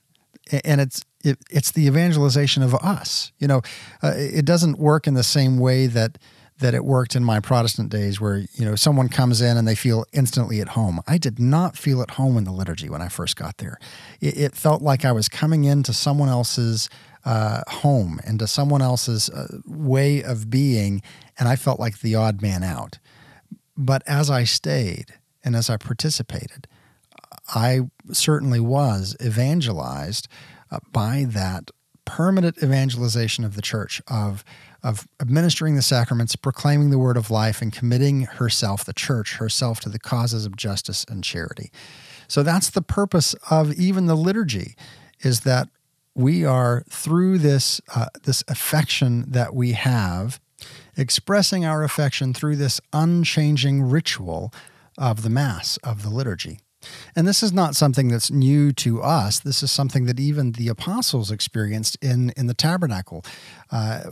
And 0.65 0.81
it's 0.81 1.05
it, 1.25 1.39
it's 1.51 1.73
the 1.73 1.87
evangelization 1.87 2.63
of 2.63 2.75
us. 2.75 3.33
You 3.39 3.49
know, 3.49 3.63
uh, 4.03 4.13
it 4.15 4.45
doesn't 4.45 4.79
work 4.79 5.07
in 5.07 5.15
the 5.15 5.23
same 5.23 5.59
way 5.59 5.87
that 5.87 6.19
that 6.59 6.75
it 6.75 6.85
worked 6.85 7.17
in 7.17 7.25
my 7.25 7.41
Protestant 7.41 7.91
days, 7.91 8.21
where 8.21 8.37
you 8.37 8.65
know 8.65 8.77
someone 8.77 9.09
comes 9.09 9.41
in 9.41 9.57
and 9.57 9.67
they 9.67 9.75
feel 9.75 10.05
instantly 10.13 10.61
at 10.61 10.71
home. 10.71 11.01
I 11.07 11.19
did 11.19 11.39
not 11.39 11.77
feel 11.77 12.01
at 12.03 12.13
home 12.13 12.37
in 12.37 12.45
the 12.45 12.53
liturgy 12.53 12.89
when 12.89 13.03
I 13.03 13.09
first 13.09 13.37
got 13.37 13.57
there. 13.59 13.79
It, 14.21 14.37
it 14.37 14.55
felt 14.55 14.83
like 14.83 15.05
I 15.05 15.13
was 15.13 15.29
coming 15.29 15.65
into 15.65 15.93
someone 15.93 16.29
else's 16.29 16.89
uh, 17.25 17.63
home, 17.69 18.21
into 18.27 18.47
someone 18.47 18.83
else's 18.83 19.31
uh, 19.31 19.59
way 19.67 20.23
of 20.23 20.51
being, 20.51 21.03
and 21.39 21.49
I 21.49 21.57
felt 21.57 21.81
like 21.81 22.01
the 22.01 22.15
odd 22.15 22.43
man 22.43 22.63
out. 22.63 22.99
But 23.77 24.03
as 24.07 24.31
I 24.31 24.45
stayed 24.45 25.15
and 25.43 25.57
as 25.57 25.69
I 25.69 25.77
participated, 25.77 26.69
I 27.55 27.83
certainly 28.13 28.61
was 28.61 29.17
evangelized 29.25 30.29
uh, 30.71 30.81
by 30.93 31.25
that 31.29 31.71
permanent 32.05 32.63
evangelization 32.63 33.45
of 33.45 33.55
the 33.57 33.63
church 33.63 34.03
of 34.09 34.45
of 34.83 35.09
administering 35.19 35.77
the 35.77 35.83
sacraments, 35.83 36.37
proclaiming 36.37 36.91
the 36.91 36.99
word 36.99 37.17
of 37.17 37.31
life, 37.31 37.63
and 37.63 37.73
committing 37.73 38.23
herself, 38.23 38.85
the 38.85 38.93
church 38.93 39.37
herself, 39.37 39.81
to 39.81 39.89
the 39.89 39.99
causes 39.99 40.45
of 40.45 40.57
justice 40.57 41.07
and 41.09 41.25
charity. 41.25 41.73
So 42.29 42.43
that's 42.43 42.69
the 42.69 42.83
purpose 42.83 43.35
of 43.49 43.73
even 43.73 44.05
the 44.05 44.15
liturgy, 44.15 44.75
is 45.21 45.41
that 45.41 45.71
we 46.15 46.45
are 46.45 46.85
through 46.91 47.39
this 47.39 47.81
uh, 47.95 48.09
this 48.25 48.45
affection 48.49 49.25
that 49.31 49.55
we 49.55 49.73
have 49.73 50.39
expressing 50.97 51.65
our 51.65 51.83
affection 51.83 52.35
through 52.35 52.57
this 52.57 52.81
unchanging 52.93 53.83
ritual 53.83 54.53
of 54.99 55.23
the 55.23 55.31
Mass, 55.31 55.79
of 55.79 56.03
the 56.03 56.11
liturgy. 56.11 56.61
And 57.17 57.27
this 57.27 57.43
is 57.43 57.53
not 57.53 57.77
something 57.77 58.09
that's 58.09 58.31
new 58.31 58.73
to 58.73 59.03
us. 59.03 59.41
This 59.41 59.63
is 59.63 59.71
something 59.71 60.07
that 60.07 60.19
even 60.19 60.53
the 60.53 60.69
apostles 60.69 61.31
experienced 61.31 61.97
in, 62.03 62.31
in 62.37 62.47
the 62.47 62.55
tabernacle, 62.55 63.25
uh, 63.71 64.03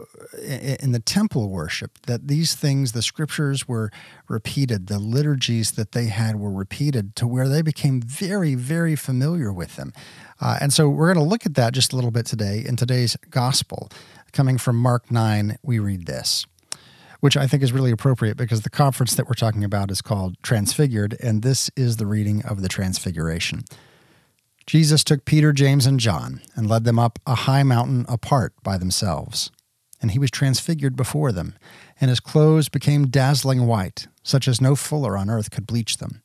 in 0.40 0.92
the 0.92 1.00
temple 1.00 1.48
worship, 1.48 1.98
that 2.06 2.28
these 2.28 2.54
things, 2.54 2.92
the 2.92 3.02
scriptures 3.02 3.66
were 3.68 3.90
repeated, 4.28 4.86
the 4.86 4.98
liturgies 4.98 5.72
that 5.72 5.92
they 5.92 6.06
had 6.06 6.36
were 6.36 6.52
repeated 6.52 7.14
to 7.16 7.26
where 7.26 7.48
they 7.48 7.62
became 7.62 8.00
very, 8.00 8.54
very 8.54 8.96
familiar 8.96 9.52
with 9.52 9.76
them. 9.76 9.92
Uh, 10.40 10.58
and 10.60 10.72
so 10.72 10.88
we're 10.88 11.12
going 11.12 11.24
to 11.24 11.30
look 11.30 11.46
at 11.46 11.54
that 11.54 11.72
just 11.72 11.92
a 11.92 11.96
little 11.96 12.10
bit 12.10 12.26
today 12.26 12.64
in 12.66 12.76
today's 12.76 13.16
gospel. 13.30 13.90
Coming 14.32 14.58
from 14.58 14.76
Mark 14.76 15.10
9, 15.10 15.58
we 15.62 15.78
read 15.78 16.06
this. 16.06 16.46
Which 17.22 17.36
I 17.36 17.46
think 17.46 17.62
is 17.62 17.72
really 17.72 17.92
appropriate 17.92 18.36
because 18.36 18.62
the 18.62 18.68
conference 18.68 19.14
that 19.14 19.28
we're 19.28 19.34
talking 19.34 19.62
about 19.62 19.92
is 19.92 20.02
called 20.02 20.34
Transfigured, 20.42 21.16
and 21.22 21.42
this 21.42 21.70
is 21.76 21.96
the 21.96 22.06
reading 22.06 22.44
of 22.44 22.62
the 22.62 22.68
Transfiguration. 22.68 23.62
Jesus 24.66 25.04
took 25.04 25.24
Peter, 25.24 25.52
James, 25.52 25.86
and 25.86 26.00
John 26.00 26.42
and 26.56 26.68
led 26.68 26.82
them 26.82 26.98
up 26.98 27.20
a 27.24 27.36
high 27.36 27.62
mountain 27.62 28.06
apart 28.08 28.54
by 28.64 28.76
themselves. 28.76 29.52
And 30.00 30.10
he 30.10 30.18
was 30.18 30.32
transfigured 30.32 30.96
before 30.96 31.30
them, 31.30 31.54
and 32.00 32.08
his 32.08 32.18
clothes 32.18 32.68
became 32.68 33.06
dazzling 33.06 33.68
white, 33.68 34.08
such 34.24 34.48
as 34.48 34.60
no 34.60 34.74
fuller 34.74 35.16
on 35.16 35.30
earth 35.30 35.52
could 35.52 35.64
bleach 35.64 35.98
them. 35.98 36.22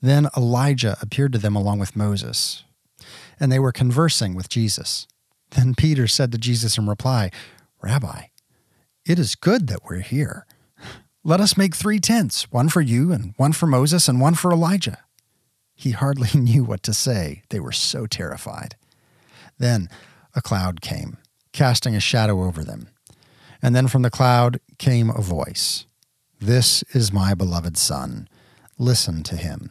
Then 0.00 0.28
Elijah 0.36 0.96
appeared 1.02 1.32
to 1.32 1.40
them 1.40 1.56
along 1.56 1.80
with 1.80 1.96
Moses, 1.96 2.62
and 3.40 3.50
they 3.50 3.58
were 3.58 3.72
conversing 3.72 4.36
with 4.36 4.48
Jesus. 4.48 5.08
Then 5.50 5.74
Peter 5.74 6.06
said 6.06 6.30
to 6.30 6.38
Jesus 6.38 6.78
in 6.78 6.88
reply, 6.88 7.32
Rabbi, 7.82 8.26
it 9.04 9.18
is 9.18 9.34
good 9.34 9.66
that 9.68 9.84
we're 9.84 10.00
here. 10.00 10.46
Let 11.22 11.40
us 11.40 11.56
make 11.56 11.74
three 11.74 11.98
tents 12.00 12.50
one 12.50 12.68
for 12.68 12.80
you, 12.80 13.12
and 13.12 13.34
one 13.36 13.52
for 13.52 13.66
Moses, 13.66 14.08
and 14.08 14.20
one 14.20 14.34
for 14.34 14.52
Elijah. 14.52 14.98
He 15.74 15.90
hardly 15.92 16.28
knew 16.38 16.64
what 16.64 16.82
to 16.84 16.94
say. 16.94 17.42
They 17.50 17.60
were 17.60 17.72
so 17.72 18.06
terrified. 18.06 18.76
Then 19.58 19.88
a 20.34 20.42
cloud 20.42 20.80
came, 20.80 21.18
casting 21.52 21.94
a 21.94 22.00
shadow 22.00 22.42
over 22.42 22.64
them. 22.64 22.88
And 23.62 23.74
then 23.74 23.88
from 23.88 24.02
the 24.02 24.10
cloud 24.10 24.60
came 24.78 25.10
a 25.10 25.22
voice 25.22 25.86
This 26.40 26.82
is 26.92 27.12
my 27.12 27.34
beloved 27.34 27.76
Son. 27.76 28.28
Listen 28.78 29.22
to 29.22 29.36
him. 29.36 29.70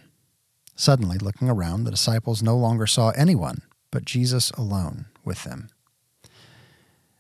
Suddenly, 0.76 1.20
looking 1.20 1.50
around, 1.50 1.84
the 1.84 1.92
disciples 1.92 2.42
no 2.42 2.58
longer 2.58 2.88
saw 2.88 3.10
anyone 3.12 3.62
but 3.94 4.06
Jesus 4.06 4.50
alone 4.52 5.06
with 5.24 5.44
them. 5.44 5.70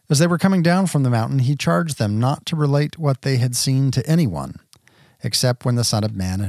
As 0.09 0.19
they 0.19 0.27
were 0.27 0.37
coming 0.37 0.61
down 0.61 0.87
from 0.87 1.03
the 1.03 1.09
mountain, 1.09 1.39
he 1.39 1.55
charged 1.55 1.97
them 1.97 2.19
not 2.19 2.45
to 2.47 2.55
relate 2.55 2.99
what 2.99 3.21
they 3.21 3.37
had 3.37 3.55
seen 3.55 3.89
to 3.91 4.05
anyone, 4.05 4.55
except 5.23 5.65
when 5.65 5.75
the 5.75 5.83
Son 5.83 6.03
of 6.03 6.15
Man 6.15 6.39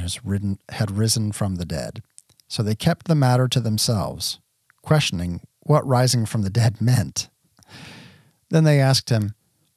had 0.71 0.91
risen 0.91 1.33
from 1.33 1.57
the 1.57 1.65
dead. 1.65 2.03
So 2.49 2.63
they 2.63 2.75
kept 2.75 3.07
the 3.07 3.15
matter 3.15 3.49
to 3.49 3.61
themselves, 3.61 4.41
questioning 4.83 5.41
what 5.61 5.87
rising 5.87 6.27
from 6.27 6.43
the 6.43 6.51
dead 6.51 6.81
meant. 6.81 7.29
Then 8.51 8.65
they 8.65 8.81
asked 8.81 9.11
him, 9.11 9.35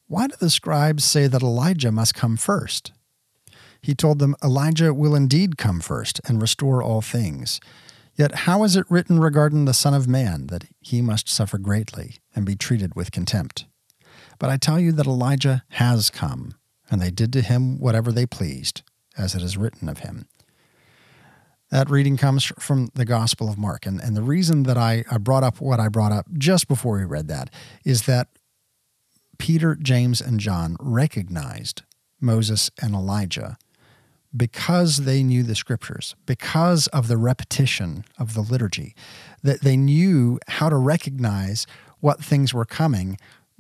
Why 0.08 0.28
do 0.28 0.36
the 0.40 0.50
scribes 0.50 1.04
say 1.04 1.28
that 1.28 1.42
Elijah 1.42 1.92
must 1.92 2.16
come 2.16 2.36
first? 2.36 2.92
He 3.82 3.96
told 3.96 4.20
them, 4.20 4.36
Elijah 4.44 4.94
will 4.94 5.16
indeed 5.16 5.58
come 5.58 5.80
first 5.80 6.20
and 6.28 6.42
restore 6.42 6.82
all 6.82 7.02
things. 7.02 7.62
Yet 8.18 8.34
how 8.34 8.64
is 8.64 8.76
it 8.76 8.90
written 8.90 9.20
regarding 9.20 9.66
the 9.66 9.74
Son 9.74 9.94
of 9.94 10.08
Man 10.08 10.48
that 10.48 10.66
he 10.82 11.02
must 11.02 11.30
suffer 11.30 11.60
greatly 11.60 12.18
and 12.36 12.46
be 12.46 12.56
treated 12.56 12.96
with 12.96 13.12
contempt? 13.12 13.66
But 14.40 14.50
I 14.50 14.58
tell 14.58 14.80
you 14.80 14.92
that 14.94 15.06
Elijah 15.06 15.64
has 15.70 16.10
come, 16.10 16.56
and 16.90 17.00
they 17.00 17.12
did 17.12 17.32
to 17.34 17.42
him 17.42 17.80
whatever 17.80 18.12
they 18.12 18.26
pleased, 18.26 18.82
as 19.18 19.36
it 19.36 19.44
is 19.44 19.56
written 19.56 19.88
of 19.88 20.00
him. 20.00 20.28
That 21.70 21.90
reading 21.90 22.18
comes 22.18 22.46
from 22.46 22.90
the 22.96 23.06
Gospel 23.06 23.50
of 23.50 23.58
Mark. 23.58 23.86
And, 23.86 24.00
and 24.02 24.16
the 24.16 24.24
reason 24.24 24.64
that 24.64 24.78
I, 24.78 25.04
I 25.12 25.18
brought 25.18 25.44
up 25.44 25.60
what 25.60 25.80
I 25.80 25.90
brought 25.90 26.12
up 26.12 26.26
just 26.38 26.68
before 26.68 26.98
we 26.98 27.04
read 27.04 27.28
that 27.28 27.52
is 27.86 28.04
that 28.04 28.30
Peter, 29.38 29.76
James, 29.76 30.22
and 30.22 30.40
John 30.40 30.78
recognized 30.80 31.84
Moses 32.20 32.72
and 32.82 32.96
Elijah 32.96 33.58
because 34.36 34.98
they 34.98 35.24
knew 35.24 35.44
the 35.44 35.56
scriptures, 35.56 36.16
because 36.26 36.88
of 36.88 37.08
the 37.08 37.18
repetition 37.18 38.04
of 38.18 38.34
the 38.34 38.42
liturgy, 38.42 38.96
that 39.44 39.62
they 39.62 39.78
knew 39.78 40.40
how 40.48 40.70
to 40.70 40.76
recognize 40.76 41.66
what 42.00 42.24
things 42.24 42.54
were 42.54 42.66
coming 42.66 43.18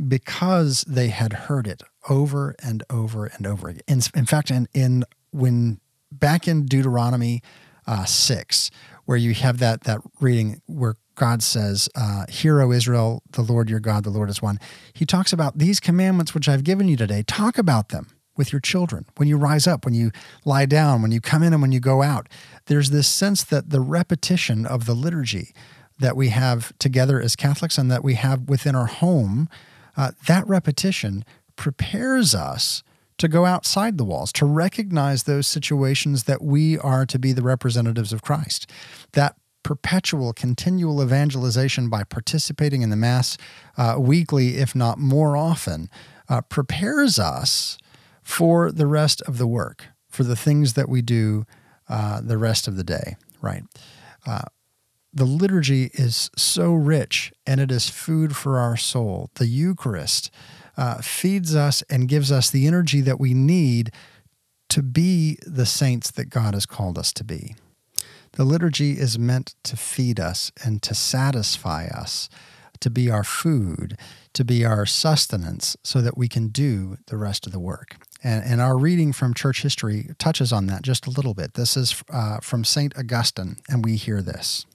because 0.08 0.84
they 0.88 1.08
had 1.08 1.34
heard 1.34 1.66
it 1.66 1.82
over 2.10 2.56
and 2.62 2.84
over 2.90 3.26
and 3.26 3.48
over 3.48 3.70
again. 3.70 3.82
In, 3.88 4.02
in 4.14 4.26
fact, 4.26 4.52
in, 4.52 4.68
in 4.74 5.04
when 5.32 5.80
back 6.12 6.48
in 6.48 6.66
Deuteronomy 6.66 7.42
uh, 7.88 8.06
six, 8.06 8.70
where 9.06 9.18
you 9.18 9.34
have 9.34 9.60
that 9.60 9.86
that 9.86 10.02
reading 10.20 10.62
where 10.68 10.96
God 11.16 11.42
says, 11.42 11.90
uh, 11.96 12.26
"Hear, 12.30 12.62
O 12.62 12.72
Israel, 12.72 13.24
the 13.32 13.42
Lord 13.42 13.70
your 13.70 13.80
God, 13.80 14.04
the 14.04 14.10
Lord 14.10 14.30
is 14.30 14.42
one." 14.42 14.60
He 14.94 15.06
talks 15.06 15.34
about 15.34 15.58
these 15.58 15.80
commandments 15.80 16.34
which 16.34 16.50
I've 16.50 16.64
given 16.64 16.88
you 16.88 16.98
today. 16.98 17.24
Talk 17.24 17.58
about 17.58 17.90
them 17.90 18.17
with 18.38 18.52
your 18.52 18.62
children, 18.62 19.06
when 19.18 19.28
you 19.28 19.38
rise 19.38 19.68
up, 19.68 19.86
when 19.86 19.94
you 19.94 20.12
lie 20.46 20.66
down, 20.66 21.02
when 21.02 21.12
you 21.12 21.22
come 21.22 21.44
in, 21.44 21.54
and 21.54 21.62
when 21.62 21.72
you 21.72 21.80
go 21.80 22.02
out. 22.02 22.28
There's 22.66 22.90
this 22.90 23.08
sense 23.08 23.44
that 23.46 23.70
the 23.70 23.82
repetition 23.82 24.66
of 24.66 24.86
the 24.86 24.94
liturgy 24.94 25.54
that 26.00 26.16
we 26.16 26.30
have 26.30 26.78
together 26.78 27.20
as 27.22 27.36
Catholics 27.36 27.78
and 27.78 27.90
that 27.92 28.04
we 28.04 28.14
have 28.14 28.48
within 28.48 28.76
our 28.76 28.86
home, 28.86 29.50
uh, 29.96 30.12
that 30.28 30.48
repetition 30.48 31.26
prepares 31.56 32.36
us 32.36 32.84
to 33.18 33.28
go 33.28 33.46
outside 33.46 33.98
the 33.98 34.06
walls, 34.06 34.32
to 34.32 34.46
recognize 34.46 35.24
those 35.24 35.48
situations 35.48 36.26
that 36.26 36.42
we 36.42 36.78
are 36.78 37.06
to 37.06 37.18
be 37.18 37.34
the 37.34 37.42
representatives 37.42 38.14
of 38.14 38.22
Christ. 38.22 38.70
That 39.14 39.36
perpetual, 39.64 40.34
continual 40.34 41.04
evangelization 41.04 41.90
by 41.90 42.04
participating 42.04 42.84
in 42.84 42.90
the 42.90 42.96
Mass 42.96 43.38
uh, 43.76 43.96
weekly, 43.98 44.58
if 44.58 44.76
not 44.76 45.00
more 45.00 45.36
often, 45.36 45.90
uh, 46.30 46.42
prepares 46.42 47.18
us 47.18 47.78
for 48.28 48.74
the 48.74 48.86
rest 48.86 49.22
of 49.22 49.38
the 49.38 49.48
work, 49.48 49.86
for 50.10 50.24
the 50.24 50.36
things 50.36 50.74
that 50.74 50.90
we 50.90 51.02
do 51.02 51.46
uh, 51.88 52.20
the 52.20 52.38
rest 52.38 52.68
of 52.68 52.76
the 52.76 52.84
day, 52.84 53.16
right? 53.42 53.64
Uh, 54.26 54.42
the 55.14 55.24
liturgy 55.24 55.90
is 55.94 56.30
so 56.36 56.74
rich 56.74 57.32
and 57.46 57.62
it 57.62 57.72
is 57.72 57.90
food 57.90 58.36
for 58.36 58.60
our 58.60 58.76
soul. 58.76 59.30
The 59.36 59.48
Eucharist 59.48 60.30
uh, 60.76 60.98
feeds 60.98 61.56
us 61.56 61.84
and 61.90 62.10
gives 62.10 62.30
us 62.30 62.52
the 62.52 62.68
energy 62.68 63.00
that 63.00 63.18
we 63.18 63.34
need 63.34 63.92
to 64.70 64.84
be 64.84 65.38
the 65.44 65.66
saints 65.66 66.12
that 66.12 66.30
God 66.30 66.54
has 66.54 66.66
called 66.66 66.98
us 66.98 67.14
to 67.14 67.24
be. 67.24 67.56
The 68.34 68.44
liturgy 68.44 69.00
is 69.00 69.18
meant 69.18 69.56
to 69.64 69.78
feed 69.78 70.20
us 70.20 70.52
and 70.62 70.84
to 70.84 70.94
satisfy 70.94 71.88
us, 71.88 72.28
to 72.82 72.90
be 72.90 73.10
our 73.10 73.24
food, 73.24 73.98
to 74.34 74.44
be 74.44 74.66
our 74.66 74.86
sustenance, 74.86 75.78
so 75.82 76.02
that 76.02 76.18
we 76.18 76.28
can 76.28 76.50
do 76.50 76.98
the 77.08 77.18
rest 77.18 77.48
of 77.48 77.54
the 77.54 77.60
work. 77.60 77.96
And, 78.28 78.44
and, 78.44 78.60
our 78.60 78.78
reading 78.78 79.14
from 79.14 79.34
church 79.34 79.62
history 79.62 80.10
touches 80.20 80.52
on 80.52 80.66
that 80.66 80.82
just 80.82 81.08
a 81.08 81.10
little 81.10 81.34
bit. 81.34 81.54
This 81.54 81.78
is 81.78 82.04
uh, 82.12 82.42
from 82.42 82.66
St. 82.66 82.94
Augustine, 82.98 83.56
and 83.70 83.86
we 83.86 83.96
hear 83.96 84.22
this 84.22 84.66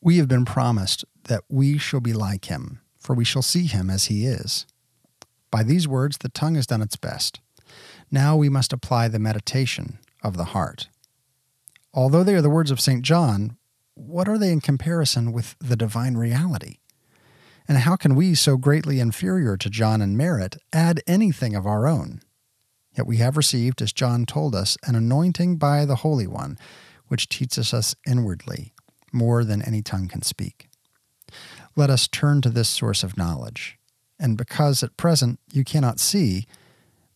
We 0.00 0.16
have 0.18 0.26
been 0.26 0.44
promised 0.44 1.04
that 1.28 1.44
we 1.48 1.78
shall 1.78 2.00
be 2.00 2.12
like 2.12 2.46
him, 2.46 2.80
for 2.98 3.14
we 3.14 3.24
shall 3.24 3.42
see 3.42 3.66
him 3.66 3.88
as 3.88 4.06
he 4.06 4.26
is. 4.26 4.66
By 5.52 5.62
these 5.62 5.86
words, 5.86 6.18
the 6.18 6.30
tongue 6.30 6.56
has 6.56 6.66
done 6.66 6.82
its 6.82 6.96
best. 6.96 7.38
Now 8.10 8.34
we 8.36 8.48
must 8.48 8.72
apply 8.72 9.06
the 9.06 9.20
meditation 9.20 10.00
of 10.24 10.36
the 10.36 10.46
heart. 10.46 10.88
Although 11.94 12.24
they 12.24 12.34
are 12.34 12.42
the 12.42 12.50
words 12.50 12.72
of 12.72 12.80
St. 12.80 13.02
John, 13.02 13.56
what 13.94 14.28
are 14.28 14.36
they 14.36 14.50
in 14.50 14.60
comparison 14.60 15.30
with 15.30 15.54
the 15.60 15.76
divine 15.76 16.16
reality? 16.16 16.78
And 17.68 17.78
how 17.78 17.94
can 17.94 18.16
we, 18.16 18.34
so 18.34 18.56
greatly 18.56 18.98
inferior 18.98 19.56
to 19.58 19.70
John 19.70 20.02
in 20.02 20.16
merit, 20.16 20.56
add 20.72 21.04
anything 21.06 21.54
of 21.54 21.68
our 21.68 21.86
own? 21.86 22.20
Yet 22.96 23.06
we 23.06 23.16
have 23.18 23.36
received, 23.36 23.80
as 23.80 23.92
John 23.92 24.26
told 24.26 24.54
us, 24.54 24.76
an 24.86 24.94
anointing 24.94 25.56
by 25.56 25.84
the 25.84 25.96
Holy 25.96 26.26
One, 26.26 26.58
which 27.08 27.28
teaches 27.28 27.72
us 27.72 27.94
inwardly 28.06 28.72
more 29.12 29.44
than 29.44 29.62
any 29.62 29.82
tongue 29.82 30.08
can 30.08 30.22
speak. 30.22 30.68
Let 31.76 31.90
us 31.90 32.08
turn 32.08 32.40
to 32.42 32.50
this 32.50 32.68
source 32.68 33.02
of 33.02 33.16
knowledge, 33.16 33.78
and 34.18 34.36
because 34.36 34.82
at 34.82 34.96
present 34.96 35.40
you 35.50 35.64
cannot 35.64 36.00
see, 36.00 36.46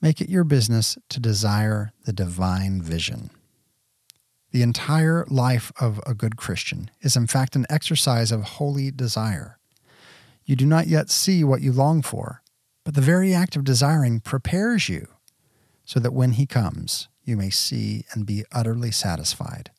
make 0.00 0.20
it 0.20 0.30
your 0.30 0.44
business 0.44 0.96
to 1.10 1.20
desire 1.20 1.92
the 2.04 2.12
divine 2.12 2.80
vision. 2.80 3.30
The 4.52 4.62
entire 4.62 5.26
life 5.28 5.72
of 5.78 6.00
a 6.06 6.14
good 6.14 6.36
Christian 6.36 6.90
is, 7.02 7.16
in 7.16 7.26
fact, 7.26 7.56
an 7.56 7.66
exercise 7.68 8.32
of 8.32 8.42
holy 8.42 8.90
desire. 8.90 9.58
You 10.46 10.56
do 10.56 10.64
not 10.64 10.86
yet 10.86 11.10
see 11.10 11.44
what 11.44 11.60
you 11.60 11.72
long 11.72 12.00
for, 12.00 12.42
but 12.84 12.94
the 12.94 13.00
very 13.00 13.34
act 13.34 13.56
of 13.56 13.64
desiring 13.64 14.20
prepares 14.20 14.88
you 14.88 15.08
so 15.86 15.98
that 16.00 16.12
when 16.12 16.32
he 16.32 16.44
comes, 16.44 17.08
you 17.24 17.34
may 17.34 17.48
see 17.48 18.04
and 18.12 18.26
be 18.26 18.44
utterly 18.52 18.90
satisfied. 18.90 19.70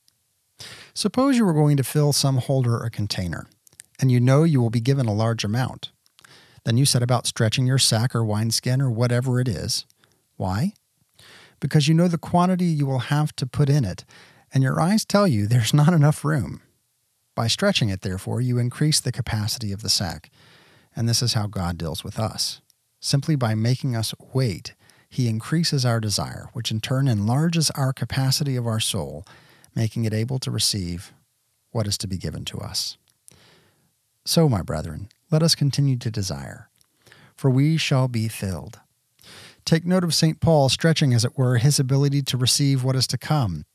Suppose 0.96 1.38
you 1.38 1.46
were 1.46 1.54
going 1.54 1.78
to 1.78 1.84
fill 1.84 2.12
some 2.14 2.38
holder 2.38 2.84
or 2.84 2.90
container, 2.90 3.46
and 4.00 4.12
you 4.12 4.20
know 4.20 4.44
you 4.44 4.60
will 4.60 4.72
be 4.72 4.80
given 4.80 5.06
a 5.06 5.14
large 5.14 5.44
amount. 5.44 5.92
Then 6.64 6.78
you 6.78 6.86
set 6.86 7.04
about 7.04 7.28
stretching 7.28 7.68
your 7.68 7.78
sack 7.78 8.16
or 8.16 8.26
wineskin 8.26 8.82
or 8.82 8.90
whatever 8.90 9.40
it 9.40 9.48
is. 9.48 9.86
Why? 10.36 10.74
Because 11.60 11.88
you 11.88 11.94
know 11.94 12.08
the 12.08 12.18
quantity 12.18 12.66
you 12.66 12.88
will 12.88 13.00
have 13.14 13.36
to 13.36 13.46
put 13.46 13.70
in 13.70 13.86
it, 13.86 14.04
and 14.52 14.64
your 14.64 14.82
eyes 14.82 15.06
tell 15.06 15.28
you 15.28 15.46
there's 15.46 15.74
not 15.76 15.94
enough 15.94 16.26
room. 16.26 16.62
By 17.36 17.46
stretching 17.46 17.90
it, 17.90 18.02
therefore, 18.02 18.42
you 18.42 18.58
increase 18.58 19.00
the 19.00 19.12
capacity 19.12 19.72
of 19.72 19.84
the 19.84 19.90
sack 19.90 20.32
and 20.98 21.08
this 21.08 21.22
is 21.22 21.34
how 21.34 21.46
God 21.46 21.78
deals 21.78 22.04
with 22.04 22.20
us. 22.20 22.60
Simply 23.00 23.36
by 23.36 23.54
making 23.54 23.96
us 23.96 24.16
wait, 24.34 24.74
He 25.10 25.28
increases 25.28 25.86
our 25.86 26.00
desire, 26.00 26.50
which 26.54 26.72
in 26.72 26.82
turn 26.82 27.08
enlarges 27.08 27.70
our 27.72 27.94
capacity 27.94 28.56
of 28.56 28.68
our 28.68 28.80
soul, 28.80 29.26
making 29.76 30.06
it 30.06 30.14
able 30.14 30.40
to 30.40 30.52
receive 30.52 31.14
what 31.72 31.88
is 31.88 31.98
to 32.00 32.08
be 32.08 32.18
given 32.18 32.46
to 32.46 32.58
us. 32.58 32.98
So, 34.26 34.50
my 34.50 34.62
brethren, 34.62 35.10
let 35.32 35.44
us 35.44 35.56
continue 35.56 35.98
to 35.98 36.12
desire, 36.12 36.70
for 37.36 37.50
we 37.50 37.78
shall 37.78 38.08
be 38.08 38.28
filled. 38.28 38.80
Take 39.64 39.86
note 39.86 40.04
of 40.04 40.14
St. 40.14 40.40
Paul 40.40 40.70
stretching, 40.70 41.14
as 41.14 41.26
it 41.26 41.38
were, 41.38 41.58
his 41.58 41.80
ability 41.80 42.22
to 42.24 42.38
receive 42.38 42.84
what 42.84 42.96
is 42.96 43.08
to 43.08 43.18
come. 43.18 43.66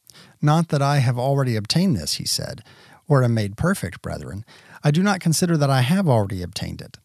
Not 0.41 0.69
that 0.69 0.83
I 0.83 0.99
have 0.99 1.19
already 1.19 1.57
obtained 1.57 1.97
this, 1.97 2.15
he 2.15 2.27
said, 2.27 2.63
or 3.09 3.23
am 3.23 3.35
made 3.35 3.57
perfect, 3.57 4.03
brethren. 4.03 4.45
I 4.83 4.91
do 4.91 5.03
not 5.03 5.21
consider 5.21 5.57
that 5.57 5.71
I 5.71 5.83
have 5.83 6.09
already 6.09 6.43
obtained 6.43 6.81
it. 6.81 6.99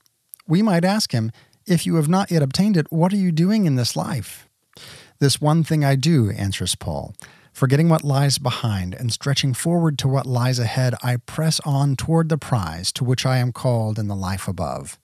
We 0.47 0.61
might 0.61 0.86
ask 0.86 1.11
him, 1.11 1.32
If 1.68 1.86
you 1.86 1.95
have 1.95 2.07
not 2.07 2.32
yet 2.32 2.41
obtained 2.41 2.78
it, 2.78 2.89
what 2.93 3.11
are 3.11 3.18
you 3.18 3.34
doing 3.34 3.65
in 3.65 3.76
this 3.76 3.97
life? 3.97 4.47
This 5.20 5.41
one 5.41 5.65
thing 5.65 5.84
I 5.84 5.95
do, 5.95 6.32
answers 6.32 6.76
Paul. 6.76 7.13
Forgetting 7.51 7.89
what 7.89 8.05
lies 8.05 8.38
behind 8.38 8.93
and 8.93 9.11
stretching 9.11 9.53
forward 9.53 9.99
to 9.99 10.07
what 10.07 10.26
lies 10.26 10.59
ahead, 10.59 10.95
I 11.03 11.18
press 11.18 11.59
on 11.65 11.97
toward 11.97 12.30
the 12.30 12.38
prize 12.38 12.93
to 12.93 13.03
which 13.03 13.26
I 13.26 13.39
am 13.39 13.51
called 13.51 13.99
in 13.99 14.07
the 14.07 14.15
life 14.15 14.47
above. 14.47 14.97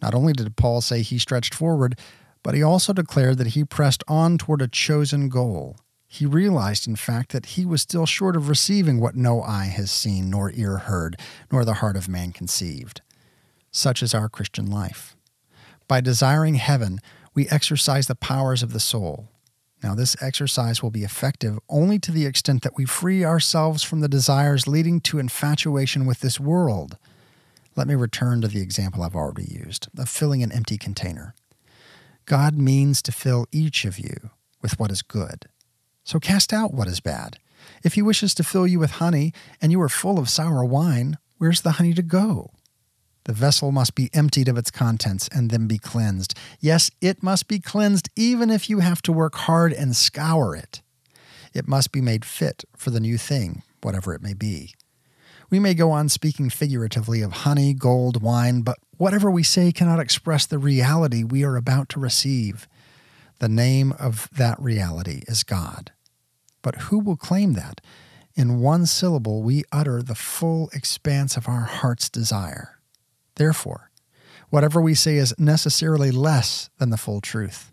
Not 0.00 0.14
only 0.14 0.32
did 0.32 0.54
Paul 0.54 0.80
say 0.80 1.02
he 1.02 1.18
stretched 1.18 1.54
forward, 1.54 1.98
but 2.44 2.54
he 2.54 2.62
also 2.62 2.92
declared 2.92 3.38
that 3.38 3.48
he 3.48 3.64
pressed 3.64 4.04
on 4.06 4.38
toward 4.38 4.62
a 4.62 4.68
chosen 4.68 5.28
goal. 5.28 5.76
He 6.06 6.24
realized, 6.24 6.86
in 6.86 6.94
fact, 6.94 7.32
that 7.32 7.46
he 7.46 7.66
was 7.66 7.82
still 7.82 8.06
short 8.06 8.36
of 8.36 8.48
receiving 8.48 9.00
what 9.00 9.16
no 9.16 9.42
eye 9.42 9.72
has 9.74 9.90
seen, 9.90 10.30
nor 10.30 10.52
ear 10.52 10.78
heard, 10.78 11.18
nor 11.50 11.64
the 11.64 11.74
heart 11.74 11.96
of 11.96 12.08
man 12.08 12.30
conceived. 12.30 13.00
Such 13.72 14.04
is 14.04 14.14
our 14.14 14.28
Christian 14.28 14.70
life. 14.70 15.16
By 15.90 16.00
desiring 16.00 16.54
heaven, 16.54 17.00
we 17.34 17.48
exercise 17.48 18.06
the 18.06 18.14
powers 18.14 18.62
of 18.62 18.72
the 18.72 18.78
soul. 18.78 19.28
Now, 19.82 19.96
this 19.96 20.16
exercise 20.22 20.84
will 20.84 20.92
be 20.92 21.02
effective 21.02 21.58
only 21.68 21.98
to 21.98 22.12
the 22.12 22.26
extent 22.26 22.62
that 22.62 22.76
we 22.76 22.84
free 22.84 23.24
ourselves 23.24 23.82
from 23.82 23.98
the 23.98 24.06
desires 24.06 24.68
leading 24.68 25.00
to 25.00 25.18
infatuation 25.18 26.06
with 26.06 26.20
this 26.20 26.38
world. 26.38 26.96
Let 27.74 27.88
me 27.88 27.96
return 27.96 28.40
to 28.40 28.46
the 28.46 28.60
example 28.60 29.02
I've 29.02 29.16
already 29.16 29.52
used 29.52 29.88
of 29.98 30.08
filling 30.08 30.44
an 30.44 30.52
empty 30.52 30.78
container. 30.78 31.34
God 32.24 32.56
means 32.56 33.02
to 33.02 33.10
fill 33.10 33.48
each 33.50 33.84
of 33.84 33.98
you 33.98 34.30
with 34.62 34.78
what 34.78 34.92
is 34.92 35.02
good. 35.02 35.46
So 36.04 36.20
cast 36.20 36.52
out 36.52 36.72
what 36.72 36.86
is 36.86 37.00
bad. 37.00 37.40
If 37.82 37.94
he 37.94 38.02
wishes 38.02 38.32
to 38.34 38.44
fill 38.44 38.68
you 38.68 38.78
with 38.78 38.92
honey 38.92 39.32
and 39.60 39.72
you 39.72 39.80
are 39.82 39.88
full 39.88 40.20
of 40.20 40.28
sour 40.28 40.64
wine, 40.64 41.18
where's 41.38 41.62
the 41.62 41.72
honey 41.72 41.94
to 41.94 42.02
go? 42.02 42.52
The 43.30 43.36
vessel 43.36 43.70
must 43.70 43.94
be 43.94 44.10
emptied 44.12 44.48
of 44.48 44.58
its 44.58 44.72
contents 44.72 45.28
and 45.28 45.52
then 45.52 45.68
be 45.68 45.78
cleansed. 45.78 46.36
Yes, 46.58 46.90
it 47.00 47.22
must 47.22 47.46
be 47.46 47.60
cleansed 47.60 48.08
even 48.16 48.50
if 48.50 48.68
you 48.68 48.80
have 48.80 49.00
to 49.02 49.12
work 49.12 49.36
hard 49.36 49.72
and 49.72 49.94
scour 49.94 50.56
it. 50.56 50.82
It 51.54 51.68
must 51.68 51.92
be 51.92 52.00
made 52.00 52.24
fit 52.24 52.64
for 52.76 52.90
the 52.90 52.98
new 52.98 53.16
thing, 53.16 53.62
whatever 53.82 54.14
it 54.14 54.20
may 54.20 54.34
be. 54.34 54.74
We 55.48 55.60
may 55.60 55.74
go 55.74 55.92
on 55.92 56.08
speaking 56.08 56.50
figuratively 56.50 57.22
of 57.22 57.30
honey, 57.46 57.72
gold, 57.72 58.20
wine, 58.20 58.62
but 58.62 58.78
whatever 58.96 59.30
we 59.30 59.44
say 59.44 59.70
cannot 59.70 60.00
express 60.00 60.44
the 60.44 60.58
reality 60.58 61.22
we 61.22 61.44
are 61.44 61.54
about 61.54 61.88
to 61.90 62.00
receive. 62.00 62.66
The 63.38 63.48
name 63.48 63.92
of 63.92 64.28
that 64.32 64.60
reality 64.60 65.22
is 65.28 65.44
God. 65.44 65.92
But 66.62 66.74
who 66.74 66.98
will 66.98 67.14
claim 67.14 67.52
that? 67.52 67.80
In 68.34 68.58
one 68.58 68.86
syllable, 68.86 69.44
we 69.44 69.62
utter 69.70 70.02
the 70.02 70.16
full 70.16 70.68
expanse 70.72 71.36
of 71.36 71.46
our 71.46 71.60
heart's 71.60 72.08
desire. 72.08 72.79
Therefore, 73.40 73.90
whatever 74.50 74.82
we 74.82 74.94
say 74.94 75.16
is 75.16 75.34
necessarily 75.38 76.10
less 76.10 76.68
than 76.76 76.90
the 76.90 76.98
full 76.98 77.22
truth. 77.22 77.72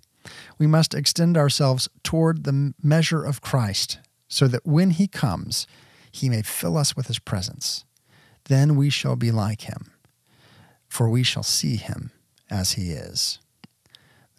We 0.58 0.66
must 0.66 0.94
extend 0.94 1.36
ourselves 1.36 1.90
toward 2.04 2.46
the 2.46 2.74
measure 2.82 3.22
of 3.22 3.42
Christ, 3.42 4.00
so 4.30 4.48
that 4.48 4.66
when 4.66 4.92
he 4.92 5.10
comes, 5.10 5.68
he 6.10 6.30
may 6.30 6.42
fill 6.42 6.78
us 6.78 6.96
with 6.96 7.08
his 7.08 7.20
presence. 7.20 7.84
Then 8.46 8.78
we 8.78 8.90
shall 8.90 9.18
be 9.18 9.30
like 9.30 9.64
him, 9.64 9.92
for 10.88 11.10
we 11.10 11.22
shall 11.22 11.44
see 11.44 11.76
him 11.76 12.12
as 12.50 12.72
he 12.72 12.92
is. 12.92 13.40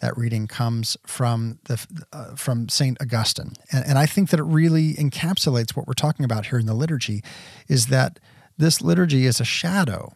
That 0.01 0.17
reading 0.17 0.47
comes 0.47 0.97
from 1.05 1.59
the 1.65 1.85
uh, 2.11 2.35
from 2.37 2.69
Saint 2.69 2.97
Augustine, 2.99 3.53
and, 3.71 3.85
and 3.85 3.97
I 3.99 4.07
think 4.07 4.31
that 4.31 4.39
it 4.39 4.45
really 4.45 4.95
encapsulates 4.95 5.75
what 5.75 5.85
we're 5.85 5.93
talking 5.93 6.25
about 6.25 6.47
here 6.47 6.57
in 6.57 6.65
the 6.65 6.73
liturgy, 6.73 7.23
is 7.67 7.85
that 7.87 8.19
this 8.57 8.81
liturgy 8.81 9.27
is 9.27 9.39
a 9.39 9.45
shadow. 9.45 10.15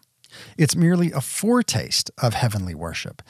It's 0.58 0.76
merely 0.76 1.12
a 1.12 1.22
foretaste 1.22 2.12
of 2.22 2.34
heavenly 2.34 2.76
worship, 2.76 3.22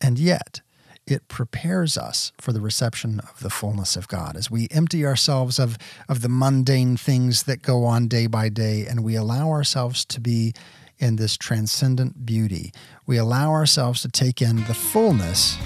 and 0.00 0.18
yet 0.18 0.60
it 1.06 1.26
prepares 1.28 1.96
us 1.96 2.32
for 2.38 2.52
the 2.52 2.60
reception 2.60 3.20
of 3.20 3.40
the 3.40 3.50
fullness 3.50 3.96
of 3.96 4.08
God 4.08 4.36
as 4.36 4.50
we 4.50 4.68
empty 4.70 5.06
ourselves 5.06 5.58
of, 5.58 5.78
of 6.08 6.20
the 6.20 6.28
mundane 6.28 6.96
things 6.96 7.44
that 7.44 7.62
go 7.62 7.84
on 7.84 8.08
day 8.08 8.26
by 8.26 8.48
day 8.50 8.86
and 8.86 9.02
we 9.02 9.14
allow 9.14 9.48
ourselves 9.48 10.04
to 10.04 10.20
be 10.20 10.52
in 10.98 11.16
this 11.16 11.36
transcendent 11.36 12.26
beauty. 12.26 12.72
We 13.06 13.16
allow 13.16 13.52
ourselves 13.52 14.02
to 14.02 14.08
take 14.08 14.42
in 14.42 14.56
the 14.64 14.74
fullness 14.74 15.56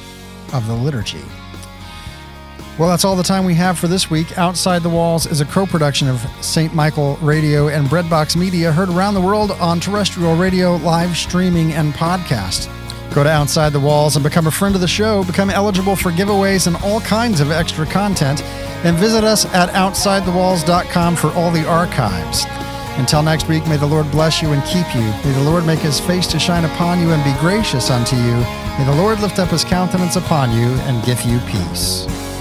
of 0.53 0.67
the 0.69 0.75
liturgy. 0.75 1.25
Well, 2.79 2.89
that's 2.89 3.05
all 3.05 3.17
the 3.17 3.23
time 3.23 3.45
we 3.45 3.55
have 3.55 3.79
for 3.79 3.87
this 3.87 4.11
week. 4.11 4.39
Outside 4.39 4.83
the 4.83 4.89
Walls 4.89 5.27
is 5.27 5.43
a 5.43 5.45
co 5.45 5.67
production 5.67 6.09
of 6.09 6.21
St. 6.43 6.75
Michael 6.75 7.17
Radio 7.17 7.69
and 7.69 7.87
Breadbox 7.87 8.35
Media, 8.35 8.73
heard 8.73 8.89
around 8.89 9.13
the 9.13 9.21
world 9.21 9.51
on 9.53 9.79
terrestrial 9.79 10.37
radio, 10.37 10.77
live 10.77 11.15
streaming, 11.15 11.73
and 11.73 11.93
podcast. 11.93 12.71
Go 13.15 13.23
to 13.23 13.31
Outside 13.31 13.75
the 13.75 13.81
Walls 13.81 14.17
and 14.17 14.23
become 14.23 14.47
a 14.47 14.51
friend 14.51 14.75
of 14.75 14.81
the 14.81 14.89
show, 14.89 15.23
become 15.23 15.51
eligible 15.51 15.95
for 15.95 16.11
giveaways 16.11 16.67
and 16.67 16.77
all 16.77 17.03
kinds 17.03 17.41
of 17.41 17.51
extra 17.51 17.85
content, 17.85 18.43
and 18.85 18.97
visit 18.97 19.23
us 19.23 19.45
at 19.55 19.69
OutsideTheWalls.com 19.69 21.17
for 21.17 21.29
all 21.33 21.51
the 21.51 21.69
archives. 21.69 22.47
Until 22.99 23.23
next 23.23 23.49
week, 23.49 23.67
may 23.67 23.77
the 23.77 23.87
Lord 23.87 24.11
bless 24.11 24.41
you 24.41 24.53
and 24.53 24.65
keep 24.65 24.95
you. 24.95 25.03
May 25.03 25.33
the 25.33 25.51
Lord 25.51 25.67
make 25.67 25.81
his 25.81 26.01
face 26.01 26.27
to 26.29 26.39
shine 26.39 26.65
upon 26.65 27.01
you 27.01 27.11
and 27.11 27.23
be 27.23 27.39
gracious 27.39 27.91
unto 27.91 28.17
you. 28.17 28.37
May 28.79 28.85
the 28.87 28.97
Lord 28.97 29.21
lift 29.21 29.39
up 29.39 29.51
his 29.51 29.63
countenance 29.65 30.17
upon 30.17 30.51
you 30.53 30.69
and 30.87 31.05
give 31.05 31.21
you 31.23 31.39
peace. 31.41 32.32